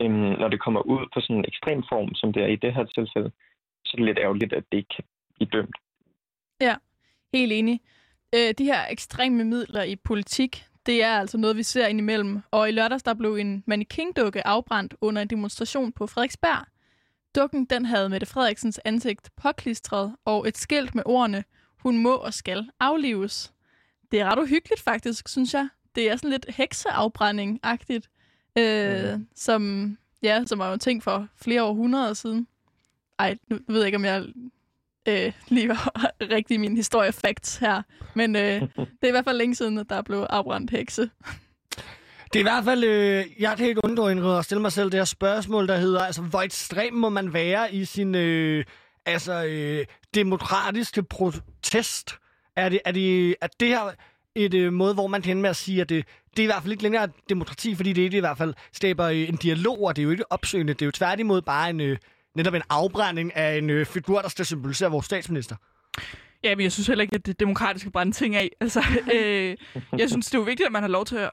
øhm, 0.01 0.33
når 0.41 0.47
det 0.47 0.63
kommer 0.65 0.81
ud 0.81 1.03
på 1.13 1.21
sådan 1.21 1.35
en 1.37 1.49
ekstrem 1.51 1.83
form, 1.91 2.15
som 2.15 2.33
det 2.33 2.43
er 2.43 2.47
i 2.47 2.61
det 2.63 2.73
her 2.75 2.85
tilfælde, 2.85 3.31
så 3.85 3.91
er 3.93 3.97
det 3.97 4.05
lidt 4.05 4.19
ærgerligt, 4.25 4.53
at 4.53 4.63
det 4.71 4.77
ikke 4.77 4.93
kan 4.95 5.03
blive 5.35 5.49
dømt. 5.53 5.77
Helt 7.33 7.51
enig. 7.51 7.79
Øh, 8.35 8.53
de 8.57 8.65
her 8.65 8.81
ekstreme 8.89 9.43
midler 9.43 9.83
i 9.83 9.95
politik, 9.95 10.63
det 10.85 11.03
er 11.03 11.13
altså 11.19 11.37
noget, 11.37 11.57
vi 11.57 11.63
ser 11.63 11.87
indimellem. 11.87 12.41
Og 12.51 12.69
i 12.69 12.71
lørdags, 12.71 13.03
der 13.03 13.13
blev 13.13 13.35
en 13.35 13.63
mannequin-dukke 13.67 14.47
afbrændt 14.47 14.95
under 15.01 15.21
en 15.21 15.27
demonstration 15.27 15.91
på 15.91 16.07
Frederiksberg. 16.07 16.70
Dukken, 17.35 17.65
den 17.65 17.85
havde 17.85 18.09
Mette 18.09 18.25
Frederiksens 18.27 18.79
ansigt 18.85 19.29
påklistret 19.37 20.15
og 20.25 20.47
et 20.47 20.57
skilt 20.57 20.95
med 20.95 21.03
ordene, 21.05 21.43
hun 21.79 21.97
må 21.97 22.15
og 22.15 22.33
skal 22.33 22.69
aflives. 22.79 23.53
Det 24.11 24.19
er 24.19 24.25
ret 24.31 24.39
uhyggeligt 24.39 24.81
faktisk, 24.81 25.27
synes 25.29 25.53
jeg. 25.53 25.67
Det 25.95 26.09
er 26.11 26.15
sådan 26.15 26.29
lidt 26.29 26.45
hekseafbrænding-agtigt, 26.49 28.07
øh, 28.57 29.13
Mhm. 29.13 29.27
som, 29.35 29.97
ja, 30.23 30.43
som 30.45 30.59
var 30.59 30.67
jo 30.67 30.73
en 30.73 30.79
ting 30.79 31.03
for 31.03 31.27
flere 31.35 31.63
århundreder 31.63 32.13
siden. 32.13 32.47
Ej, 33.19 33.37
nu 33.47 33.59
ved 33.67 33.77
jeg 33.77 33.85
ikke, 33.85 33.95
om 33.95 34.05
jeg 34.05 34.25
øh, 35.07 35.33
lige 35.47 35.69
var 35.69 36.11
rigtig 36.35 36.59
min 36.59 36.75
historiefacts 36.75 37.57
her. 37.57 37.81
Men 38.15 38.35
øh, 38.35 38.61
det 38.75 39.03
er 39.03 39.07
i 39.07 39.11
hvert 39.11 39.25
fald 39.25 39.37
længe 39.37 39.55
siden, 39.55 39.77
at 39.77 39.89
der 39.89 40.01
blev 40.01 40.19
afbrændt 40.29 40.71
hekse. 40.71 41.09
Det 42.33 42.39
er 42.39 42.39
i 42.39 42.43
hvert 42.43 42.63
fald, 42.63 42.83
øh, 42.83 43.25
jeg 43.39 43.57
kan 43.57 43.67
ikke 43.67 43.85
undgå 43.85 44.07
Ingrid, 44.07 44.37
at 44.37 44.45
stille 44.45 44.61
mig 44.61 44.71
selv 44.71 44.91
det 44.91 44.99
her 44.99 45.05
spørgsmål, 45.05 45.67
der 45.67 45.77
hedder, 45.77 46.01
altså, 46.01 46.21
hvor 46.21 46.41
ekstrem 46.41 46.93
må 46.93 47.09
man 47.09 47.33
være 47.33 47.73
i 47.73 47.85
sin 47.85 48.15
øh, 48.15 48.65
altså, 49.05 49.43
øh, 49.43 49.85
demokratiske 50.15 51.03
protest? 51.03 52.15
Er 52.55 52.69
det, 52.69 52.79
er 52.85 52.91
det, 52.91 53.35
er 53.41 53.47
det 53.59 53.67
her 53.67 53.91
et 54.35 54.53
øh, 54.53 54.73
måde, 54.73 54.93
hvor 54.93 55.07
man 55.07 55.21
kan 55.21 55.31
ende 55.31 55.41
med 55.41 55.49
at 55.49 55.55
sige, 55.55 55.81
at 55.81 55.89
det, 55.89 56.05
det 56.37 56.39
er 56.39 56.43
i 56.43 56.45
hvert 56.45 56.61
fald 56.61 56.71
ikke 56.71 56.83
længere 56.83 57.09
demokrati, 57.29 57.75
fordi 57.75 57.93
det, 57.93 58.11
det 58.11 58.17
i 58.17 58.19
hvert 58.19 58.37
fald 58.37 58.53
skaber 58.73 59.05
øh, 59.05 59.29
en 59.29 59.35
dialog, 59.35 59.83
og 59.83 59.95
det 59.95 60.01
er 60.01 60.03
jo 60.03 60.11
ikke 60.11 60.31
opsøgende. 60.31 60.73
Det 60.73 60.81
er 60.81 60.85
jo 60.85 60.91
tværtimod 60.91 61.41
bare 61.41 61.69
en, 61.69 61.79
øh, 61.79 61.97
netop 62.35 62.53
en 62.53 62.63
afbrænding 62.69 63.35
af 63.35 63.57
en 63.57 63.69
øh, 63.69 63.85
figur, 63.85 64.21
der 64.21 64.29
skal 64.29 64.45
symbolisere 64.45 64.91
vores 64.91 65.05
statsminister. 65.05 65.55
Ja, 66.43 66.55
men 66.55 66.63
jeg 66.63 66.71
synes 66.71 66.87
heller 66.87 67.01
ikke, 67.01 67.15
at 67.15 67.25
det 67.25 67.39
demokratiske 67.39 67.91
brænde 67.91 68.11
ting 68.11 68.35
af. 68.35 68.51
Altså, 68.59 68.83
øh, 69.15 69.57
jeg 69.97 70.09
synes, 70.09 70.25
det 70.25 70.33
er 70.33 70.39
jo 70.39 70.43
vigtigt, 70.43 70.65
at 70.67 70.71
man 70.71 70.81
har 70.81 70.89
lov 70.89 71.05
til 71.05 71.15
at, 71.15 71.29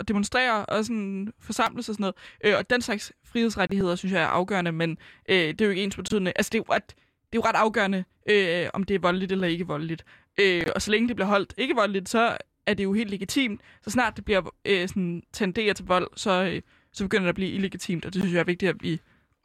at 0.00 0.08
demonstrere 0.08 0.66
og 0.66 0.84
sådan 0.84 1.32
forsamles 1.40 1.88
og 1.88 1.94
sådan 1.94 2.02
noget. 2.02 2.14
Øh, 2.44 2.54
og 2.58 2.70
den 2.70 2.82
slags 2.82 3.12
frihedsrettigheder, 3.24 3.96
synes 3.96 4.12
jeg 4.12 4.22
er 4.22 4.26
afgørende, 4.26 4.72
men 4.72 4.98
øh, 5.28 5.36
det 5.36 5.60
er 5.60 5.64
jo 5.64 5.70
ikke 5.70 5.82
ens 5.82 5.96
betydende. 5.96 6.32
Altså, 6.36 6.50
det 6.50 6.58
er 6.58 6.62
jo 6.68 6.74
ret, 6.74 6.86
det 6.86 6.94
er 7.32 7.36
jo 7.36 7.42
ret 7.42 7.56
afgørende, 7.56 8.04
øh, 8.30 8.66
om 8.74 8.84
det 8.84 8.94
er 8.94 8.98
voldeligt 8.98 9.32
eller 9.32 9.48
ikke 9.48 9.66
voldeligt. 9.66 10.04
Øh, 10.40 10.62
og 10.74 10.82
så 10.82 10.90
længe 10.90 11.08
det 11.08 11.16
bliver 11.16 11.28
holdt 11.28 11.54
ikke 11.56 11.74
voldeligt, 11.74 12.08
så 12.08 12.36
er 12.66 12.74
det 12.74 12.84
jo 12.84 12.92
helt 12.92 13.10
legitimt. 13.10 13.60
Så 13.82 13.90
snart 13.90 14.16
det 14.16 14.24
bliver 14.24 14.54
øh, 14.64 14.88
sådan, 14.88 15.22
tenderer 15.32 15.74
til 15.74 15.84
vold, 15.84 16.08
så, 16.16 16.42
øh, 16.42 16.62
så 16.92 17.04
begynder 17.04 17.22
det 17.22 17.28
at 17.28 17.34
blive 17.34 17.50
illegitimt, 17.50 18.04
og 18.04 18.14
det 18.14 18.22
synes 18.22 18.34
jeg 18.34 18.40
er 18.40 18.44
vigtigt, 18.44 18.70
at 18.70 18.76
vi 18.80 19.00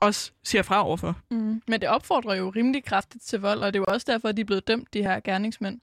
også 0.06 0.32
siger 0.44 0.64
fra 0.64 0.86
overfor. 0.88 1.16
Mm. 1.32 1.62
Men 1.68 1.82
det 1.82 1.90
opfordrer 1.90 2.36
jo 2.36 2.50
rimelig 2.56 2.84
kraftigt 2.84 3.24
til 3.24 3.42
vold, 3.42 3.60
og 3.60 3.74
det 3.74 3.80
er 3.80 3.84
jo 3.88 3.94
også 3.94 4.12
derfor, 4.12 4.28
at 4.28 4.38
de 4.38 4.42
er 4.42 4.46
blevet 4.46 4.68
dømt, 4.68 4.94
de 4.94 5.04
her 5.04 5.20
gerningsmænd. 5.20 5.82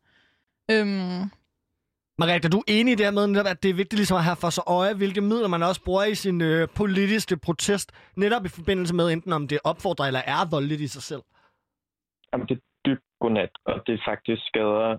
Øhm, 0.70 1.30
Margrethe, 2.20 2.46
er 2.46 2.50
du 2.50 2.62
enig 2.68 2.92
i 2.92 2.94
det 2.94 3.06
her 3.06 3.12
med, 3.12 3.26
netop, 3.26 3.46
at 3.46 3.62
det 3.62 3.70
er 3.70 3.74
vigtigt 3.82 3.98
ligesom 4.00 4.16
at 4.16 4.24
have 4.24 4.40
for 4.44 4.50
sig 4.50 4.64
øje, 4.66 4.94
hvilke 4.94 5.20
midler 5.20 5.48
man 5.48 5.62
også 5.62 5.84
bruger 5.84 6.04
i 6.04 6.14
sin 6.14 6.40
øh, 6.40 6.68
politiske 6.76 7.36
protest, 7.36 7.88
netop 8.16 8.44
i 8.44 8.48
forbindelse 8.48 8.94
med 8.94 9.06
enten 9.12 9.32
om 9.32 9.48
det 9.48 9.58
opfordrer 9.64 10.06
eller 10.06 10.22
er 10.34 10.50
voldeligt 10.50 10.80
i 10.80 10.88
sig 10.88 11.02
selv? 11.02 11.22
Jamen, 12.32 12.46
det 12.48 12.54
er 12.56 12.62
dybt 12.86 13.04
godnat, 13.20 13.50
og 13.64 13.82
det 13.86 14.00
faktisk 14.08 14.42
skader 14.46 14.98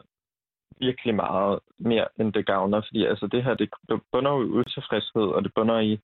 virkelig 0.80 1.16
meget 1.16 1.60
mere, 1.80 2.08
end 2.20 2.34
det 2.34 2.46
gavner. 2.46 2.82
Fordi 2.88 3.06
altså, 3.06 3.28
det 3.28 3.44
her, 3.44 3.54
det 3.54 3.70
bunder 4.12 4.32
jo 4.32 4.42
i 4.44 4.54
utilfredshed, 4.60 5.28
og 5.36 5.44
det 5.44 5.52
bunder 5.56 5.80
i 5.80 6.00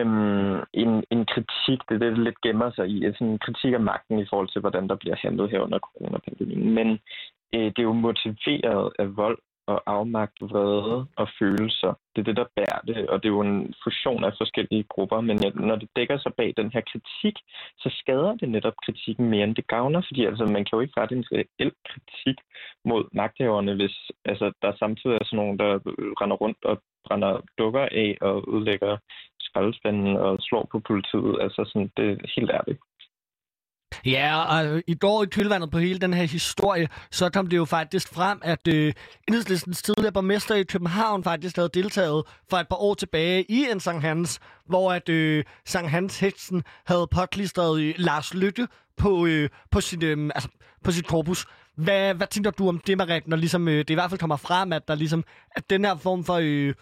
øhm, 0.00 0.64
en, 0.82 1.04
en 1.10 1.22
kritik, 1.32 1.78
det 1.88 1.94
er 1.94 1.98
det, 1.98 2.16
der 2.16 2.24
lidt 2.24 2.40
gemmer 2.40 2.70
sig 2.70 2.86
i, 2.88 3.12
sådan 3.12 3.28
en 3.28 3.38
kritik 3.38 3.72
af 3.74 3.80
magten 3.80 4.18
i 4.18 4.26
forhold 4.30 4.48
til, 4.48 4.60
hvordan 4.60 4.88
der 4.88 4.96
bliver 4.96 5.16
handlet 5.16 5.50
her 5.50 5.60
under 5.60 5.78
coronapandemien. 5.78 6.74
Men 6.74 6.88
øh, 7.54 7.68
det 7.74 7.78
er 7.78 7.90
jo 7.90 7.92
motiveret 7.92 8.92
af 8.98 9.16
vold 9.16 9.38
og 9.66 9.82
afmagt, 9.86 10.36
vrede 10.40 11.06
og 11.16 11.28
følelser. 11.38 11.92
Det 12.12 12.20
er 12.20 12.24
det, 12.24 12.36
der 12.36 12.52
bærer 12.56 12.80
det, 12.86 13.08
og 13.10 13.22
det 13.22 13.28
er 13.28 13.32
jo 13.32 13.40
en 13.40 13.74
fusion 13.84 14.24
af 14.24 14.32
forskellige 14.38 14.84
grupper, 14.88 15.20
men 15.20 15.36
når 15.54 15.76
det 15.76 15.88
dækker 15.96 16.18
sig 16.18 16.32
bag 16.34 16.54
den 16.56 16.70
her 16.72 16.80
kritik, 16.80 17.36
så 17.78 17.88
skader 18.00 18.34
det 18.36 18.48
netop 18.48 18.76
kritikken 18.84 19.30
mere, 19.30 19.44
end 19.44 19.56
det 19.56 19.66
gavner, 19.66 20.02
fordi 20.06 20.24
altså, 20.24 20.44
man 20.44 20.64
kan 20.64 20.74
jo 20.76 20.80
ikke 20.80 21.00
rette 21.00 21.14
en 21.16 21.24
reel 21.32 21.72
kritik 21.88 22.36
mod 22.84 23.04
magthaverne, 23.12 23.74
hvis 23.74 24.10
altså, 24.24 24.52
der 24.62 24.72
samtidig 24.78 25.16
er 25.16 25.24
sådan 25.24 25.36
nogen, 25.36 25.58
der 25.58 25.70
render 26.20 26.36
rundt 26.36 26.64
og 26.64 26.82
brænder 27.06 27.40
dukker 27.58 27.88
af 27.92 28.18
og 28.20 28.48
udlægger 28.48 28.96
skraldespanden 29.56 30.16
og 30.16 30.38
slår 30.40 30.68
på 30.72 30.78
politiet. 30.86 31.34
Altså 31.40 31.60
sådan, 31.66 31.90
det 31.96 32.06
er 32.10 32.16
helt 32.36 32.50
ærligt. 32.50 32.80
Ja, 34.06 34.44
og 34.54 34.66
øh, 34.66 34.82
i 34.86 34.94
går 34.94 35.22
i 35.22 35.26
kølvandet 35.26 35.70
på 35.70 35.78
hele 35.78 35.98
den 35.98 36.14
her 36.14 36.24
historie, 36.24 36.88
så 37.10 37.30
kom 37.30 37.46
det 37.46 37.56
jo 37.56 37.64
faktisk 37.64 38.14
frem, 38.14 38.38
at 38.42 38.68
øh, 38.68 38.92
enhedslistens 39.28 39.82
tidligere 39.82 40.12
borgmester 40.12 40.54
i 40.54 40.62
København 40.62 41.24
faktisk 41.24 41.56
havde 41.56 41.70
deltaget 41.74 42.24
for 42.50 42.56
et 42.56 42.68
par 42.68 42.82
år 42.82 42.94
tilbage 42.94 43.44
i 43.48 43.66
en 43.72 43.80
Sankt 43.80 44.02
Hans, 44.02 44.40
hvor 44.66 44.92
at 44.92 45.08
øh, 45.08 45.44
Sankt 45.64 45.90
Hans 45.90 46.20
Hetsen 46.20 46.62
havde 46.86 47.06
påklistret 47.10 47.80
øh, 47.80 47.94
Lars 47.98 48.34
Lytte 48.34 48.68
på, 48.96 49.26
øh, 49.26 49.48
på, 49.70 49.80
sin, 49.80 50.04
øh, 50.04 50.30
altså, 50.34 50.48
på 50.84 50.90
sit 50.90 51.06
korpus. 51.06 51.46
Hvad, 51.76 52.14
hvad 52.14 52.26
tænker 52.26 52.50
du 52.50 52.68
om 52.68 52.78
det, 52.78 52.98
Marit, 52.98 53.28
når 53.28 53.36
ligesom, 53.36 53.68
øh, 53.68 53.78
det 53.78 53.90
i 53.90 53.94
hvert 53.94 54.10
fald 54.10 54.20
kommer 54.20 54.36
frem, 54.36 54.72
at 54.72 54.88
der 54.88 54.94
ligesom, 54.94 55.24
at 55.50 55.70
den 55.70 55.84
her 55.84 55.96
form 55.96 56.24
for 56.24 56.38
øh, 56.42 56.74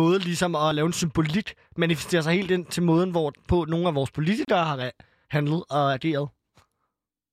måde 0.00 0.18
ligesom 0.18 0.54
at 0.54 0.74
lave 0.74 0.86
en 0.86 1.00
symbolik 1.00 1.48
manifesterer 1.76 2.22
sig 2.22 2.32
helt 2.32 2.50
ind 2.50 2.66
til 2.66 2.82
måden, 2.82 3.10
hvor 3.10 3.32
på 3.48 3.64
nogle 3.72 3.88
af 3.88 3.94
vores 3.94 4.12
politikere 4.18 4.64
har 4.64 4.92
handlet 5.30 5.62
og 5.70 5.94
ageret? 5.94 6.28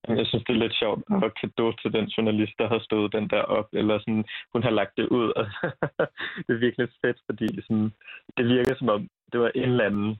Jeg 0.08 0.28
synes, 0.28 0.44
det 0.46 0.54
er 0.54 0.64
lidt 0.64 0.80
sjovt 0.82 1.04
at 1.26 1.32
kado 1.40 1.72
til 1.72 1.94
den 1.94 2.06
journalist, 2.06 2.54
der 2.60 2.68
har 2.68 2.80
stået 2.80 3.14
den 3.14 3.28
der 3.30 3.42
op, 3.42 3.70
eller 3.74 4.00
sådan, 4.00 4.26
hun 4.54 4.64
har 4.64 4.70
lagt 4.70 4.98
det 4.98 5.08
ud. 5.08 5.28
det 6.46 6.54
er 6.56 6.66
virkelig 6.66 6.88
fedt, 7.02 7.18
fordi 7.26 7.48
sådan, 7.62 7.92
det 8.38 8.46
virker 8.46 8.76
som 8.76 8.90
om, 8.90 9.08
det 9.32 9.40
var 9.40 9.52
en 9.56 9.70
eller 9.70 9.86
anden 9.86 10.18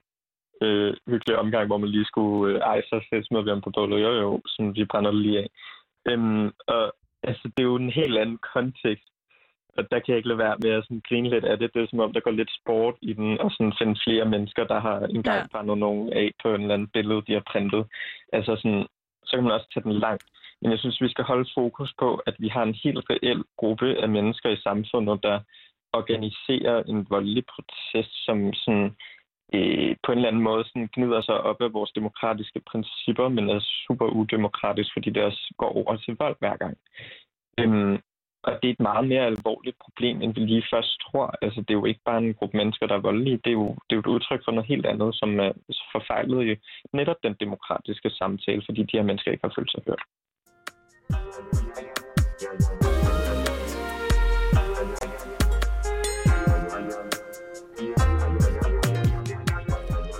øh, 0.62 0.94
hyggelig 1.06 1.36
omgang, 1.38 1.66
hvor 1.66 1.78
man 1.78 1.90
lige 1.90 2.04
skulle 2.04 2.54
øh, 2.54 2.60
ejse 2.60 2.88
sig 2.88 3.02
fedt 3.10 3.26
med 3.30 3.48
ham 3.48 3.60
på 3.60 3.70
bålet. 3.70 4.02
Jo, 4.02 4.12
jo, 4.22 4.40
sådan, 4.46 4.74
vi 4.74 4.84
brænder 4.84 5.10
det 5.10 5.20
lige 5.20 5.38
af. 5.38 5.48
Øhm, 6.10 6.46
og 6.66 6.92
altså, 7.22 7.44
det 7.54 7.60
er 7.62 7.70
jo 7.72 7.76
en 7.76 7.92
helt 8.00 8.18
anden 8.18 8.38
kontekst. 8.54 9.08
Og 9.76 9.90
der 9.90 9.98
kan 9.98 10.08
jeg 10.08 10.16
ikke 10.16 10.28
lade 10.28 10.38
være 10.38 10.56
med 10.62 10.70
at 10.70 10.84
sådan 10.84 11.02
grine 11.08 11.30
lidt 11.30 11.44
af 11.44 11.58
det. 11.58 11.74
Det 11.74 11.82
er 11.82 11.86
som 11.90 12.00
om, 12.00 12.12
der 12.12 12.20
går 12.20 12.30
lidt 12.30 12.52
sport 12.60 12.94
i 13.02 13.12
den, 13.12 13.38
og 13.40 13.50
sådan 13.50 13.72
finde 13.78 14.00
flere 14.04 14.24
mennesker, 14.24 14.64
der 14.64 14.80
har 14.80 14.98
engang 14.98 15.40
ja. 15.40 15.46
brændet 15.52 15.78
nogen 15.78 16.12
af 16.12 16.30
på 16.42 16.48
en 16.54 16.60
eller 16.60 16.74
anden 16.74 16.88
billede, 16.88 17.22
de 17.26 17.32
har 17.32 17.44
printet. 17.52 17.86
Altså 18.32 18.56
sådan, 18.56 18.86
så 19.24 19.36
kan 19.36 19.44
man 19.44 19.52
også 19.52 19.68
tage 19.74 19.84
den 19.84 19.92
langt. 19.92 20.24
Men 20.62 20.70
jeg 20.70 20.78
synes, 20.78 21.00
vi 21.00 21.08
skal 21.08 21.24
holde 21.24 21.50
fokus 21.54 21.94
på, 21.98 22.16
at 22.26 22.34
vi 22.38 22.48
har 22.48 22.62
en 22.62 22.74
helt 22.84 23.04
reel 23.10 23.42
gruppe 23.56 24.02
af 24.02 24.08
mennesker 24.08 24.50
i 24.50 24.62
samfundet, 24.66 25.22
der 25.22 25.40
organiserer 25.92 26.82
en 26.82 27.06
voldelig 27.10 27.44
proces, 27.54 28.08
som 28.26 28.52
sådan, 28.52 28.96
øh, 29.54 29.96
på 30.02 30.12
en 30.12 30.18
eller 30.18 30.28
anden 30.28 30.42
måde 30.42 30.64
sådan 30.64 30.88
gnider 30.94 31.22
sig 31.22 31.40
op 31.40 31.62
af 31.62 31.72
vores 31.72 31.92
demokratiske 31.92 32.60
principper, 32.70 33.28
men 33.28 33.50
er 33.50 33.60
super 33.86 34.06
udemokratisk, 34.06 34.90
fordi 34.92 35.10
det 35.10 35.22
også 35.22 35.54
går 35.58 35.70
over 35.80 35.96
til 35.96 36.16
vold 36.18 36.36
hver 36.38 36.56
gang. 36.56 36.76
Øhm, 37.58 37.98
og 38.42 38.52
det 38.60 38.68
er 38.68 38.72
et 38.72 38.80
meget 38.90 39.08
mere 39.08 39.26
alvorligt 39.32 39.76
problem, 39.84 40.22
end 40.22 40.34
vi 40.34 40.40
lige 40.40 40.70
først 40.72 40.92
tror. 41.04 41.26
Altså, 41.42 41.60
det 41.60 41.70
er 41.70 41.80
jo 41.80 41.84
ikke 41.84 42.00
bare 42.04 42.18
en 42.18 42.34
gruppe 42.34 42.56
mennesker, 42.56 42.86
der 42.86 42.94
er 42.94 43.06
voldelige. 43.08 43.40
Det 43.44 43.50
er 43.50 43.58
jo, 43.62 43.68
det 43.68 43.92
er 43.92 43.96
jo 43.96 44.00
et 44.00 44.14
udtryk 44.14 44.40
for 44.44 44.52
noget 44.52 44.68
helt 44.68 44.86
andet, 44.86 45.10
som 45.14 45.40
er 45.40 45.52
forfejlet 45.92 46.40
i 46.46 46.54
netop 46.92 47.16
den 47.22 47.34
demokratiske 47.40 48.10
samtale, 48.10 48.62
fordi 48.66 48.82
de 48.82 48.96
her 48.96 49.02
mennesker 49.02 49.30
ikke 49.30 49.46
har 49.46 49.54
følt 49.56 49.70
sig 49.70 49.82
hørt. 49.88 50.02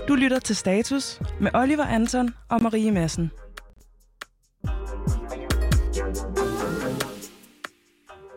Du 0.07 0.15
lytter 0.15 0.39
til 0.39 0.55
Status 0.55 1.21
med 1.41 1.51
Oliver 1.55 1.85
Anton 1.85 2.29
og 2.49 2.61
Marie 2.63 2.91
Madsen. 2.91 3.31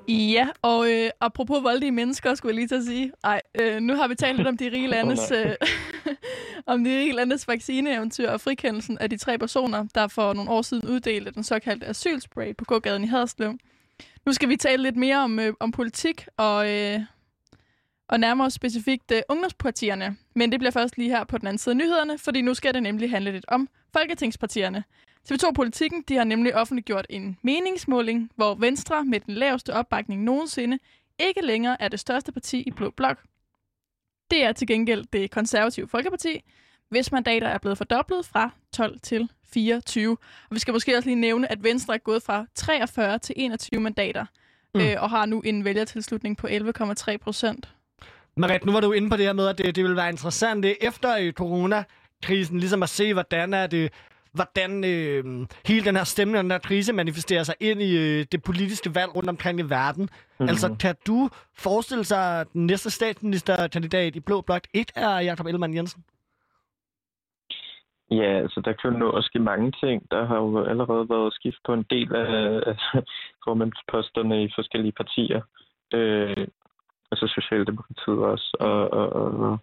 Ja, 0.08 0.48
og 0.62 0.90
øh, 0.92 1.10
apropos 1.20 1.62
voldelige 1.62 1.92
mennesker, 1.92 2.34
skulle 2.34 2.50
jeg 2.50 2.54
lige 2.54 2.68
til 2.68 2.74
at 2.74 2.84
sige. 2.84 3.12
Ej, 3.24 3.40
øh, 3.60 3.80
nu 3.80 3.94
har 3.94 4.08
vi 4.08 4.14
talt 4.14 4.36
lidt 4.36 4.48
om 4.48 4.56
de 4.56 4.68
rige 4.72 4.88
landes, 4.96 5.30
øh, 5.30 5.54
om 6.66 6.84
de 6.84 6.90
rige 6.98 7.12
landes 7.12 7.48
vaccineeventyr 7.48 8.30
og 8.30 8.40
frikendelsen 8.40 8.98
af 8.98 9.10
de 9.10 9.16
tre 9.16 9.38
personer, 9.38 9.86
der 9.94 10.08
for 10.08 10.32
nogle 10.32 10.50
år 10.50 10.62
siden 10.62 10.88
uddelte 10.88 11.30
den 11.30 11.44
såkaldte 11.44 11.86
asylspray 11.86 12.56
på 12.56 12.64
gågaden 12.64 13.04
i 13.04 13.06
Haderslev. 13.06 13.54
Nu 14.26 14.32
skal 14.32 14.48
vi 14.48 14.56
tale 14.56 14.82
lidt 14.82 14.96
mere 14.96 15.16
om, 15.16 15.38
øh, 15.38 15.52
om 15.60 15.70
politik 15.70 16.26
og, 16.36 16.70
øh, 16.70 17.00
og 18.08 18.20
nærmere 18.20 18.50
specifikt 18.50 19.10
øh, 19.12 19.22
ungdomspartierne. 19.28 20.16
Men 20.34 20.52
det 20.52 20.60
bliver 20.60 20.72
først 20.72 20.98
lige 20.98 21.10
her 21.10 21.24
på 21.24 21.38
den 21.38 21.46
anden 21.46 21.58
side 21.58 21.72
af 21.72 21.76
nyhederne, 21.76 22.18
fordi 22.18 22.40
nu 22.42 22.54
skal 22.54 22.74
det 22.74 22.82
nemlig 22.82 23.10
handle 23.10 23.32
lidt 23.32 23.44
om 23.48 23.68
folketingspartierne. 23.92 24.84
TV2 25.30 25.52
Politikken 25.52 26.04
de 26.08 26.16
har 26.16 26.24
nemlig 26.24 26.54
offentliggjort 26.54 27.06
en 27.10 27.38
meningsmåling, 27.42 28.30
hvor 28.36 28.54
Venstre 28.54 29.04
med 29.04 29.20
den 29.20 29.34
laveste 29.34 29.74
opbakning 29.74 30.22
nogensinde 30.22 30.78
ikke 31.18 31.40
længere 31.40 31.82
er 31.82 31.88
det 31.88 32.00
største 32.00 32.32
parti 32.32 32.62
i 32.62 32.70
Blå 32.70 32.90
Blok. 32.90 33.22
Det 34.30 34.44
er 34.44 34.52
til 34.52 34.66
gengæld 34.66 35.04
det 35.12 35.30
konservative 35.30 35.88
Folkeparti, 35.88 36.40
hvis 36.88 37.12
mandater 37.12 37.48
er 37.48 37.58
blevet 37.58 37.78
fordoblet 37.78 38.26
fra 38.26 38.50
12 38.72 39.00
til 39.00 39.28
24. 39.52 40.10
Og 40.50 40.54
vi 40.54 40.58
skal 40.58 40.72
måske 40.72 40.96
også 40.96 41.08
lige 41.08 41.20
nævne, 41.20 41.52
at 41.52 41.62
Venstre 41.62 41.94
er 41.94 41.98
gået 41.98 42.22
fra 42.22 42.46
43 42.54 43.18
til 43.18 43.34
21 43.38 43.80
mandater, 43.80 44.26
mm. 44.74 44.80
øh, 44.80 44.96
og 44.98 45.10
har 45.10 45.26
nu 45.26 45.40
en 45.40 45.64
vælgertilslutning 45.64 46.36
på 46.36 46.46
11,3 46.46 47.16
procent. 47.16 47.68
Marit, 48.36 48.64
nu 48.64 48.72
var 48.72 48.80
du 48.80 48.92
inde 48.92 49.10
på 49.10 49.16
det 49.16 49.24
her 49.24 49.32
med, 49.32 49.46
at 49.46 49.58
det, 49.58 49.76
det 49.76 49.84
vil 49.84 49.96
være 49.96 50.10
interessant 50.10 50.62
det 50.62 50.76
efter 50.80 51.32
coronakrisen, 51.32 52.58
ligesom 52.60 52.82
at 52.82 52.88
se, 52.88 53.12
hvordan 53.12 53.54
er 53.54 53.66
det 53.66 53.92
hvordan 54.34 54.84
øh, 54.84 55.46
hele 55.66 55.84
den 55.84 55.96
her 55.96 56.04
stemning 56.04 56.38
og 56.38 56.44
den 56.44 56.50
her 56.50 56.58
krise 56.58 56.92
manifesterer 56.92 57.42
sig 57.42 57.54
ind 57.60 57.82
i 57.82 57.96
øh, 57.98 58.26
det 58.32 58.42
politiske 58.42 58.94
valg 58.94 59.16
rundt 59.16 59.28
omkring 59.28 59.60
i 59.60 59.62
verden. 59.62 60.02
Mm-hmm. 60.02 60.48
Altså, 60.48 60.76
kan 60.80 60.94
du 61.06 61.28
forestille 61.58 62.04
sig, 62.04 62.40
at 62.40 62.46
den 62.52 62.66
næste 62.66 62.90
statsministerkandidat 62.90 64.16
i 64.16 64.20
Blå 64.20 64.40
Blok 64.40 64.62
1 64.74 64.92
er 64.96 65.18
Jakob 65.18 65.46
Ellemann 65.46 65.74
Jensen? 65.74 66.04
Ja, 68.10 68.38
altså 68.44 68.60
der 68.64 68.72
kan 68.72 68.92
jo 68.92 68.98
nå 68.98 69.10
at 69.10 69.24
ske 69.24 69.38
mange 69.38 69.72
ting. 69.82 70.10
Der 70.10 70.26
har 70.26 70.36
jo 70.36 70.64
allerede 70.64 71.08
været 71.08 71.34
skift 71.34 71.58
på 71.66 71.72
en 71.72 71.84
del 71.90 72.14
af, 72.14 72.62
af 72.66 72.76
formandsposterne 73.44 74.44
i 74.44 74.48
forskellige 74.54 74.92
partier. 74.92 75.40
Øh, 75.94 76.46
altså 77.10 77.26
Socialdemokratiet 77.26 78.18
også, 78.18 78.56
og, 78.60 78.90
og, 78.90 79.12
og 79.12 79.58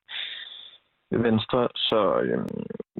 Venstre. 1.11 1.67
Så 1.75 2.19
øh, 2.21 2.45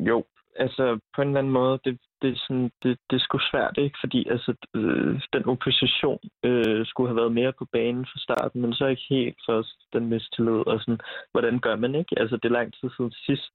jo, 0.07 0.23
altså 0.55 0.99
på 1.15 1.21
en 1.21 1.27
eller 1.27 1.39
anden 1.39 1.53
måde, 1.53 1.79
det, 1.85 1.99
det, 2.21 2.29
er, 2.29 2.35
sådan, 2.47 2.71
det, 2.83 2.97
det 3.09 3.15
er 3.15 3.23
sgu 3.23 3.39
svært, 3.51 3.77
ikke? 3.77 3.97
Fordi 3.99 4.29
altså, 4.29 4.55
øh, 4.75 5.21
den 5.33 5.45
opposition 5.45 6.19
øh, 6.43 6.85
skulle 6.85 7.09
have 7.09 7.21
været 7.21 7.31
mere 7.31 7.53
på 7.53 7.65
banen 7.65 8.05
fra 8.05 8.19
starten, 8.19 8.61
men 8.61 8.73
så 8.73 8.85
ikke 8.85 9.05
helt 9.09 9.37
for 9.45 9.65
den 9.93 10.09
mistillid. 10.09 10.67
Og 10.67 10.79
sådan, 10.79 10.99
hvordan 11.31 11.59
gør 11.59 11.75
man 11.75 11.95
ikke? 11.95 12.19
Altså, 12.19 12.35
det 12.37 12.45
er 12.45 12.59
lang 12.59 12.73
tid 12.73 12.89
siden 12.97 13.11
sidst, 13.11 13.53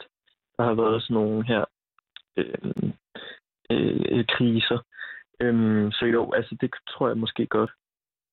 der 0.56 0.64
har 0.64 0.74
været 0.74 1.02
sådan 1.02 1.14
nogle 1.14 1.46
her 1.46 1.64
øh, 2.36 2.72
øh, 3.70 4.06
øh 4.10 4.24
kriser. 4.28 4.78
Øhm, 5.40 5.92
så 5.92 6.04
jo, 6.06 6.32
altså 6.32 6.56
det 6.60 6.70
tror 6.88 7.08
jeg 7.08 7.18
måske 7.18 7.46
godt. 7.46 7.70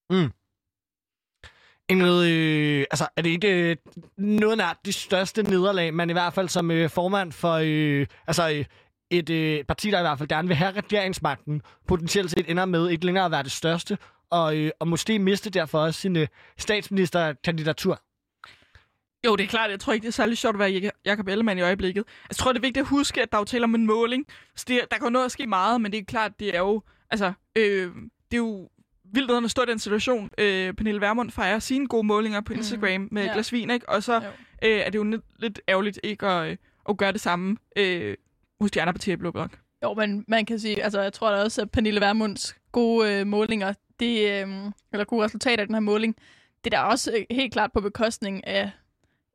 Mm. 0.09 0.31
Ingrid, 1.89 2.27
øh, 2.27 2.85
altså, 2.91 3.07
er 3.17 3.21
det 3.21 3.29
ikke 3.29 3.69
øh, 3.69 3.75
noget 4.17 4.57
nær 4.57 4.79
de 4.85 4.93
største 4.93 5.43
nederlag, 5.43 5.93
man 5.93 6.09
i 6.09 6.13
hvert 6.13 6.33
fald 6.33 6.49
som 6.49 6.71
øh, 6.71 6.89
formand 6.89 7.31
for 7.31 7.59
øh, 7.63 8.07
altså, 8.27 8.49
øh, 8.49 8.65
et 9.09 9.29
øh, 9.29 9.63
parti, 9.63 9.91
der 9.91 9.99
i 9.99 10.01
hvert 10.01 10.17
fald 10.17 10.29
gerne 10.29 10.47
vil 10.47 10.57
have 10.57 10.71
regeringsmagten, 10.71 11.61
potentielt 11.87 12.31
set 12.31 12.49
ender 12.49 12.65
med 12.65 12.89
ikke 12.89 13.05
længere 13.05 13.25
at 13.25 13.31
være 13.31 13.43
det 13.43 13.51
største, 13.51 13.97
og, 14.29 14.57
øh, 14.57 14.71
og 14.79 14.87
måske 14.87 15.19
miste 15.19 15.49
derfor 15.49 15.79
også 15.79 16.01
sin 16.01 16.15
øh, 16.15 16.27
statsministerkandidatur? 16.57 18.01
Jo, 19.25 19.35
det 19.35 19.43
er 19.43 19.47
klart. 19.47 19.71
Jeg 19.71 19.79
tror 19.79 19.93
ikke, 19.93 20.03
det 20.03 20.07
er 20.07 20.13
særlig 20.13 20.37
sjovt 20.37 20.55
at 20.55 20.59
være 20.59 20.91
Jacob 21.05 21.27
Ellemann 21.27 21.59
i 21.59 21.61
øjeblikket. 21.61 22.03
Jeg 22.29 22.35
tror, 22.35 22.51
det 22.51 22.59
er 22.59 22.61
vigtigt 22.61 22.83
at 22.83 22.87
huske, 22.87 23.21
at 23.21 23.31
der 23.31 23.37
er 23.37 23.41
jo 23.41 23.45
tale 23.45 23.63
om 23.63 23.75
en 23.75 23.85
måling. 23.85 24.25
Så 24.55 24.65
det, 24.67 24.81
der 24.91 24.97
kan 24.97 25.05
jo 25.05 25.09
noget 25.09 25.25
at 25.25 25.31
ske 25.31 25.47
meget, 25.47 25.81
men 25.81 25.91
det 25.91 25.97
er 25.97 26.03
klart, 26.03 26.39
det 26.39 26.55
er 26.55 26.59
jo... 26.59 26.81
Altså, 27.11 27.33
øh, 27.55 27.91
det 28.31 28.33
er 28.33 28.37
jo 28.37 28.69
vildt 29.13 29.45
at 29.45 29.51
stå 29.51 29.61
i 29.61 29.65
den 29.65 29.79
situation. 29.79 30.29
Øh, 30.37 30.73
Pernille 30.73 31.01
Vermund 31.01 31.31
fejrer 31.31 31.59
sine 31.59 31.87
gode 31.87 32.07
målinger 32.07 32.41
på 32.41 32.53
Instagram 32.53 33.01
mm. 33.01 33.07
med 33.11 33.23
Ja. 33.25 33.33
glas 33.33 33.51
vin, 33.53 33.69
ikke? 33.69 33.89
Og 33.89 34.03
så 34.03 34.13
Jo. 34.13 34.19
øh, 34.63 34.79
er 34.79 34.89
det 34.89 34.95
jo 34.99 35.03
lidt, 35.03 35.21
lidt 35.39 35.61
ærgerligt 35.69 35.99
ikke 36.03 36.27
at, 36.27 36.49
øh, 36.51 36.57
at 36.89 36.97
gøre 36.97 37.11
det 37.11 37.21
samme 37.21 37.57
øh, 37.75 38.15
hos 38.61 38.71
de 38.71 38.81
andre 38.81 38.93
partier 38.93 39.13
i 39.13 39.17
Blå 39.17 39.31
Blok. 39.31 39.57
Jo, 39.83 39.93
men 39.93 40.25
man 40.27 40.45
kan 40.45 40.59
sige, 40.59 40.83
altså 40.83 41.01
jeg 41.01 41.13
tror 41.13 41.31
da 41.31 41.43
også, 41.43 41.61
at 41.61 41.71
Pernille 41.71 42.01
Vermunds 42.01 42.55
gode 42.71 43.13
øh, 43.13 43.27
målinger, 43.27 43.73
det, 43.99 44.29
øh, 44.31 44.47
eller 44.93 45.05
gode 45.05 45.25
resultater 45.25 45.61
af 45.63 45.67
den 45.67 45.75
her 45.75 45.79
måling, 45.79 46.15
det 46.63 46.73
er 46.73 46.77
da 46.77 46.83
også 46.83 47.11
øh, 47.17 47.35
helt 47.35 47.53
klart 47.53 47.71
på 47.73 47.81
bekostning 47.81 48.47
af, 48.47 48.71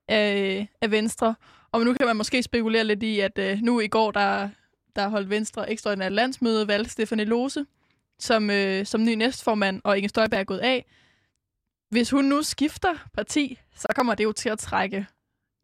af, 0.09 0.69
af 0.81 0.91
Venstre. 0.91 1.35
Og 1.73 1.85
nu 1.85 1.95
kan 1.95 2.07
man 2.07 2.17
måske 2.17 2.43
spekulere 2.43 2.85
lidt 2.85 3.03
i, 3.03 3.21
at 3.21 3.39
øh, 3.39 3.59
nu 3.63 3.81
i 3.81 3.89
går, 3.89 4.11
der, 4.11 4.49
der 4.97 5.09
holdt 5.09 5.31
Venstre 5.31 5.71
ekstraordinært 5.71 6.13
landsmøde, 6.13 6.69
valgte 6.69 6.91
Stefanie 6.91 7.25
Lose 7.25 7.67
som, 8.19 8.51
øh, 8.51 8.87
som 8.87 9.05
ny 9.05 9.15
næstformand, 9.15 9.81
og 9.85 9.97
Inger 9.97 10.09
Støjberg 10.09 10.41
er 10.41 10.45
gået 10.45 10.59
af. 10.59 10.87
Hvis 11.91 12.11
hun 12.11 12.25
nu 12.25 12.43
skifter 12.43 12.95
parti, 13.15 13.59
så 13.75 13.89
kommer 13.95 14.15
det 14.15 14.25
jo 14.25 14.33
til 14.33 14.49
at 14.49 14.59
trække 14.59 15.07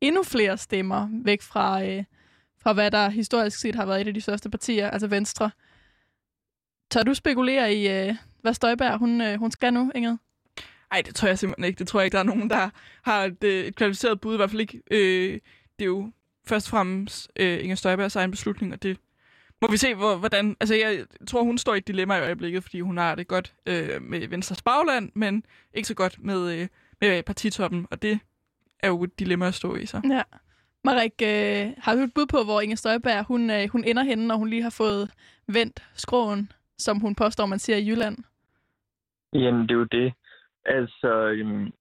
endnu 0.00 0.22
flere 0.22 0.58
stemmer 0.58 1.08
væk 1.24 1.42
fra, 1.42 1.84
øh, 1.84 2.04
fra 2.62 2.72
hvad 2.72 2.90
der 2.90 3.08
historisk 3.08 3.58
set 3.58 3.74
har 3.74 3.86
været 3.86 4.00
et 4.00 4.08
af 4.08 4.14
de 4.14 4.20
største 4.20 4.50
partier, 4.50 4.90
altså 4.90 5.06
Venstre. 5.06 5.50
Tør 6.90 7.02
du 7.02 7.14
spekulere 7.14 7.74
i, 7.74 7.88
øh, 7.88 8.14
hvad 8.40 8.54
Støjberg 8.54 8.98
hun, 8.98 9.20
øh, 9.20 9.38
hun 9.38 9.50
skal 9.50 9.72
nu, 9.72 9.92
Ingrid? 9.94 10.16
Nej, 10.90 11.02
det 11.02 11.14
tror 11.14 11.28
jeg 11.28 11.38
simpelthen 11.38 11.64
ikke. 11.64 11.78
Det 11.78 11.88
tror 11.88 12.00
jeg 12.00 12.04
ikke, 12.04 12.14
der 12.14 12.20
er 12.20 12.26
nogen, 12.26 12.50
der 12.50 12.70
har 13.02 13.24
et, 13.24 13.44
øh, 13.44 13.64
et 13.64 13.76
kvalificeret 13.76 14.20
bud. 14.20 14.34
I 14.34 14.36
hvert 14.36 14.50
fald 14.50 14.60
ikke. 14.60 14.82
Øh, 14.90 15.32
det 15.78 15.84
er 15.84 15.86
jo 15.86 16.12
først 16.46 16.66
og 16.66 16.70
fremmest 16.70 17.30
øh, 17.36 17.62
Inger 17.62 17.76
Støjbergs 17.76 18.16
egen 18.16 18.30
beslutning, 18.30 18.72
og 18.72 18.82
det 18.82 18.98
må 19.64 19.70
vi 19.70 19.76
se, 19.76 19.94
hvor, 19.94 20.16
hvordan... 20.16 20.56
Altså, 20.60 20.74
jeg 20.74 21.06
tror, 21.28 21.42
hun 21.42 21.58
står 21.58 21.74
i 21.74 21.78
et 21.78 21.88
dilemma 21.88 22.16
i 22.16 22.20
øjeblikket, 22.20 22.62
fordi 22.62 22.80
hun 22.80 22.96
har 22.96 23.14
det 23.14 23.28
godt 23.28 23.54
øh, 23.66 24.02
med 24.02 24.28
Venstres 24.28 24.62
bagland, 24.62 25.12
men 25.14 25.44
ikke 25.74 25.88
så 25.88 25.94
godt 25.94 26.16
med, 26.18 26.40
øh, 26.60 26.68
med 27.00 27.22
partitoppen, 27.22 27.86
og 27.90 28.02
det 28.02 28.20
er 28.82 28.88
jo 28.88 29.02
et 29.02 29.18
dilemma 29.18 29.46
at 29.46 29.54
stå 29.54 29.74
i, 29.76 29.86
så. 29.86 30.00
Ja. 30.10 30.22
Marik, 30.84 31.12
øh, 31.22 31.72
har 31.78 31.94
du 31.94 32.00
et 32.00 32.14
bud 32.14 32.26
på, 32.26 32.38
hvor 32.44 32.60
Inger 32.60 32.76
Støjberg 32.76 33.24
hun, 33.24 33.50
øh, 33.50 33.68
hun 33.72 33.84
ender 33.84 34.02
henne, 34.02 34.26
når 34.26 34.36
hun 34.36 34.48
lige 34.48 34.62
har 34.62 34.74
fået 34.82 35.10
vendt 35.46 35.82
skråen, 35.94 36.52
som 36.78 37.00
hun 37.00 37.14
påstår, 37.14 37.46
man 37.46 37.58
siger 37.58 37.76
i 37.76 37.88
Jylland? 37.88 38.16
Jamen, 39.32 39.62
det 39.62 39.70
er 39.70 39.74
jo 39.74 39.84
det. 39.84 40.14
Altså, 40.66 41.10
øhm, 41.36 41.72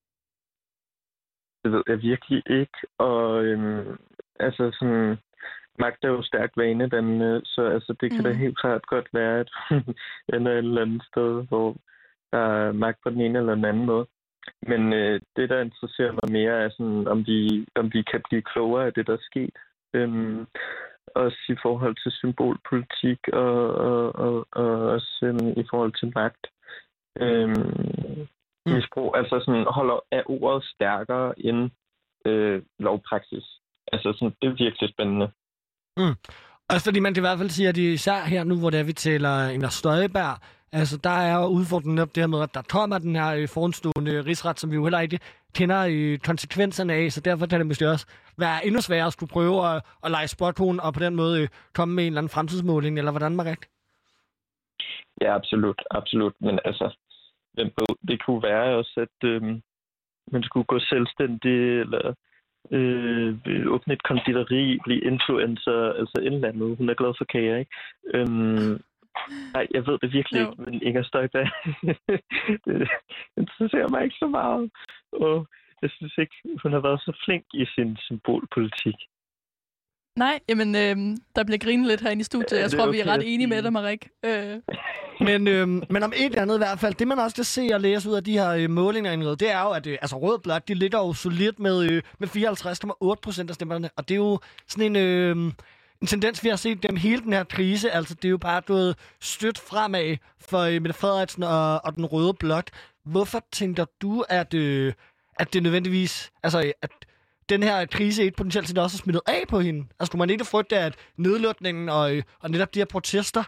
det 1.64 1.72
ved 1.72 1.84
jeg 1.88 2.02
virkelig 2.02 2.44
ikke. 2.50 2.78
Og 2.98 3.44
øhm, 3.44 3.98
altså 4.40 4.72
sådan, 4.80 5.18
magt 5.80 6.04
er 6.04 6.08
jo 6.08 6.22
stærkt 6.24 6.58
vanedannende, 6.58 7.42
så 7.46 7.62
altså, 7.68 7.94
det 8.02 8.12
kan 8.12 8.18
mm. 8.18 8.24
da 8.24 8.30
Mm. 8.34 8.38
helt 8.38 8.58
klart 8.60 8.86
godt 8.86 9.10
være, 9.14 9.40
at 9.40 9.50
hun 9.70 9.96
ender 10.34 10.52
et 10.52 10.58
eller 10.58 10.82
andet 10.82 11.04
sted, 11.12 11.48
hvor 11.48 11.76
der 12.32 12.38
er 12.40 12.72
magt 12.72 12.98
på 13.04 13.10
den 13.10 13.22
ene 13.22 13.40
eller 13.40 13.56
den 13.56 13.66
anden 13.66 13.86
måde. 13.86 14.06
Men 14.68 14.94
øh, 14.94 15.22
det, 15.36 15.50
der 15.50 15.62
interesserer 15.62 16.12
mig 16.12 16.32
mere, 16.32 16.64
er 16.64 16.70
sådan, 16.70 17.08
om 17.08 17.28
vi, 17.28 17.68
om 17.76 17.94
vi 17.94 18.02
kan 18.02 18.22
blive 18.30 18.42
klogere 18.42 18.86
af 18.86 18.94
det, 18.94 19.08
der 19.08 19.14
er 19.14 19.28
sket. 19.32 19.56
Øhm, 19.94 20.48
også 21.16 21.38
i 21.50 21.56
forhold 21.62 21.96
til 22.04 22.12
symbolpolitik 22.12 23.20
og, 23.34 23.76
og, 23.76 24.16
og, 24.16 24.48
og 24.52 24.70
også 24.96 25.20
øhm, 25.24 25.50
i 25.58 25.66
forhold 25.70 25.94
til 26.00 26.12
magt. 26.16 26.48
Øhm, 27.20 28.28
Mm. 28.66 28.72
misbrug, 28.74 29.18
altså 29.18 29.40
sådan 29.46 29.66
holder 29.70 30.00
af 30.12 30.24
ordet 30.26 30.64
stærkere 30.64 31.40
end 31.40 31.72
øh, 32.26 32.62
lovpraksis. 32.80 33.46
Altså 33.92 34.14
sådan, 34.14 34.36
det 34.42 34.48
er 34.50 34.64
virkelig 34.66 34.90
spændende. 34.90 35.32
Mm. 35.98 36.16
Også 36.70 36.86
fordi 36.86 37.00
man 37.00 37.14
kan 37.14 37.22
i 37.22 37.28
hvert 37.28 37.38
fald 37.38 37.50
sige, 37.50 37.70
at 37.70 37.78
især 37.78 38.24
her 38.24 38.44
nu, 38.44 38.60
hvor 38.60 38.70
det 38.70 38.80
er, 38.80 38.84
vi 38.84 38.94
taler 38.94 39.50
Inger 39.50 39.70
Støjberg, 39.70 40.38
altså 40.72 40.98
der 40.98 41.10
er 41.10 41.36
jo 41.42 41.46
udfordringen 41.46 42.00
op 42.00 42.16
det 42.16 42.24
her 42.24 42.28
med, 42.28 42.42
at 42.42 42.54
der 42.54 42.62
kommer 42.62 42.98
den 42.98 43.16
her 43.16 43.30
øh, 43.36 43.48
foranstående 43.48 44.22
rigsret, 44.22 44.60
som 44.60 44.72
vi 44.72 44.76
jo 44.76 44.84
heller 44.84 45.00
ikke 45.00 45.20
kender 45.56 45.86
øh, 45.90 46.20
konsekvenserne 46.20 46.94
af, 46.94 47.12
så 47.12 47.22
derfor 47.22 47.46
kan 47.46 47.60
det 47.60 47.68
måske 47.68 47.90
også 47.90 48.06
være 48.38 48.66
endnu 48.66 48.82
sværere 48.82 49.08
at 49.08 49.14
skulle 49.14 49.34
prøve 49.34 49.68
at, 49.68 49.82
at 50.04 50.12
lege 50.12 50.28
spothuen 50.28 50.80
og 50.80 50.94
på 50.94 51.00
den 51.00 51.16
måde 51.16 51.42
øh, 51.42 51.48
komme 51.74 51.96
med 51.96 52.04
en 52.04 52.08
eller 52.08 52.22
anden 52.22 52.30
fremtidsmåling, 52.30 52.98
eller 52.98 53.12
hvordan, 53.12 53.36
Marik? 53.36 53.66
Ja, 55.22 55.36
absolut, 55.36 55.82
absolut. 55.92 56.34
Men 56.40 56.60
altså, 56.66 56.98
det 58.08 58.26
kunne 58.26 58.44
være 58.44 58.76
også, 58.76 58.94
at 58.98 59.28
øh, 59.30 59.42
man 60.32 60.44
skulle 60.44 60.66
gå 60.66 60.80
selvstændig, 60.80 61.80
eller 61.80 62.14
øh, 62.72 63.38
åbne 63.68 63.94
et 63.94 64.04
konditori, 64.04 64.80
blive 64.84 65.02
influencer, 65.02 65.94
altså 66.00 66.18
et 66.22 66.34
eller 66.34 66.48
andet. 66.48 66.78
Hun 66.78 66.90
er 66.90 66.94
glad 66.94 67.14
for 67.18 67.26
kager, 67.26 67.58
ikke? 67.58 67.72
Øhm, 68.14 68.82
nej, 69.54 69.68
jeg 69.72 69.88
ved 69.88 69.98
det 70.02 70.14
virkelig 70.14 70.42
Jo. 70.42 70.52
ikke, 70.52 70.62
men 70.62 70.82
Inger 70.84 71.04
Støjberg, 71.04 71.50
det 72.66 72.90
interesserer 73.38 73.90
mig 73.90 74.04
ikke 74.04 74.16
så 74.20 74.28
meget. 74.28 74.72
Og 75.14 75.48
jeg 75.82 75.90
synes 75.90 76.18
ikke, 76.18 76.36
hun 76.64 76.72
har 76.74 76.80
været 76.80 77.02
så 77.02 77.12
flink 77.26 77.46
i 77.54 77.66
sin 77.76 77.98
symbolpolitik. 77.98 78.96
Nej, 80.16 80.40
jamen, 80.50 80.76
øh, 80.76 81.18
der 81.36 81.44
bliver 81.44 81.58
grinet 81.58 81.88
lidt 81.88 82.02
herinde 82.02 82.22
i 82.22 82.24
studiet. 82.24 82.60
Jeg 82.60 82.72
tror, 82.72 82.88
er 82.88 82.92
vi 82.92 83.00
er 83.00 83.04
okay 83.04 83.12
ret 83.14 83.34
enige 83.34 83.48
med 83.48 83.64
dig, 83.64 83.74
Marik. 83.74 84.10
Øh, 84.26 84.56
Men, 85.20 85.48
øhm, 85.48 85.84
men 85.90 86.04
om 86.04 86.14
et 86.16 86.26
eller 86.26 86.42
andet 86.42 86.56
i 86.56 86.58
hvert 86.58 86.80
fald, 86.80 86.94
det 86.94 87.08
man 87.08 87.20
også 87.20 87.36
kan 87.36 87.44
se 87.44 87.70
og 87.74 87.82
læse 87.82 88.10
ud 88.10 88.16
af 88.16 88.24
de 88.24 88.32
her 88.32 88.50
øh, 88.50 88.70
målinger, 88.70 89.12
Ingrid, 89.12 89.36
det 89.36 89.52
er 89.52 89.62
jo, 89.62 89.70
at 89.70 89.88
øh, 89.88 89.98
altså, 90.02 90.18
Rød 90.18 90.40
Blok, 90.40 90.68
de 90.68 90.74
ligger 90.74 91.00
jo 91.00 91.14
solidt 91.14 91.60
med, 91.60 91.92
øh, 91.92 92.02
med 92.20 92.28
54,8 93.16 93.22
procent 93.22 93.50
af 93.50 93.56
stemmerne. 93.56 93.90
Og 93.96 94.10
det 94.10 94.16
er 94.16 94.20
jo 94.20 94.40
sådan 94.68 94.86
en, 94.86 94.96
øh, 94.96 95.36
en 96.02 96.08
tendens, 96.08 96.44
vi 96.44 96.50
har 96.50 96.56
set 96.56 96.82
gennem 96.82 96.98
hele 96.98 97.22
den 97.22 97.34
her 97.34 97.44
krise. 97.44 97.92
Altså, 97.92 98.14
det 98.14 98.26
er 98.26 98.30
jo 98.30 98.38
bare 98.38 98.62
gået 98.62 98.96
stødt 99.22 99.60
fremad 99.60 100.18
for 100.42 100.60
øh, 100.60 100.74
Mette 100.74 100.94
Frederiksen 100.94 101.44
og, 101.44 101.86
og 101.86 101.96
den 101.96 102.06
Røde 102.06 102.34
Blok. 102.34 102.68
Hvorfor 103.06 103.46
tænker 103.52 103.86
du, 104.02 104.24
at, 104.30 104.54
øh, 104.54 104.94
at 105.40 105.54
det 105.54 105.64
nødvendigvis, 105.64 106.32
altså, 106.44 106.72
at 106.82 106.92
den 107.50 107.64
her 107.64 107.86
krise 107.86 108.24
ikke 108.24 108.38
potentielt 108.38 108.68
set 108.68 108.78
også 108.78 108.96
er 108.96 109.04
smittet 109.04 109.22
af 109.26 109.44
på 109.50 109.60
hende? 109.60 109.88
Altså, 110.00 110.12
kunne 110.12 110.20
man 110.20 110.30
ikke 110.30 110.46
frygte, 110.46 110.78
at 110.78 110.96
nedlukningen 111.18 111.90
og, 111.90 112.16
øh, 112.16 112.24
og 112.40 112.52
netop 112.52 112.74
de 112.74 112.80
her 112.80 112.86
protester 112.86 113.44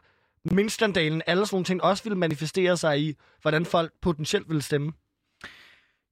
minkskandalen, 0.52 1.22
alle 1.26 1.46
sådan 1.46 1.56
nogle 1.56 1.66
ting, 1.66 1.84
også 1.84 2.04
ville 2.04 2.18
manifestere 2.18 2.78
sig 2.78 3.02
i, 3.02 3.16
hvordan 3.42 3.66
folk 3.66 3.92
potentielt 4.02 4.50
ville 4.50 4.62
stemme. 4.62 4.92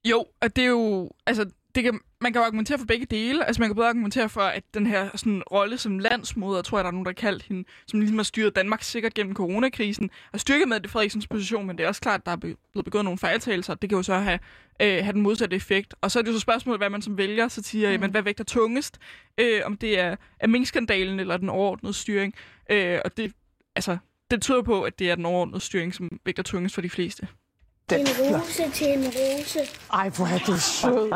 Jo, 0.05 0.25
og 0.41 0.55
det 0.55 0.63
er 0.63 0.69
jo... 0.69 1.11
Altså, 1.25 1.45
det 1.75 1.83
kan, 1.83 1.99
man 2.21 2.33
kan 2.33 2.39
jo 2.39 2.45
argumentere 2.45 2.77
for 2.77 2.85
begge 2.85 3.05
dele. 3.05 3.45
Altså, 3.45 3.61
man 3.61 3.69
kan 3.69 3.75
både 3.75 3.87
argumentere 3.87 4.29
for, 4.29 4.41
at 4.41 4.63
den 4.73 4.87
her 4.87 5.17
sådan, 5.17 5.43
rolle 5.51 5.77
som 5.77 5.99
landsmoder, 5.99 6.61
tror 6.61 6.77
jeg, 6.77 6.83
der 6.83 6.87
er 6.87 6.91
nogen, 6.91 7.05
der 7.05 7.11
har 7.11 7.13
kaldt 7.13 7.43
hende, 7.43 7.63
som 7.87 7.99
ligesom 7.99 8.17
har 8.17 8.23
styret 8.23 8.55
Danmark 8.55 8.83
sikkert 8.83 9.13
gennem 9.13 9.35
coronakrisen, 9.35 10.09
har 10.31 10.37
styrket 10.37 10.67
med 10.67 10.79
det 10.79 10.89
Frederiksens 10.91 11.27
position, 11.27 11.67
men 11.67 11.77
det 11.77 11.83
er 11.83 11.87
også 11.87 12.01
klart, 12.01 12.19
at 12.19 12.25
der 12.25 12.31
er 12.31 12.35
blevet 12.35 12.85
begået 12.85 13.03
nogle 13.03 13.17
fejltagelser. 13.17 13.73
Det 13.73 13.89
kan 13.89 13.97
jo 13.97 14.03
så 14.03 14.15
have, 14.15 14.39
øh, 14.81 15.03
have 15.03 15.13
den 15.13 15.21
modsatte 15.21 15.55
effekt. 15.55 15.95
Og 16.01 16.11
så 16.11 16.19
er 16.19 16.23
det 16.23 16.29
jo 16.29 16.33
så 16.33 16.39
spørgsmålet, 16.39 16.79
hvad 16.79 16.89
man 16.89 17.01
som 17.01 17.17
vælger, 17.17 17.47
så 17.47 17.61
siger, 17.63 17.97
mm. 17.97 18.01
men 18.01 18.11
hvad 18.11 18.21
vægter 18.21 18.43
tungest? 18.43 18.99
Øh, 19.37 19.61
om 19.65 19.77
det 19.77 19.99
er, 19.99 20.15
er 20.39 20.47
minkskandalen 20.47 21.19
eller 21.19 21.37
den 21.37 21.49
overordnede 21.49 21.93
styring. 21.93 22.33
Øh, 22.71 22.99
og 23.05 23.17
det, 23.17 23.33
altså, 23.75 23.97
det 24.31 24.41
tyder 24.41 24.61
på, 24.61 24.83
at 24.83 24.99
det 24.99 25.11
er 25.11 25.15
den 25.15 25.25
overordnede 25.25 25.59
styring, 25.59 25.93
som 25.93 26.19
vægter 26.25 26.43
tungest 26.43 26.75
for 26.75 26.81
de 26.81 26.89
fleste. 26.89 27.27
En 27.91 28.07
rose 28.19 28.71
til 28.73 28.87
en 28.87 29.03
rose. 29.05 29.59
Ej, 29.93 30.09
hvor 30.09 30.25
er 30.25 30.37
du 30.37 30.57
sød. 30.57 31.11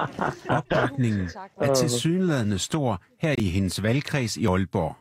Opbakningen 0.50 1.30
er 1.62 1.74
til 1.74 1.90
synlædende 1.90 2.60
stor 2.60 3.02
her 3.20 3.36
i 3.38 3.50
hendes 3.50 3.84
valgkreds 3.84 4.38
i 4.38 4.46
Aalborg. 4.46 4.96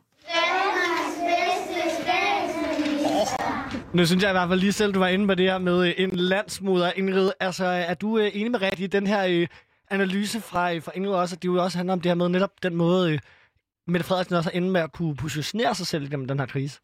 Nu 3.95 4.07
synes 4.07 4.23
jeg 4.23 4.31
i 4.31 4.33
hvert 4.33 4.49
fald 4.49 4.61
lige 4.61 4.73
selv, 4.73 4.95
du 4.95 4.99
var 4.99 5.09
inde 5.09 5.27
på 5.27 5.35
det 5.35 5.51
her 5.51 5.59
med 5.59 5.89
øh, 5.89 5.95
en 5.97 6.11
landsmoder, 6.11 6.93
Ingrid. 6.97 7.31
Altså, 7.41 7.65
er 7.65 7.95
du 7.95 8.19
øh, 8.19 8.31
enig 8.35 8.51
med 8.51 8.63
Ret 8.63 8.81
i 8.81 8.87
den 8.87 9.07
her 9.07 9.27
øh, 9.27 9.47
analyse 9.91 10.41
fra, 10.41 10.79
fra 10.79 10.93
Ingrid 10.95 11.13
også, 11.15 11.37
at 11.37 11.43
det 11.43 11.49
jo 11.49 11.63
også 11.65 11.79
handler 11.79 11.93
om 11.93 12.01
det 12.01 12.11
her 12.11 12.15
med 12.15 12.29
netop 12.29 12.51
den 12.63 12.75
måde, 12.75 13.19
Mette 13.87 14.07
Frederiksen 14.07 14.37
også 14.37 14.51
har 14.51 14.57
inde 14.57 14.71
med 14.71 14.81
at 14.81 14.93
kunne 14.93 15.17
positionere 15.17 15.75
sig 15.75 15.87
selv 15.87 16.11
gennem 16.11 16.29
den 16.29 16.39
her 16.39 16.47
krise? 16.47 16.81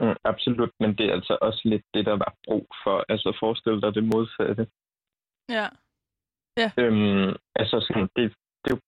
Mm, 0.00 0.16
absolut, 0.24 0.72
men 0.80 0.94
det 0.98 1.06
er 1.06 1.12
altså 1.12 1.38
også 1.40 1.60
lidt 1.64 1.82
det, 1.94 2.06
der 2.06 2.12
var 2.12 2.34
brug 2.46 2.66
for. 2.84 3.04
Altså 3.08 3.36
forestil 3.40 3.82
dig 3.82 3.94
det 3.94 4.04
modsatte. 4.04 4.66
ja. 6.56 6.70
Øhm, 6.78 7.36
altså 7.54 7.76
sådan, 7.86 8.08
det, 8.16 8.34
det, 8.64 8.72
er 8.72 8.78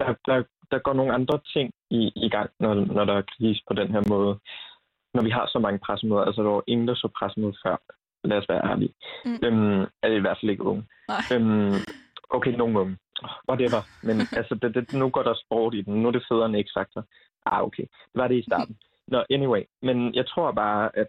der, 0.00 0.14
der, 0.26 0.42
der 0.70 0.78
går 0.78 0.92
nogle 0.92 1.14
andre 1.14 1.40
ting 1.52 1.70
i, 1.90 2.12
i 2.16 2.28
gang, 2.28 2.50
når, 2.60 2.74
når 2.74 3.04
der 3.04 3.14
er 3.14 3.30
krise 3.38 3.62
på 3.68 3.74
den 3.74 3.88
her 3.90 4.02
måde. 4.08 4.38
når 5.14 5.22
vi 5.22 5.30
har 5.30 5.46
så 5.46 5.58
mange 5.58 5.78
pressemøder, 5.78 6.22
altså 6.22 6.42
der 6.42 6.48
var 6.48 6.62
ingen, 6.66 6.88
der 6.88 6.94
så 6.94 7.08
pressemøder 7.18 7.56
før, 7.64 7.76
lad 8.24 8.38
os 8.38 8.48
være 8.48 8.70
ærlige. 8.70 8.94
Mm. 9.24 9.38
Øhm, 9.44 9.80
er 10.02 10.08
det 10.08 10.16
i 10.16 10.20
hvert 10.20 10.38
fald 10.40 10.50
ikke 10.50 10.64
unge. 10.64 10.84
Nej. 11.08 11.22
Øhm, 11.32 11.74
okay, 12.30 12.52
nogle 12.52 12.80
unge. 12.80 12.98
Whatever. 13.48 13.82
Men 14.02 14.16
altså, 14.38 14.54
det, 14.62 14.74
det, 14.74 14.92
nu 14.92 15.08
går 15.10 15.22
der 15.22 15.34
sport 15.44 15.74
i 15.74 15.82
den. 15.82 15.94
Nu 16.02 16.08
er 16.08 16.12
det 16.12 16.26
federe 16.28 16.46
end 16.46 16.56
X-Factor. 16.66 17.02
Ah, 17.46 17.62
okay. 17.62 17.82
Det 17.82 18.18
var 18.22 18.28
det 18.28 18.38
i 18.38 18.42
starten. 18.42 18.76
Nå, 19.10 19.24
anyway. 19.30 19.62
Men 19.82 20.14
jeg 20.14 20.26
tror 20.26 20.52
bare, 20.52 20.98
at 20.98 21.08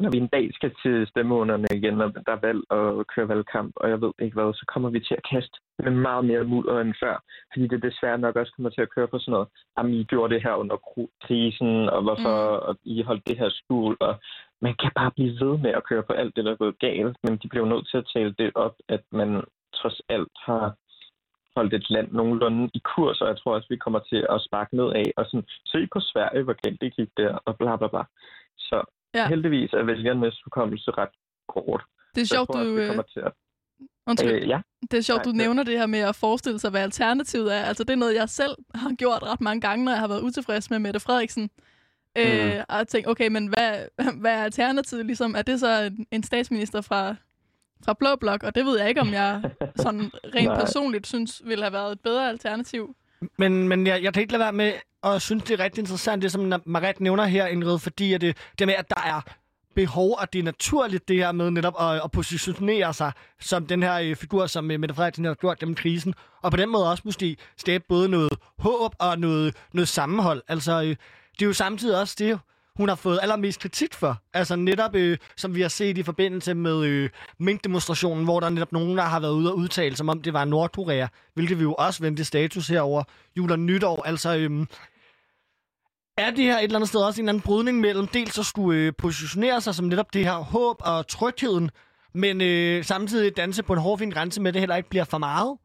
når 0.00 0.10
vi 0.10 0.18
en 0.18 0.34
dag 0.36 0.54
skal 0.54 0.72
til 0.82 1.06
stemmeunderne 1.06 1.68
igen, 1.74 2.00
og 2.00 2.14
der 2.26 2.32
er 2.32 2.46
valg 2.48 2.62
og 2.70 3.06
køre 3.06 3.28
valgkamp, 3.28 3.72
og 3.76 3.90
jeg 3.90 4.00
ved 4.00 4.12
ikke 4.18 4.34
hvad, 4.34 4.54
så 4.54 4.64
kommer 4.72 4.90
vi 4.90 5.00
til 5.00 5.14
at 5.14 5.26
kaste 5.30 5.56
med 5.78 5.90
meget 5.90 6.24
mere 6.24 6.44
mudder 6.44 6.80
end 6.80 6.94
før. 7.02 7.16
Fordi 7.52 7.68
det 7.68 7.82
desværre 7.82 8.18
nok 8.18 8.36
også 8.36 8.52
kommer 8.56 8.70
til 8.70 8.80
at 8.80 8.94
køre 8.94 9.08
på 9.08 9.18
sådan 9.18 9.32
noget, 9.32 9.48
jamen 9.78 9.94
I 9.94 10.04
gjorde 10.04 10.34
det 10.34 10.42
her 10.42 10.54
under 10.54 10.76
krisen, 11.24 11.88
og 11.94 12.02
hvorfor 12.02 12.36
mm. 12.56 12.66
og 12.68 12.76
I 12.84 13.02
holdt 13.02 13.26
det 13.28 13.38
her 13.38 13.50
skjul, 13.50 13.96
og 14.00 14.14
man 14.62 14.74
kan 14.82 14.90
bare 14.94 15.10
blive 15.16 15.34
ved 15.40 15.58
med 15.58 15.70
at 15.70 15.84
køre 15.84 16.02
på 16.02 16.12
alt 16.12 16.36
det, 16.36 16.44
der 16.44 16.52
er 16.52 16.62
gået 16.64 16.78
galt, 16.78 17.16
men 17.24 17.36
de 17.36 17.48
bliver 17.48 17.66
nødt 17.66 17.88
til 17.90 17.98
at 17.98 18.10
tale 18.14 18.34
det 18.38 18.50
op, 18.54 18.74
at 18.88 19.02
man 19.12 19.42
trods 19.74 20.00
alt 20.08 20.34
har 20.46 20.74
holdt 21.56 21.74
et 21.74 21.90
land 21.90 22.08
nogenlunde 22.12 22.70
i 22.74 22.80
kurs, 22.94 23.20
og 23.20 23.28
jeg 23.28 23.36
tror 23.38 23.54
også, 23.54 23.68
vi 23.70 23.76
kommer 23.76 24.00
til 24.10 24.26
at 24.30 24.40
sparke 24.46 24.76
ned 24.76 24.88
af, 25.02 25.08
og 25.16 25.24
sådan, 25.26 25.46
se 25.66 25.80
på 25.92 26.00
Sverige, 26.00 26.42
hvor 26.42 26.56
galt 26.62 26.80
det 26.80 26.96
gik 26.96 27.08
der, 27.16 27.32
og 27.46 27.56
bla 27.58 27.76
bla 27.76 27.88
bla. 27.88 28.02
Så 28.58 28.78
Ja. 29.14 29.28
heldigvis 29.28 29.72
er 29.72 29.82
vælgernes 29.82 30.40
hukommelse 30.44 30.90
ret 30.90 31.14
kort. 31.48 31.82
Det 32.14 32.20
er 32.22 32.26
sjovt, 32.26 32.46
tror 32.48 32.58
også, 32.60 32.70
du, 32.70 32.74
vi 32.74 32.80
øh, 32.82 32.86
kommer 32.86 33.02
til 33.02 33.20
at... 33.20 33.32
undskyld, 34.06 34.32
Øh, 34.42 34.48
ja, 34.48 34.60
det 34.90 34.96
er 34.98 35.02
sjovt, 35.02 35.18
nej, 35.18 35.24
du 35.24 35.32
nævner 35.32 35.62
det 35.62 35.78
her 35.78 35.86
med 35.86 35.98
at 35.98 36.16
forestille 36.16 36.58
sig, 36.58 36.70
hvad 36.70 36.82
alternativet 36.82 37.54
er. 37.54 37.62
Altså, 37.62 37.84
det 37.84 37.90
er 37.90 37.96
noget, 37.96 38.14
jeg 38.14 38.28
selv 38.28 38.54
har 38.74 38.94
gjort 38.94 39.22
ret 39.22 39.40
mange 39.40 39.60
gange, 39.60 39.84
når 39.84 39.92
jeg 39.92 40.00
har 40.00 40.08
været 40.08 40.22
utilfreds 40.22 40.70
med 40.70 40.78
Mette 40.78 41.00
Frederiksen. 41.00 41.50
Øh, 42.18 42.60
og 42.68 42.76
jeg 42.76 42.88
tænkte, 42.88 43.08
okay, 43.08 43.28
men 43.28 43.46
hvad, 43.46 43.70
hvad 44.22 44.32
er 44.38 44.44
alternativet? 44.44 45.06
Ligesom, 45.06 45.34
er 45.38 45.42
det 45.42 45.60
så 45.60 45.82
en, 45.82 46.06
en 46.10 46.22
statsminister 46.22 46.80
fra, 46.80 47.14
fra 47.84 47.92
Blå 47.92 48.16
Blok? 48.16 48.42
Og 48.42 48.54
det 48.54 48.66
ved 48.66 48.78
jeg 48.78 48.88
ikke, 48.88 49.00
om 49.00 49.12
jeg 49.12 49.42
sådan 49.76 50.10
rent 50.34 50.54
personligt 50.54 51.06
synes, 51.06 51.42
ville 51.44 51.64
have 51.64 51.72
været 51.72 51.92
et 51.92 52.00
bedre 52.00 52.28
alternativ. 52.28 52.96
Men, 53.38 53.68
men 53.68 53.86
jeg, 53.86 54.02
jeg 54.02 54.12
kan 54.12 54.20
ikke 54.20 54.32
lade 54.32 54.40
være 54.40 54.52
med 54.52 54.72
at 55.04 55.22
synes, 55.22 55.42
det 55.42 55.60
er 55.60 55.64
rigtig 55.64 55.80
interessant, 55.82 56.22
det 56.22 56.32
som 56.32 56.52
Marit 56.66 57.00
nævner 57.00 57.24
her, 57.24 57.46
Ingrid, 57.46 57.78
fordi 57.78 58.12
at 58.12 58.20
det, 58.20 58.36
det 58.58 58.66
med, 58.66 58.74
at 58.74 58.90
der 58.90 59.00
er 59.00 59.20
behov, 59.74 60.16
og 60.18 60.32
det 60.32 60.38
er 60.38 60.42
naturligt 60.42 61.08
det 61.08 61.16
her 61.16 61.32
med 61.32 61.50
netop 61.50 61.74
at, 61.80 62.00
at 62.04 62.10
positionere 62.10 62.94
sig 62.94 63.12
som 63.40 63.66
den 63.66 63.82
her 63.82 63.94
øh, 63.94 64.16
figur, 64.16 64.46
som 64.46 64.70
øh, 64.70 64.80
Mette 64.80 64.94
Frederiksen 64.94 65.24
har 65.24 65.34
gjort 65.34 65.58
gennem 65.58 65.74
krisen, 65.74 66.14
og 66.42 66.50
på 66.50 66.56
den 66.56 66.68
måde 66.68 66.90
også 66.90 67.02
måske 67.04 67.36
skabe 67.56 67.84
både 67.88 68.08
noget 68.08 68.32
håb 68.58 68.94
og 68.98 69.18
noget, 69.18 69.56
noget 69.72 69.88
sammenhold. 69.88 70.42
Altså, 70.48 70.82
øh, 70.82 70.96
det 71.32 71.42
er 71.42 71.46
jo 71.46 71.52
samtidig 71.52 72.00
også 72.00 72.16
det, 72.18 72.38
hun 72.76 72.88
har 72.88 72.96
fået 72.96 73.18
allermest 73.22 73.60
kritik 73.60 73.94
for. 73.94 74.22
Altså 74.32 74.56
netop, 74.56 74.94
øh, 74.94 75.18
som 75.36 75.54
vi 75.54 75.60
har 75.60 75.68
set 75.68 75.98
i 75.98 76.02
forbindelse 76.02 76.54
med 76.54 76.84
øh, 76.84 77.10
minkdemonstrationen, 77.38 78.24
hvor 78.24 78.40
der 78.40 78.48
netop 78.48 78.72
nogen, 78.72 78.98
der 78.98 79.04
har 79.04 79.20
været 79.20 79.32
ude 79.32 79.52
og 79.52 79.58
udtale, 79.58 79.96
som 79.96 80.08
om 80.08 80.22
det 80.22 80.32
var 80.32 80.44
Nordkorea, 80.44 81.06
hvilket 81.34 81.58
vi 81.58 81.62
jo 81.62 81.74
også 81.74 82.02
vendte 82.02 82.24
status 82.24 82.68
herover 82.68 83.02
jul 83.36 83.52
og 83.52 83.58
nytår. 83.58 84.02
Altså, 84.02 84.36
øh, 84.36 84.66
er 86.18 86.30
det 86.30 86.44
her 86.44 86.58
et 86.58 86.64
eller 86.64 86.76
andet 86.76 86.88
sted 86.88 87.00
også 87.00 87.20
en 87.20 87.24
eller 87.24 87.32
anden 87.32 87.42
brydning 87.42 87.80
mellem 87.80 88.06
dels 88.06 88.38
at 88.38 88.46
skulle 88.46 88.80
øh, 88.80 88.92
positionere 88.98 89.60
sig 89.60 89.74
som 89.74 89.84
netop 89.84 90.14
det 90.14 90.24
her 90.24 90.36
håb 90.36 90.76
og 90.80 91.06
trygheden, 91.06 91.70
men 92.14 92.40
øh, 92.40 92.84
samtidig 92.84 93.36
danse 93.36 93.62
på 93.62 93.72
en 93.72 93.78
hårfin 93.78 94.10
grænse 94.10 94.40
med, 94.40 94.48
at 94.48 94.54
det 94.54 94.60
heller 94.60 94.76
ikke 94.76 94.88
bliver 94.88 95.04
for 95.04 95.18
meget? 95.18 95.58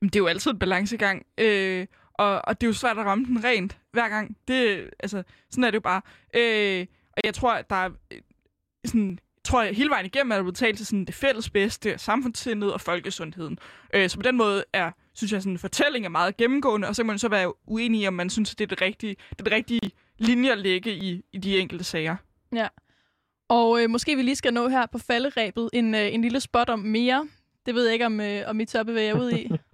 Men 0.00 0.08
det 0.08 0.16
er 0.16 0.20
jo 0.20 0.26
altid 0.26 0.50
en 0.50 0.58
balancegang, 0.58 1.26
øh, 1.38 1.86
og, 2.20 2.40
og 2.44 2.60
det 2.60 2.66
er 2.66 2.68
jo 2.68 2.74
svært 2.74 2.98
at 2.98 3.04
ramme 3.06 3.24
den 3.24 3.44
rent 3.44 3.78
hver 3.92 4.08
gang. 4.08 4.36
Det, 4.48 4.90
altså, 4.98 5.22
sådan 5.50 5.64
er 5.64 5.70
det 5.70 5.74
jo 5.74 5.80
bare. 5.80 6.02
Øh, 6.36 6.86
og 7.12 7.20
jeg 7.24 7.34
tror, 7.34 7.52
at 7.52 7.70
der 7.70 7.76
er 7.76 7.90
øh, 8.10 8.20
sådan, 8.84 9.10
jeg 9.10 9.44
tror, 9.44 9.62
at 9.62 9.76
hele 9.76 9.90
vejen 9.90 10.06
igennem 10.06 10.30
er 10.30 10.36
der 10.36 10.42
blevet 10.42 10.56
talt 10.56 10.76
til 10.76 10.86
sådan 10.86 11.04
det 11.04 11.14
fælles 11.14 11.50
bedste, 11.50 11.98
samfundssindet 11.98 12.72
og 12.72 12.80
folkesundheden. 12.80 13.58
Øh, 13.94 14.08
så 14.08 14.16
på 14.16 14.22
den 14.22 14.36
måde 14.36 14.64
er, 14.72 14.90
synes 15.14 15.32
jeg, 15.32 15.42
sådan 15.42 15.58
fortælling 15.58 16.04
er 16.04 16.08
meget 16.08 16.36
gennemgående, 16.36 16.88
og 16.88 16.96
så 16.96 17.02
kan 17.02 17.06
man 17.06 17.18
så 17.18 17.28
være 17.28 17.68
uenig 17.68 18.00
i, 18.00 18.06
om 18.06 18.14
man 18.14 18.30
synes, 18.30 18.52
at 18.52 18.58
det 18.58 18.64
er 18.64 18.68
det 18.68 18.80
rigtige, 18.80 19.16
det 19.30 19.40
er 19.40 19.44
det 19.44 19.52
rigtige 19.52 19.90
linje 20.18 20.52
at 20.52 20.58
lægge 20.58 20.92
i, 20.92 21.22
i 21.32 21.38
de 21.38 21.58
enkelte 21.58 21.84
sager. 21.84 22.16
Ja. 22.52 22.68
Og 23.48 23.82
øh, 23.82 23.90
måske 23.90 24.16
vi 24.16 24.22
lige 24.22 24.36
skal 24.36 24.54
nå 24.54 24.68
her 24.68 24.86
på 24.86 24.98
falderæbet 24.98 25.70
en, 25.72 25.94
øh, 25.94 26.14
en 26.14 26.22
lille 26.22 26.40
spot 26.40 26.68
om 26.68 26.78
mere. 26.78 27.28
Det 27.66 27.74
ved 27.74 27.84
jeg 27.84 27.92
ikke, 27.92 28.06
om, 28.06 28.20
øh, 28.20 28.42
om 28.46 28.60
I 28.60 28.64
tør 28.64 28.82
bevæge 28.82 29.08
jer 29.08 29.20
ud 29.20 29.32
i. 29.32 29.50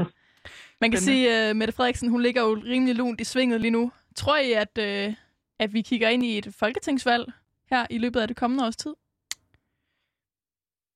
Man 0.81 0.91
kan 0.91 1.01
Spændende. 1.01 1.21
sige, 1.23 1.35
at 1.35 1.51
uh, 1.51 1.57
Mette 1.57 1.73
Frederiksen 1.73 2.09
hun 2.09 2.23
ligger 2.23 2.43
jo 2.43 2.61
rimelig 2.65 2.95
lunt 2.95 3.21
i 3.21 3.25
svinget 3.25 3.61
lige 3.61 3.71
nu. 3.71 3.93
Tror 4.17 4.37
I, 4.39 4.53
at, 4.53 4.79
øh, 4.79 5.15
at 5.59 5.73
vi 5.73 5.83
kigger 5.83 6.09
ind 6.09 6.25
i 6.25 6.39
et 6.39 6.55
folketingsvalg 6.55 7.33
her 7.71 7.87
i 7.91 7.99
løbet 7.99 8.21
af 8.21 8.29
det 8.29 8.37
kommende 8.37 8.67
års 8.67 8.77
tid? 8.77 8.95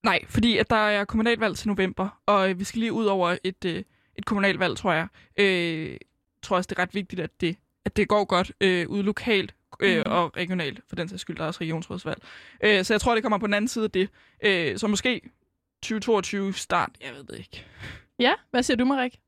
Nej, 0.04 0.20
fordi 0.28 0.56
at 0.58 0.70
der 0.70 0.76
er 0.76 1.04
kommunalvalg 1.04 1.56
til 1.56 1.68
november, 1.68 2.20
og 2.26 2.50
øh, 2.50 2.58
vi 2.58 2.64
skal 2.64 2.78
lige 2.80 2.92
ud 2.92 3.04
over 3.06 3.36
et, 3.44 3.64
øh, 3.64 3.82
et 4.16 4.24
kommunalvalg, 4.26 4.76
tror 4.76 4.92
jeg. 4.92 5.06
Øh, 5.36 5.90
jeg 5.90 5.98
tror 6.42 6.56
også, 6.56 6.68
det 6.68 6.78
er 6.78 6.82
ret 6.82 6.94
vigtigt, 6.94 7.20
at 7.20 7.40
det, 7.40 7.56
at 7.84 7.96
det 7.96 8.08
går 8.08 8.24
godt 8.24 8.52
øh, 8.60 8.88
ude 8.88 9.02
lokalt 9.02 9.54
øh, 9.80 9.96
Mhm. 9.98 10.02
og 10.12 10.36
regionalt, 10.36 10.80
for 10.88 10.96
den 10.96 11.08
sags 11.08 11.20
skyld, 11.22 11.36
der 11.36 11.42
er 11.42 11.46
også 11.46 11.60
regionsrådsvalg. 11.60 12.22
Øh, 12.64 12.84
så 12.84 12.94
jeg 12.94 13.00
tror, 13.00 13.14
det 13.14 13.22
kommer 13.24 13.38
på 13.38 13.46
den 13.46 13.54
anden 13.54 13.68
side 13.68 13.84
af 13.84 13.90
det. 13.90 14.08
Øh, 14.44 14.78
så 14.78 14.86
måske 14.86 15.20
2022 15.82 16.52
start, 16.54 16.90
jeg 17.00 17.14
ved 17.14 17.24
det 17.24 17.38
ikke. 17.38 17.66
Ja, 18.18 18.32
hvad 18.50 18.62
siger 18.62 18.76
du, 18.76 18.84
Marik? 18.84 19.20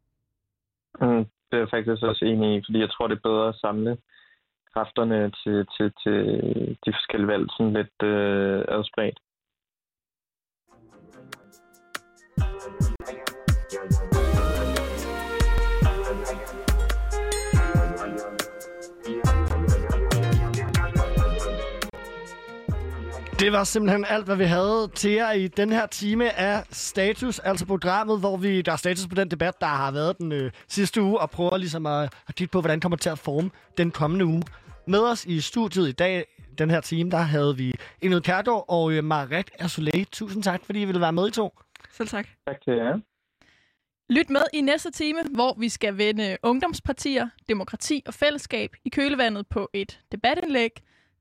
Mm, 1.01 1.25
det 1.49 1.57
er 1.57 1.59
jeg 1.59 1.71
faktisk 1.71 2.03
også 2.03 2.25
enig 2.25 2.57
i, 2.57 2.63
fordi 2.67 2.79
jeg 2.81 2.91
tror, 2.91 3.07
det 3.07 3.17
er 3.17 3.29
bedre 3.29 3.49
at 3.49 3.55
samle 3.55 3.97
kræfterne 4.75 5.31
til, 5.31 5.67
til, 5.77 5.93
til 6.03 6.17
de 6.85 6.93
forskellige 6.93 7.29
valg 7.29 7.47
sådan 7.51 7.73
lidt 7.73 7.99
øh, 8.03 8.65
adspredt. 8.69 9.19
Det 23.43 23.53
var 23.53 23.65
simpelthen 23.65 24.05
alt, 24.09 24.25
hvad 24.25 24.37
vi 24.37 24.45
havde 24.45 24.91
til 24.95 25.11
jer 25.11 25.33
i 25.33 25.49
den 25.49 25.73
her 25.73 25.87
time 25.87 26.39
af 26.39 26.65
Status, 26.71 27.39
altså 27.39 27.67
programmet, 27.67 28.21
hvor 28.21 28.37
vi 28.37 28.63
der 28.63 28.73
er 28.73 28.77
status 28.77 29.07
på 29.07 29.15
den 29.15 29.31
debat, 29.31 29.61
der 29.61 29.67
har 29.67 29.91
været 29.91 30.19
den 30.19 30.33
øh, 30.33 30.51
sidste 30.69 31.03
uge, 31.03 31.21
og 31.21 31.31
prøver 31.31 31.57
ligesom 31.57 31.87
at, 31.87 32.15
at 32.29 32.35
kigge 32.35 32.53
på, 32.53 32.61
hvordan 32.61 32.79
det 32.79 32.83
kommer 32.83 32.97
til 32.97 33.11
at 33.11 33.19
forme 33.19 33.51
den 33.79 33.91
kommende 33.91 34.25
uge. 34.25 34.43
Med 34.87 35.01
os 35.01 35.25
i 35.25 35.41
studiet 35.41 35.89
i 35.89 35.93
dag, 35.93 36.25
den 36.59 36.71
her 36.71 36.81
time, 36.81 37.11
der 37.11 37.17
havde 37.19 37.57
vi 37.57 37.73
Ingrid 38.03 38.21
Kærgaard 38.21 38.65
og 38.69 38.93
øh, 38.93 39.05
Marit 39.05 39.51
Ersolet. 39.59 40.09
Tusind 40.13 40.43
tak, 40.43 40.65
fordi 40.65 40.83
I 40.83 40.85
ville 40.85 41.01
være 41.01 41.13
med 41.13 41.29
i 41.29 41.31
to. 41.31 41.59
Selv 41.93 42.09
tak. 42.09 42.27
Tak 42.47 42.61
til 42.65 42.73
jer. 42.73 42.99
Lyt 44.11 44.31
med 44.31 44.43
i 44.53 44.61
næste 44.61 44.91
time, 44.91 45.19
hvor 45.35 45.57
vi 45.59 45.69
skal 45.69 45.99
vende 45.99 46.37
ungdomspartier, 46.43 47.29
demokrati 47.49 48.03
og 48.07 48.15
fællesskab 48.15 48.71
i 48.85 48.89
kølevandet 48.89 49.47
på 49.47 49.71
et 49.73 50.01
debatindlæg, 50.13 50.71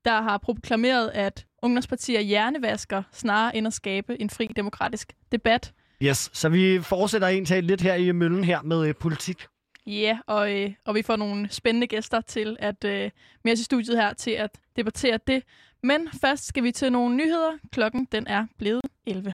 der 0.05 0.22
har 0.22 0.38
proklameret, 0.38 1.11
at 1.13 1.45
ungdomspartier 1.62 2.22
hjernevasker 2.22 3.03
snarere 3.12 3.55
end 3.55 3.68
at 3.68 3.74
skabe 3.74 4.22
en 4.22 4.30
fri 4.30 4.47
demokratisk 4.55 5.14
debat. 5.32 5.74
Yes, 6.03 6.30
så 6.34 6.49
vi 6.49 6.80
fortsætter 6.82 7.28
egentlig 7.28 7.64
lidt 7.64 7.82
her 7.82 7.93
i 7.93 8.12
møllen 8.12 8.43
her 8.43 8.62
med 8.62 8.88
øh, 8.88 8.95
politik. 8.95 9.47
Ja, 9.86 10.20
og, 10.28 10.62
øh, 10.62 10.74
og 10.86 10.95
vi 10.95 11.01
får 11.01 11.16
nogle 11.16 11.49
spændende 11.49 11.88
gæster 11.88 12.22
til 12.22 12.57
at 12.59 12.84
øh, 12.84 13.09
med 13.43 13.53
os 13.53 13.59
i 13.59 13.64
studiet 13.64 13.97
her 13.97 14.14
til 14.14 14.32
at 14.32 14.49
debattere 14.76 15.20
det. 15.28 15.43
Men 15.84 16.07
først 16.22 16.45
skal 16.45 16.64
vi 16.64 16.72
til 16.72 16.91
nogle 16.91 17.16
nyheder. 17.16 17.51
Klokken 17.72 18.07
den 18.12 18.28
er 18.28 18.45
blevet 18.57 18.82
11. 19.05 19.30